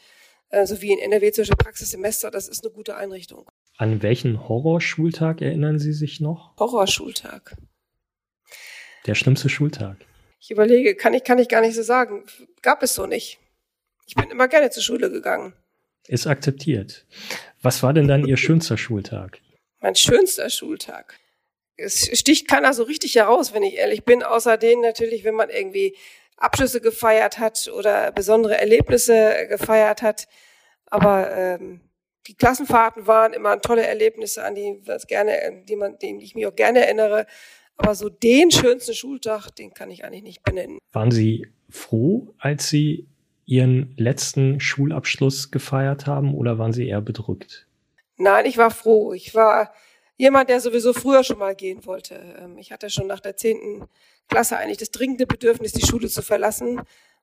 äh, 0.49 0.65
so 0.65 0.81
wie 0.81 0.91
in 0.91 0.99
NRW 0.99 1.31
zum 1.31 1.43
Beispiel 1.43 1.57
Praxissemester, 1.57 2.31
das 2.31 2.47
ist 2.47 2.65
eine 2.65 2.73
gute 2.73 2.95
Einrichtung. 2.95 3.49
An 3.77 4.01
welchen 4.01 4.47
Horrorschultag 4.47 5.41
erinnern 5.41 5.79
Sie 5.79 5.93
sich 5.93 6.21
noch? 6.21 6.55
Horrorschultag. 6.57 7.55
Der 9.05 9.15
schlimmste 9.15 9.49
Schultag. 9.49 9.97
Ich 10.39 10.51
überlege, 10.51 10.95
kann 10.95 11.13
ich, 11.13 11.23
kann 11.23 11.39
ich 11.39 11.49
gar 11.49 11.61
nicht 11.61 11.75
so 11.75 11.83
sagen. 11.83 12.23
Gab 12.61 12.83
es 12.83 12.93
so 12.93 13.05
nicht. 13.05 13.39
Ich 14.07 14.15
bin 14.15 14.29
immer 14.29 14.47
gerne 14.47 14.69
zur 14.69 14.83
Schule 14.83 15.11
gegangen. 15.11 15.53
Ist 16.07 16.27
akzeptiert. 16.27 17.05
Was 17.61 17.81
war 17.81 17.93
denn 17.93 18.07
dann 18.07 18.25
Ihr 18.25 18.37
schönster 18.37 18.77
Schultag? 18.77 19.39
Mein 19.79 19.95
schönster 19.95 20.49
Schultag. 20.49 21.19
Es 21.77 22.17
sticht 22.17 22.47
keiner 22.47 22.73
so 22.73 22.83
richtig 22.83 23.15
heraus, 23.15 23.53
wenn 23.53 23.63
ich 23.63 23.75
ehrlich 23.75 24.05
bin, 24.05 24.23
außer 24.23 24.57
denen 24.57 24.81
natürlich, 24.81 25.23
wenn 25.23 25.35
man 25.35 25.49
irgendwie 25.49 25.95
Abschlüsse 26.37 26.81
gefeiert 26.81 27.39
hat 27.39 27.69
oder 27.75 28.11
besondere 28.11 28.59
Erlebnisse 28.59 29.47
gefeiert 29.49 30.01
hat. 30.01 30.27
Aber 30.87 31.35
ähm, 31.35 31.81
die 32.27 32.35
Klassenfahrten 32.35 33.07
waren 33.07 33.33
immer 33.33 33.59
tolle 33.61 33.85
Erlebnisse, 33.85 34.43
an 34.43 34.55
die, 34.55 34.81
was 34.85 35.07
gerne, 35.07 35.63
die, 35.67 35.75
man, 35.75 35.97
die 35.99 36.17
ich 36.21 36.35
mich 36.35 36.47
auch 36.47 36.55
gerne 36.55 36.85
erinnere. 36.85 37.25
Aber 37.77 37.95
so 37.95 38.09
den 38.09 38.51
schönsten 38.51 38.93
Schultag, 38.93 39.51
den 39.51 39.73
kann 39.73 39.91
ich 39.91 40.05
eigentlich 40.05 40.23
nicht 40.23 40.43
benennen. 40.43 40.79
Waren 40.91 41.11
Sie 41.11 41.47
froh, 41.69 42.33
als 42.37 42.69
Sie 42.69 43.07
Ihren 43.47 43.93
letzten 43.97 44.59
Schulabschluss 44.59 45.51
gefeiert 45.51 46.07
haben 46.07 46.33
oder 46.33 46.57
waren 46.57 46.73
Sie 46.73 46.87
eher 46.87 47.01
bedrückt? 47.01 47.67
Nein, 48.17 48.45
ich 48.45 48.57
war 48.57 48.71
froh. 48.71 49.13
Ich 49.13 49.35
war 49.35 49.71
jemand, 50.17 50.49
der 50.49 50.59
sowieso 50.61 50.93
früher 50.93 51.23
schon 51.23 51.39
mal 51.39 51.55
gehen 51.55 51.85
wollte. 51.85 52.15
Ähm, 52.39 52.57
ich 52.57 52.71
hatte 52.71 52.89
schon 52.89 53.07
nach 53.07 53.19
der 53.19 53.35
zehnten 53.37 53.87
Klasse 54.27 54.57
eigentlich 54.57 54.77
das 54.77 54.91
dringende 54.91 55.27
Bedürfnis, 55.27 55.73
die 55.73 55.85
Schule 55.85 56.07
zu 56.09 56.21
verlassen. 56.21 56.81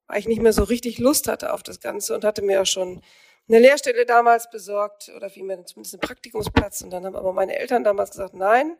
weil 0.08 0.18
ich 0.18 0.28
nicht 0.28 0.42
mehr 0.42 0.52
so 0.52 0.64
richtig 0.64 0.98
Lust 0.98 1.28
hatte 1.28 1.52
auf 1.52 1.62
das 1.62 1.80
Ganze 1.80 2.14
und 2.14 2.24
hatte 2.24 2.42
mir 2.42 2.62
auch 2.62 2.66
schon 2.66 3.00
eine 3.48 3.58
Lehrstelle 3.60 4.04
damals 4.06 4.50
besorgt 4.50 5.10
oder 5.16 5.30
vielmehr 5.30 5.64
zumindest 5.64 5.94
einen 5.94 6.00
Praktikumsplatz. 6.00 6.82
Und 6.82 6.90
dann 6.90 7.04
haben 7.06 7.16
aber 7.16 7.32
meine 7.32 7.56
Eltern 7.58 7.84
damals 7.84 8.10
gesagt, 8.10 8.34
nein, 8.34 8.76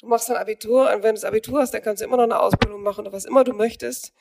du 0.00 0.06
machst 0.08 0.30
ein 0.30 0.36
Abitur 0.36 0.90
und 0.92 1.02
wenn 1.02 1.14
du 1.14 1.20
das 1.20 1.24
Abitur 1.24 1.60
hast, 1.60 1.72
dann 1.74 1.82
kannst 1.82 2.02
du 2.02 2.06
immer 2.06 2.16
noch 2.16 2.24
eine 2.24 2.40
Ausbildung 2.40 2.82
machen 2.82 3.02
oder 3.02 3.12
was 3.12 3.24
immer 3.24 3.44
du 3.44 3.52
möchtest. 3.52 4.12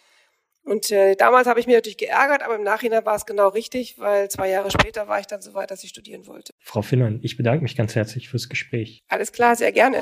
Und 0.65 0.89
äh, 0.89 1.15
damals 1.15 1.47
habe 1.47 1.59
ich 1.59 1.67
mich 1.67 1.75
natürlich 1.75 1.97
geärgert, 1.97 2.41
aber 2.41 2.55
im 2.55 2.63
Nachhinein 2.63 3.05
war 3.05 3.15
es 3.15 3.27
genau 3.27 3.49
richtig, 3.49 3.99
weil 3.99 4.29
zwei 4.31 4.49
Jahre 4.49 4.71
später 4.71 5.07
war 5.07 5.19
ich 5.19 5.27
dann 5.27 5.39
so 5.39 5.53
weit, 5.53 5.69
dass 5.69 5.83
ich 5.83 5.91
studieren 5.91 6.25
wollte. 6.25 6.53
Frau 6.59 6.81
Finnern, 6.81 7.19
ich 7.21 7.37
bedanke 7.37 7.61
mich 7.61 7.75
ganz 7.75 7.93
herzlich 7.93 8.29
fürs 8.29 8.49
Gespräch. 8.49 9.03
Alles 9.07 9.31
klar, 9.31 9.55
sehr 9.55 9.71
gerne. 9.71 10.01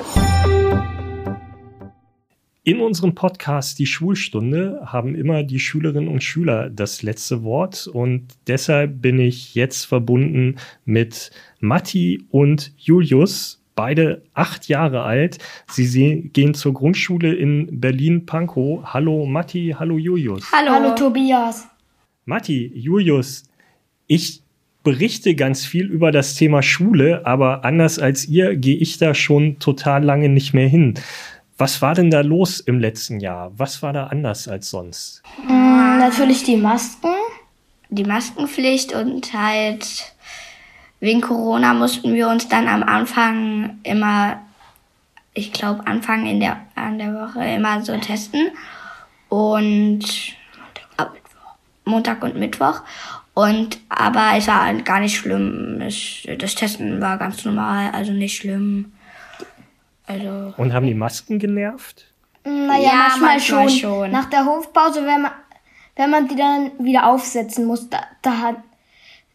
In 2.62 2.80
unserem 2.80 3.14
Podcast 3.14 3.78
Die 3.78 3.84
Schulstunde 3.84 4.80
haben 4.86 5.14
immer 5.14 5.42
die 5.42 5.60
Schülerinnen 5.60 6.08
und 6.08 6.24
Schüler 6.24 6.70
das 6.70 7.02
letzte 7.02 7.42
Wort 7.42 7.86
und 7.86 8.28
deshalb 8.46 9.02
bin 9.02 9.18
ich 9.18 9.54
jetzt 9.54 9.84
verbunden 9.84 10.56
mit 10.86 11.30
Matti 11.60 12.24
und 12.30 12.72
Julius, 12.78 13.62
beide 13.74 14.22
acht 14.34 14.68
Jahre 14.68 15.02
alt. 15.02 15.38
Sie 15.68 16.30
gehen 16.32 16.54
zur 16.54 16.74
Grundschule 16.74 17.34
in 17.34 17.80
Berlin-Pankow. 17.80 18.84
Hallo 18.84 19.26
Matti, 19.26 19.74
hallo 19.78 19.98
Julius. 19.98 20.50
Hallo. 20.52 20.72
Hallo 20.72 20.94
Tobias. 20.94 21.66
Matti, 22.24 22.72
Julius, 22.74 23.44
ich 24.06 24.42
berichte 24.82 25.34
ganz 25.34 25.64
viel 25.64 25.86
über 25.86 26.12
das 26.12 26.34
Thema 26.34 26.62
Schule, 26.62 27.26
aber 27.26 27.64
anders 27.64 27.98
als 27.98 28.26
ihr 28.26 28.56
gehe 28.56 28.76
ich 28.76 28.98
da 28.98 29.14
schon 29.14 29.58
total 29.58 30.04
lange 30.04 30.28
nicht 30.28 30.54
mehr 30.54 30.68
hin. 30.68 30.94
Was 31.56 31.82
war 31.82 31.94
denn 31.94 32.10
da 32.10 32.20
los 32.20 32.60
im 32.60 32.80
letzten 32.80 33.20
Jahr? 33.20 33.52
Was 33.56 33.82
war 33.82 33.92
da 33.92 34.08
anders 34.08 34.48
als 34.48 34.70
sonst? 34.70 35.22
Mm, 35.46 35.98
natürlich 35.98 36.42
die 36.42 36.56
Masken, 36.56 37.14
die 37.90 38.04
Maskenpflicht 38.04 38.94
und 38.94 39.32
halt 39.32 40.13
wegen 41.04 41.20
Corona 41.20 41.74
mussten 41.74 42.14
wir 42.14 42.28
uns 42.28 42.48
dann 42.48 42.66
am 42.66 42.82
Anfang 42.82 43.78
immer, 43.82 44.40
ich 45.34 45.52
glaube 45.52 45.86
Anfang 45.86 46.24
in 46.24 46.40
der, 46.40 46.60
an 46.74 46.98
der 46.98 47.12
Woche 47.14 47.44
immer 47.44 47.82
so 47.82 47.94
testen 47.98 48.50
und 49.28 50.02
Montag 51.84 52.22
und 52.22 52.36
Mittwoch. 52.36 52.80
Und 53.34 53.80
aber 53.90 54.30
es 54.36 54.48
war 54.48 54.72
gar 54.74 55.00
nicht 55.00 55.18
schlimm. 55.18 55.82
Es, 55.82 56.26
das 56.38 56.54
Testen 56.54 57.02
war 57.02 57.18
ganz 57.18 57.44
normal, 57.44 57.90
also 57.92 58.12
nicht 58.12 58.36
schlimm. 58.36 58.92
Also 60.06 60.54
Und 60.56 60.72
haben 60.72 60.86
die 60.86 60.94
Masken 60.94 61.38
genervt? 61.38 62.06
Naja, 62.44 62.82
ja, 62.82 62.92
manchmal, 62.92 63.30
manchmal 63.34 63.68
schon. 63.68 63.78
schon. 63.78 64.10
Nach 64.10 64.30
der 64.30 64.46
Hofpause, 64.46 65.04
wenn 65.04 65.20
man, 65.20 65.32
wenn 65.96 66.10
man 66.10 66.28
die 66.28 66.36
dann 66.36 66.70
wieder 66.78 67.06
aufsetzen 67.06 67.66
muss, 67.66 67.90
da, 67.90 68.00
da 68.22 68.38
hat, 68.38 68.56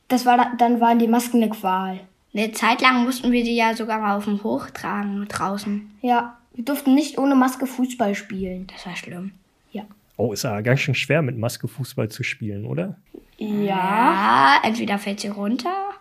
das 0.10 0.26
war, 0.26 0.52
dann 0.58 0.82
waren 0.82 1.00
die 1.00 1.08
Masken 1.08 1.38
eine 1.38 1.50
Qual. 1.50 2.02
Eine 2.34 2.52
Zeit 2.52 2.82
lang 2.82 3.06
mussten 3.06 3.32
wir 3.32 3.44
die 3.44 3.56
ja 3.56 3.76
sogar 3.76 4.00
mal 4.00 4.18
auf 4.18 4.26
dem 4.26 4.44
Hoch 4.44 4.70
tragen 4.70 5.26
draußen. 5.28 5.90
Ja, 6.02 6.38
wir 6.54 6.64
durften 6.64 6.94
nicht 6.94 7.18
ohne 7.18 7.36
Maske 7.36 7.66
Fußball 7.66 8.14
spielen. 8.14 8.68
Das 8.72 8.86
war 8.86 8.96
schlimm. 8.96 9.32
Ja. 9.72 9.84
Oh, 10.18 10.34
ist 10.34 10.44
ja 10.44 10.62
ganz 10.62 10.82
schön 10.82 10.96
schwer, 10.96 11.22
mit 11.22 11.38
Maske 11.38 11.68
Fußball 11.68 12.10
zu 12.10 12.24
spielen, 12.24 12.66
oder? 12.66 12.98
Ja. 13.38 13.48
ja 13.48 14.60
entweder 14.64 15.00
fällt 15.00 15.22
sie 15.22 15.30
runter 15.30 15.92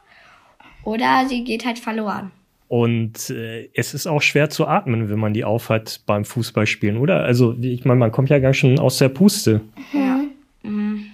oder 0.83 1.25
sie 1.29 1.45
geht 1.45 1.65
halt 1.65 1.79
verloren. 1.79 2.31
Und 2.69 3.31
äh, 3.31 3.71
es 3.73 3.95
ist 3.95 4.07
auch 4.07 4.21
schwer 4.21 4.51
zu 4.51 4.67
atmen, 4.67 5.09
wenn 5.09 5.19
man 5.19 5.33
die 5.33 5.45
aufhat 5.45 6.03
beim 6.05 6.27
Fußballspielen, 6.27 6.99
oder? 6.99 7.23
Also, 7.23 7.57
ich 7.59 7.87
meine, 7.87 7.99
man 7.99 8.13
kommt 8.13 8.29
ja 8.29 8.39
ganz 8.39 8.59
schön 8.59 8.79
aus 8.79 8.99
der 8.99 9.09
Puste. 9.09 9.63
Ja. 9.95 10.21
Mhm. 10.63 11.07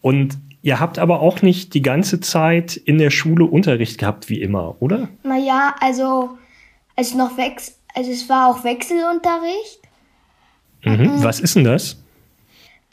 Und 0.00 0.36
ihr 0.62 0.80
habt 0.80 0.98
aber 0.98 1.20
auch 1.20 1.42
nicht 1.42 1.74
die 1.74 1.82
ganze 1.82 2.20
Zeit 2.20 2.76
in 2.76 2.98
der 2.98 3.10
Schule 3.10 3.44
Unterricht 3.44 3.98
gehabt, 3.98 4.28
wie 4.28 4.40
immer, 4.40 4.80
oder? 4.80 5.08
Naja, 5.22 5.74
also, 5.80 6.38
es 6.96 7.14
noch 7.14 7.36
Wechsel, 7.36 7.74
also 7.94 8.10
es 8.10 8.28
war 8.28 8.48
auch 8.48 8.64
Wechselunterricht. 8.64 9.80
Mhm. 10.84 10.92
Mhm. 10.92 11.24
Was 11.24 11.40
ist 11.40 11.56
denn 11.56 11.64
das? 11.64 12.02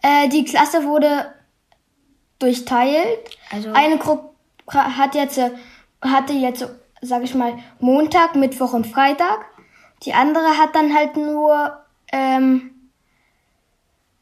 Äh, 0.02 0.30
die 0.30 0.46
Klasse 0.46 0.84
wurde 0.84 1.34
durchteilt. 2.40 3.38
Also 3.52 3.72
eine 3.74 3.98
Gruppe 3.98 4.30
hat 4.74 5.16
jetzt, 5.16 5.40
hatte 6.02 6.34
jetzt 6.34 6.66
sag 7.02 7.24
ich 7.24 7.36
mal, 7.36 7.58
Montag, 7.80 8.36
Mittwoch 8.36 8.74
und 8.74 8.88
Freitag. 8.88 9.46
Die 10.04 10.14
andere 10.14 10.58
hat 10.58 10.76
dann 10.76 10.94
halt 10.94 11.16
nur 11.18 11.78
ähm, 12.12 12.72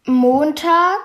Montag. 0.05 0.99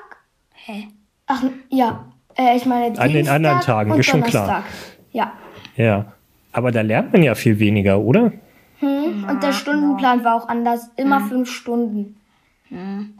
Hä? 0.52 0.88
Ach, 1.26 1.42
ja. 1.68 2.11
Äh, 2.36 2.56
ich 2.56 2.66
meine, 2.66 2.86
Dienstag 2.86 3.04
An 3.04 3.12
den 3.12 3.28
anderen 3.28 3.60
Tagen, 3.60 3.94
ist 3.98 4.06
schon 4.06 4.22
klar. 4.22 4.64
Ja. 5.12 5.32
Ja. 5.76 6.12
Aber 6.52 6.70
da 6.70 6.82
lernt 6.82 7.12
man 7.12 7.22
ja 7.22 7.34
viel 7.34 7.58
weniger, 7.58 8.00
oder? 8.00 8.32
Hm. 8.80 9.26
Und 9.28 9.42
der 9.42 9.52
Stundenplan 9.52 10.24
war 10.24 10.36
auch 10.36 10.48
anders. 10.48 10.90
Immer 10.96 11.20
hm. 11.20 11.28
fünf 11.28 11.50
Stunden. 11.50 12.16
Hm. 12.68 13.14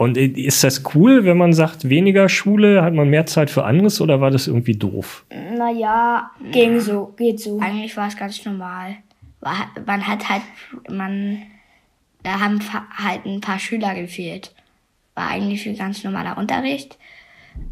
Und 0.00 0.16
ist 0.16 0.64
das 0.64 0.82
cool, 0.94 1.26
wenn 1.26 1.36
man 1.36 1.52
sagt, 1.52 1.90
weniger 1.90 2.30
Schule, 2.30 2.82
hat 2.82 2.94
man 2.94 3.10
mehr 3.10 3.26
Zeit 3.26 3.50
für 3.50 3.64
anderes 3.64 4.00
oder 4.00 4.22
war 4.22 4.30
das 4.30 4.46
irgendwie 4.46 4.74
doof? 4.74 5.26
Naja, 5.28 6.30
ging 6.52 6.80
so, 6.80 7.12
geht 7.18 7.38
so. 7.38 7.60
Eigentlich 7.60 7.94
war 7.98 8.08
es 8.08 8.16
ganz 8.16 8.42
normal. 8.46 8.96
Man 9.84 10.06
hat 10.06 10.26
halt, 10.26 10.40
man, 10.88 11.42
da 12.22 12.40
haben 12.40 12.60
halt 12.96 13.26
ein 13.26 13.42
paar 13.42 13.58
Schüler 13.58 13.94
gefehlt. 13.94 14.54
War 15.14 15.28
eigentlich 15.28 15.68
ein 15.68 15.76
ganz 15.76 16.02
normaler 16.02 16.38
Unterricht. 16.38 16.96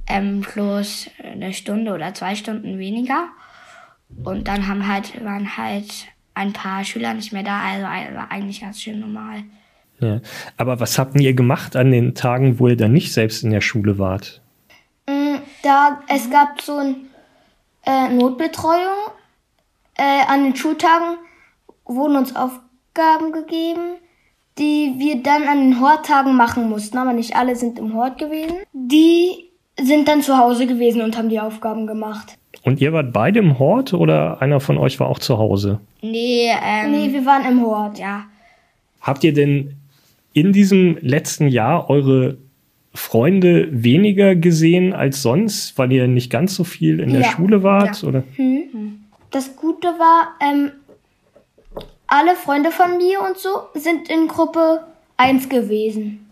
Ähm, 0.07 0.41
bloß 0.41 1.11
eine 1.22 1.53
Stunde 1.53 1.93
oder 1.93 2.14
zwei 2.14 2.35
Stunden 2.35 2.79
weniger. 2.79 3.29
Und 4.24 4.49
dann 4.49 4.66
haben 4.66 4.87
halt, 4.87 5.22
waren 5.24 5.57
halt 5.57 6.07
ein 6.35 6.53
paar 6.53 6.85
Schüler 6.85 7.14
nicht 7.14 7.33
mehr 7.33 7.43
da, 7.43 7.61
also 7.61 8.14
war 8.16 8.31
eigentlich 8.31 8.61
ganz 8.61 8.81
schön 8.81 9.01
normal. 9.01 9.43
Ja. 10.01 10.20
Aber 10.57 10.81
was 10.81 10.99
habt 10.99 11.20
ihr 11.20 11.35
gemacht 11.35 11.76
an 11.76 11.91
den 11.91 12.14
Tagen, 12.14 12.59
wo 12.59 12.68
ihr 12.68 12.76
dann 12.76 12.93
nicht 12.93 13.12
selbst 13.12 13.43
in 13.43 13.51
der 13.51 13.61
Schule 13.61 13.99
wart? 13.99 14.41
Mm, 15.07 15.37
da, 15.62 16.01
es 16.09 16.31
gab 16.31 16.61
so 16.61 16.76
eine 16.76 16.97
äh, 17.85 18.09
Notbetreuung. 18.09 19.11
Äh, 19.97 20.24
an 20.29 20.45
den 20.45 20.55
Schultagen 20.55 21.18
wurden 21.85 22.16
uns 22.16 22.37
Aufgaben 22.37 23.33
gegeben, 23.33 23.97
die 24.59 24.95
wir 24.99 25.22
dann 25.22 25.49
an 25.49 25.59
den 25.59 25.81
Horttagen 25.81 26.37
machen 26.37 26.68
mussten. 26.68 26.99
Aber 26.99 27.12
nicht 27.12 27.35
alle 27.35 27.57
sind 27.57 27.79
im 27.81 27.95
Hort 27.95 28.18
gewesen. 28.18 28.59
Die 28.72 29.48
sind 29.83 30.09
dann 30.09 30.22
zu 30.22 30.37
Hause 30.37 30.66
gewesen 30.66 31.03
und 31.03 31.16
haben 31.16 31.29
die 31.29 31.41
Aufgaben 31.41 31.87
gemacht. 31.87 32.37
Und 32.62 32.81
ihr 32.81 32.93
wart 32.93 33.12
beide 33.12 33.39
im 33.39 33.59
Hort 33.59 33.95
oder 33.95 34.43
einer 34.43 34.61
von 34.61 34.79
euch 34.79 34.99
war 35.01 35.09
auch 35.09 35.18
zu 35.18 35.39
Hause? 35.39 35.81
Nee, 36.03 36.51
ähm, 36.51 36.91
nee, 36.91 37.12
wir 37.12 37.24
waren 37.24 37.45
im 37.45 37.64
Hort. 37.64 37.99
Ja. 37.99 38.24
Habt 39.01 39.24
ihr 39.24 39.33
denn 39.33 39.76
in 40.33 40.53
diesem 40.53 40.99
letzten 41.01 41.49
Jahr 41.49 41.89
eure 41.89 42.39
Freunde 42.95 43.68
weniger 43.70 44.35
gesehen 44.35 44.93
als 44.93 45.22
sonst, 45.22 45.79
weil 45.79 45.93
ihr 45.93 46.09
nicht 46.09 46.31
ganz 46.31 46.55
so 46.55 46.64
viel 46.64 47.01
in 47.01 47.12
der 47.12 47.22
ja, 47.22 47.31
Schule 47.31 47.62
wart? 47.62 48.03
Oder? 48.03 48.24
Hm. 48.37 49.05
Das 49.31 49.57
Gute 49.57 49.89
war, 49.89 50.35
ähm, 50.41 50.72
alle 52.07 52.35
Freunde 52.35 52.70
von 52.70 52.97
mir 52.97 53.20
und 53.20 53.37
so 53.37 53.51
sind 53.74 54.11
in 54.11 54.29
Gruppe 54.29 54.81
1 55.18 55.49
gewesen. 55.49 56.26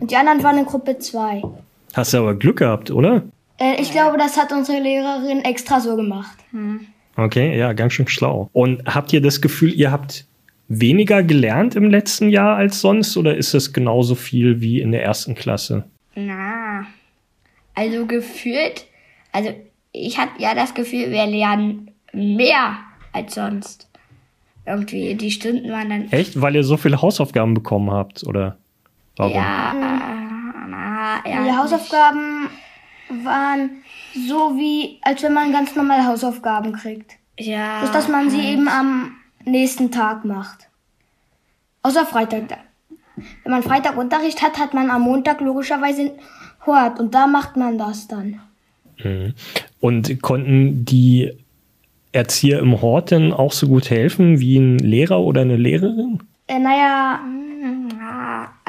Und 0.00 0.10
die 0.12 0.16
anderen 0.16 0.42
waren 0.44 0.58
in 0.58 0.64
Gruppe 0.64 0.98
2. 0.98 1.42
Hast 1.94 2.12
du 2.12 2.18
aber 2.18 2.34
Glück 2.34 2.58
gehabt, 2.58 2.90
oder? 2.90 3.22
Äh, 3.58 3.80
ich 3.80 3.90
glaube, 3.92 4.18
das 4.18 4.36
hat 4.36 4.52
unsere 4.52 4.80
Lehrerin 4.80 5.40
extra 5.44 5.80
so 5.80 5.96
gemacht. 5.96 6.36
Hm. 6.50 6.86
Okay, 7.16 7.58
ja, 7.58 7.72
ganz 7.72 7.94
schön 7.94 8.06
schlau. 8.06 8.48
Und 8.52 8.82
habt 8.86 9.12
ihr 9.12 9.20
das 9.20 9.40
Gefühl, 9.40 9.72
ihr 9.74 9.90
habt 9.90 10.26
weniger 10.68 11.22
gelernt 11.22 11.74
im 11.74 11.90
letzten 11.90 12.28
Jahr 12.28 12.56
als 12.56 12.80
sonst 12.80 13.16
oder 13.16 13.36
ist 13.36 13.54
es 13.54 13.72
genauso 13.72 14.14
viel 14.14 14.60
wie 14.60 14.80
in 14.80 14.92
der 14.92 15.02
ersten 15.02 15.34
Klasse? 15.34 15.84
Na, 16.14 16.86
also 17.74 18.06
gefühlt, 18.06 18.86
also 19.32 19.50
ich 19.92 20.18
hatte 20.18 20.40
ja 20.40 20.54
das 20.54 20.74
Gefühl, 20.74 21.10
wir 21.10 21.26
lernen 21.26 21.90
mehr 22.12 22.78
als 23.12 23.34
sonst. 23.34 23.88
Irgendwie, 24.66 25.14
die 25.14 25.30
Stunden 25.30 25.70
waren 25.70 25.88
dann. 25.88 26.12
Echt? 26.12 26.40
Weil 26.40 26.54
ihr 26.54 26.64
so 26.64 26.76
viele 26.76 27.00
Hausaufgaben 27.00 27.54
bekommen 27.54 27.90
habt, 27.90 28.24
oder? 28.24 28.58
Warum? 29.16 29.34
Ja, 29.34 30.17
ja. 31.26 31.44
Die 31.44 31.56
Hausaufgaben 31.56 32.48
waren 33.24 33.82
so 34.14 34.56
wie, 34.56 34.98
als 35.02 35.22
wenn 35.22 35.32
man 35.32 35.52
ganz 35.52 35.74
normale 35.76 36.06
Hausaufgaben 36.06 36.72
kriegt. 36.72 37.16
Ja. 37.38 37.80
Bloß, 37.80 37.92
dass 37.92 38.08
man 38.08 38.30
sie 38.30 38.40
eben 38.40 38.68
am 38.68 39.16
nächsten 39.44 39.90
Tag 39.90 40.24
macht. 40.24 40.68
Außer 41.82 42.04
Freitag. 42.04 42.58
Wenn 43.42 43.52
man 43.52 43.62
Freitag 43.62 43.96
Unterricht 43.96 44.42
hat, 44.42 44.58
hat 44.58 44.74
man 44.74 44.90
am 44.90 45.02
Montag 45.02 45.40
logischerweise 45.40 46.12
Hort 46.66 47.00
und 47.00 47.14
da 47.14 47.26
macht 47.26 47.56
man 47.56 47.78
das 47.78 48.08
dann. 48.08 48.40
Mhm. 49.02 49.34
Und 49.80 50.22
konnten 50.22 50.84
die 50.84 51.32
Erzieher 52.12 52.58
im 52.60 52.80
Hort 52.80 53.10
denn 53.10 53.32
auch 53.32 53.52
so 53.52 53.68
gut 53.68 53.90
helfen 53.90 54.40
wie 54.40 54.58
ein 54.58 54.78
Lehrer 54.78 55.20
oder 55.20 55.42
eine 55.42 55.56
Lehrerin? 55.56 56.20
Äh, 56.46 56.58
naja, 56.58 57.20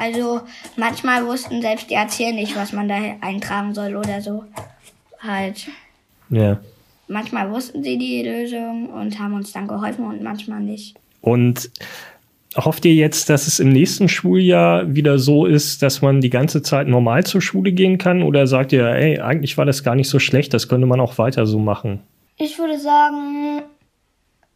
Also 0.00 0.40
manchmal 0.76 1.26
wussten 1.26 1.60
selbst 1.60 1.90
die 1.90 1.94
Erzieher 1.94 2.32
nicht, 2.32 2.56
was 2.56 2.72
man 2.72 2.88
da 2.88 2.96
eintragen 3.20 3.74
soll 3.74 3.96
oder 3.96 4.22
so. 4.22 4.44
Halt. 5.18 5.68
Ja. 6.30 6.58
Manchmal 7.06 7.50
wussten 7.50 7.82
sie 7.82 7.98
die 7.98 8.22
Lösung 8.22 8.88
und 8.88 9.18
haben 9.18 9.34
uns 9.34 9.52
dann 9.52 9.68
geholfen 9.68 10.06
und 10.06 10.22
manchmal 10.22 10.60
nicht. 10.60 10.96
Und 11.20 11.70
hofft 12.56 12.86
ihr 12.86 12.94
jetzt, 12.94 13.28
dass 13.28 13.46
es 13.46 13.60
im 13.60 13.68
nächsten 13.68 14.08
Schuljahr 14.08 14.94
wieder 14.94 15.18
so 15.18 15.44
ist, 15.44 15.82
dass 15.82 16.00
man 16.00 16.22
die 16.22 16.30
ganze 16.30 16.62
Zeit 16.62 16.88
normal 16.88 17.24
zur 17.24 17.42
Schule 17.42 17.72
gehen 17.72 17.98
kann? 17.98 18.22
Oder 18.22 18.46
sagt 18.46 18.72
ihr, 18.72 18.86
ey, 18.86 19.20
eigentlich 19.20 19.58
war 19.58 19.66
das 19.66 19.84
gar 19.84 19.96
nicht 19.96 20.08
so 20.08 20.18
schlecht, 20.18 20.54
das 20.54 20.68
könnte 20.68 20.86
man 20.86 21.00
auch 21.00 21.18
weiter 21.18 21.46
so 21.46 21.58
machen? 21.58 22.00
Ich 22.38 22.58
würde 22.58 22.78
sagen, 22.78 23.62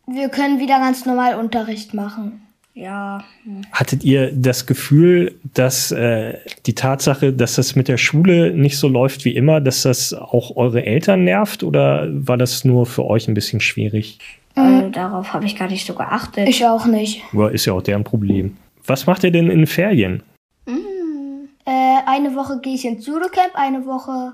wir 0.06 0.30
können 0.30 0.58
wieder 0.58 0.78
ganz 0.78 1.04
normal 1.04 1.34
Unterricht 1.34 1.92
machen. 1.92 2.43
Ja. 2.74 3.22
Hattet 3.70 4.02
ihr 4.02 4.32
das 4.32 4.66
Gefühl, 4.66 5.38
dass 5.54 5.92
äh, 5.92 6.38
die 6.66 6.74
Tatsache, 6.74 7.32
dass 7.32 7.54
das 7.54 7.76
mit 7.76 7.86
der 7.86 7.98
Schule 7.98 8.52
nicht 8.52 8.78
so 8.78 8.88
läuft 8.88 9.24
wie 9.24 9.36
immer, 9.36 9.60
dass 9.60 9.82
das 9.82 10.12
auch 10.12 10.56
eure 10.56 10.84
Eltern 10.84 11.22
nervt 11.22 11.62
oder 11.62 12.08
war 12.10 12.36
das 12.36 12.64
nur 12.64 12.84
für 12.86 13.04
euch 13.04 13.28
ein 13.28 13.34
bisschen 13.34 13.60
schwierig? 13.60 14.18
Also, 14.56 14.88
darauf 14.90 15.32
habe 15.32 15.46
ich 15.46 15.56
gar 15.56 15.68
nicht 15.68 15.86
so 15.86 15.94
geachtet. 15.94 16.48
Ich 16.48 16.66
auch 16.66 16.86
nicht. 16.86 17.22
Ja, 17.32 17.48
ist 17.48 17.64
ja 17.64 17.72
auch 17.72 17.82
deren 17.82 18.04
Problem. 18.04 18.56
Was 18.86 19.06
macht 19.06 19.22
ihr 19.22 19.30
denn 19.30 19.50
in 19.50 19.66
Ferien? 19.66 20.22
Mhm. 20.66 21.48
Äh, 21.64 21.98
eine 22.06 22.34
Woche 22.34 22.60
gehe 22.60 22.74
ich 22.74 22.84
ins 22.84 23.06
Judocamp, 23.06 23.54
eine 23.54 23.86
Woche 23.86 24.32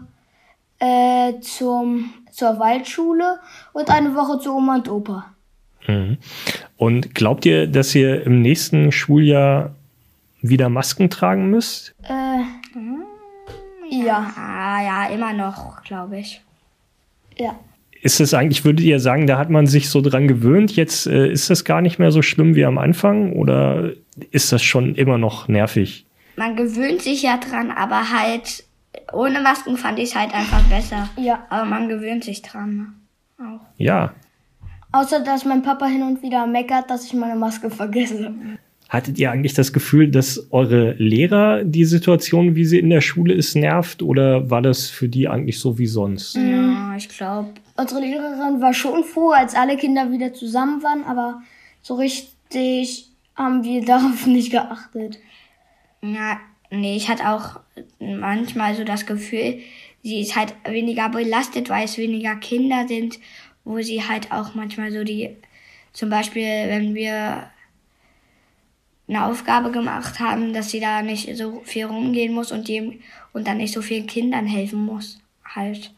äh, 0.78 1.38
zum, 1.40 2.12
zur 2.30 2.58
Waldschule 2.58 3.38
und 3.74 3.90
eine 3.90 4.14
Woche 4.14 4.38
zu 4.40 4.54
Oma 4.54 4.76
und 4.76 4.90
Opa. 4.90 5.26
Mhm. 5.86 6.18
Und 6.76 7.14
glaubt 7.14 7.46
ihr, 7.46 7.66
dass 7.66 7.94
ihr 7.94 8.24
im 8.24 8.42
nächsten 8.42 8.92
Schuljahr 8.92 9.74
wieder 10.42 10.68
Masken 10.68 11.10
tragen 11.10 11.50
müsst? 11.50 11.94
Äh, 12.02 12.42
ja. 13.90 14.32
Ah, 14.36 14.82
ja, 14.82 15.14
immer 15.14 15.32
noch, 15.32 15.82
glaube 15.82 16.18
ich. 16.18 16.40
Ja. 17.36 17.58
Ist 18.02 18.20
es 18.20 18.32
eigentlich, 18.32 18.64
würdet 18.64 18.84
ihr 18.84 18.98
sagen, 18.98 19.26
da 19.26 19.36
hat 19.36 19.50
man 19.50 19.66
sich 19.66 19.90
so 19.90 20.00
dran 20.00 20.26
gewöhnt? 20.26 20.74
Jetzt 20.74 21.06
äh, 21.06 21.30
ist 21.30 21.50
das 21.50 21.64
gar 21.64 21.82
nicht 21.82 21.98
mehr 21.98 22.12
so 22.12 22.22
schlimm 22.22 22.54
wie 22.54 22.64
am 22.64 22.78
Anfang 22.78 23.32
oder 23.32 23.92
ist 24.30 24.52
das 24.52 24.62
schon 24.62 24.94
immer 24.94 25.18
noch 25.18 25.48
nervig? 25.48 26.06
Man 26.36 26.56
gewöhnt 26.56 27.02
sich 27.02 27.22
ja 27.22 27.36
dran, 27.36 27.70
aber 27.70 28.10
halt 28.10 28.64
ohne 29.12 29.40
Masken 29.40 29.76
fand 29.76 29.98
ich 29.98 30.10
es 30.10 30.16
halt 30.16 30.32
einfach 30.34 30.62
besser. 30.64 31.10
Ja. 31.16 31.44
Aber 31.50 31.66
man 31.66 31.88
gewöhnt 31.88 32.24
sich 32.24 32.42
dran. 32.42 32.94
Auch. 33.38 33.60
Ja. 33.76 34.14
Außer, 34.92 35.20
dass 35.20 35.44
mein 35.44 35.62
Papa 35.62 35.86
hin 35.86 36.02
und 36.02 36.22
wieder 36.22 36.46
meckert, 36.46 36.90
dass 36.90 37.04
ich 37.04 37.14
meine 37.14 37.36
Maske 37.36 37.70
vergesse. 37.70 38.34
Hattet 38.88 39.20
ihr 39.20 39.30
eigentlich 39.30 39.54
das 39.54 39.72
Gefühl, 39.72 40.10
dass 40.10 40.48
eure 40.50 40.94
Lehrer 40.94 41.62
die 41.62 41.84
Situation, 41.84 42.56
wie 42.56 42.64
sie 42.64 42.80
in 42.80 42.90
der 42.90 43.00
Schule 43.00 43.34
ist, 43.34 43.54
nervt? 43.54 44.02
Oder 44.02 44.50
war 44.50 44.62
das 44.62 44.90
für 44.90 45.08
die 45.08 45.28
eigentlich 45.28 45.60
so 45.60 45.78
wie 45.78 45.86
sonst? 45.86 46.34
Ja, 46.34 46.96
ich 46.96 47.08
glaube. 47.08 47.50
Unsere 47.76 48.00
Lehrerin 48.00 48.60
war 48.60 48.74
schon 48.74 49.04
froh, 49.04 49.30
als 49.30 49.54
alle 49.54 49.76
Kinder 49.76 50.10
wieder 50.10 50.34
zusammen 50.34 50.82
waren, 50.82 51.04
aber 51.04 51.40
so 51.82 51.94
richtig 51.94 53.10
haben 53.36 53.62
wir 53.62 53.84
darauf 53.84 54.26
nicht 54.26 54.50
geachtet. 54.50 55.20
Ja, 56.02 56.40
nee, 56.72 56.96
ich 56.96 57.08
hatte 57.08 57.30
auch 57.30 57.60
manchmal 58.00 58.74
so 58.74 58.82
das 58.82 59.06
Gefühl, 59.06 59.60
sie 60.02 60.20
ist 60.20 60.34
halt 60.34 60.54
weniger 60.68 61.10
belastet, 61.10 61.68
weil 61.70 61.84
es 61.84 61.96
weniger 61.96 62.34
Kinder 62.34 62.88
sind, 62.88 63.20
wo 63.64 63.80
sie 63.80 64.02
halt 64.02 64.32
auch 64.32 64.54
manchmal 64.54 64.92
so 64.92 65.04
die, 65.04 65.30
zum 65.92 66.10
Beispiel, 66.10 66.42
wenn 66.42 66.94
wir 66.94 67.50
eine 69.08 69.26
Aufgabe 69.26 69.72
gemacht 69.72 70.20
haben, 70.20 70.52
dass 70.52 70.70
sie 70.70 70.80
da 70.80 71.02
nicht 71.02 71.36
so 71.36 71.62
viel 71.64 71.86
rumgehen 71.86 72.32
muss 72.32 72.52
und 72.52 72.68
dem 72.68 73.00
und 73.32 73.46
dann 73.46 73.56
nicht 73.56 73.72
so 73.72 73.82
vielen 73.82 74.06
Kindern 74.06 74.46
helfen 74.46 74.84
muss. 74.84 75.18
Halt. 75.44 75.92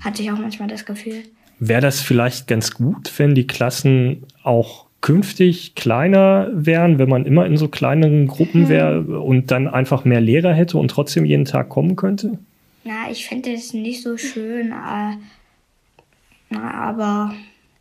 Hatte 0.00 0.22
ich 0.22 0.30
auch 0.30 0.38
manchmal 0.38 0.68
das 0.68 0.84
Gefühl. 0.84 1.24
Wäre 1.58 1.80
das 1.80 2.00
vielleicht 2.00 2.46
ganz 2.46 2.72
gut, 2.72 3.10
wenn 3.18 3.34
die 3.34 3.46
Klassen 3.46 4.24
auch 4.42 4.86
künftig 5.00 5.74
kleiner 5.74 6.50
wären, 6.52 6.98
wenn 6.98 7.08
man 7.08 7.24
immer 7.24 7.46
in 7.46 7.56
so 7.56 7.68
kleineren 7.68 8.26
Gruppen 8.26 8.68
wäre 8.68 9.00
und 9.20 9.50
dann 9.50 9.66
einfach 9.66 10.04
mehr 10.04 10.20
Lehrer 10.20 10.52
hätte 10.52 10.78
und 10.78 10.88
trotzdem 10.90 11.24
jeden 11.24 11.44
Tag 11.44 11.68
kommen 11.68 11.96
könnte? 11.96 12.38
Na, 12.84 13.10
ich 13.10 13.26
finde 13.26 13.52
es 13.52 13.72
nicht 13.74 14.02
so 14.02 14.16
schön, 14.16 14.72
äh, 14.72 15.16
na, 16.50 16.70
aber 16.72 17.34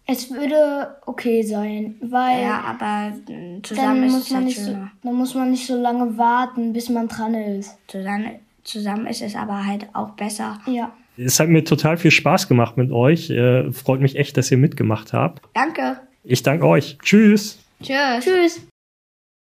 Es 0.06 0.32
würde 0.32 0.96
okay 1.06 1.44
sein, 1.44 1.96
weil 2.02 2.42
ja, 2.44 2.62
aber 2.62 3.14
äh, 3.30 3.62
zusammen 3.62 4.02
dann, 4.02 4.04
ist 4.06 4.14
muss 4.14 4.24
es 4.24 4.30
man 4.30 4.38
halt 4.38 4.46
nicht 4.48 4.60
so, 4.60 4.66
schöner. 4.66 4.92
dann 5.04 5.14
muss 5.16 5.36
man 5.36 5.52
nicht 5.52 5.68
so 5.68 5.76
lange 5.82 6.18
warten, 6.18 6.74
bis 6.74 6.90
man 6.90 7.08
dran 7.08 7.34
ist. 7.34 7.78
Zusammen, 7.88 8.32
zusammen 8.64 9.06
ist 9.08 9.22
es 9.22 9.36
aber 9.36 9.66
halt 9.66 9.88
auch 9.94 10.12
besser. 10.12 10.60
Ja. 10.66 10.92
Es 11.18 11.40
hat 11.40 11.50
mir 11.50 11.64
total 11.64 11.98
viel 11.98 12.12
Spaß 12.12 12.48
gemacht 12.48 12.78
mit 12.78 12.92
euch. 12.92 13.30
Äh, 13.30 13.72
freut 13.72 14.02
mich 14.02 14.16
echt, 14.18 14.38
dass 14.38 14.52
ihr 14.52 14.58
mitgemacht 14.58 15.14
habt. 15.14 15.42
Danke. 15.54 16.00
Ich 16.24 16.44
danke 16.44 16.68
euch. 16.68 16.98
Tschüss. 17.02 17.60
Tschüss. 17.82 18.24
Tschüss. 18.24 18.68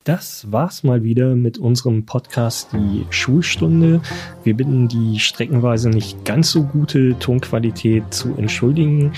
Das 0.06 0.52
war's 0.52 0.84
mal 0.84 1.02
wieder 1.02 1.34
mit 1.34 1.58
unserem 1.58 2.06
Podcast 2.06 2.68
Die 2.72 3.04
Schulstunde. 3.10 4.00
Wir 4.44 4.54
bitten 4.54 4.86
die 4.86 5.18
streckenweise 5.18 5.90
nicht 5.90 6.24
ganz 6.24 6.52
so 6.52 6.62
gute 6.62 7.18
Tonqualität 7.18 8.14
zu 8.14 8.36
entschuldigen. 8.36 9.14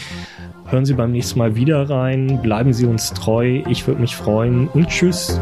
Hören 0.65 0.87
Sie 0.87 0.95
beim 0.95 1.13
nächsten 1.13 1.41
Mal 1.41 1.57
wieder 1.57 1.91
rein, 1.91 2.41
bleiben 2.41 2.73
Sie 2.73 2.87
uns 2.87 3.13
treu, 3.13 3.63
ich 3.69 3.87
würde 3.87 4.01
mich 4.01 4.17
freuen 4.17 4.67
und 4.69 4.89
tschüss. 4.89 5.39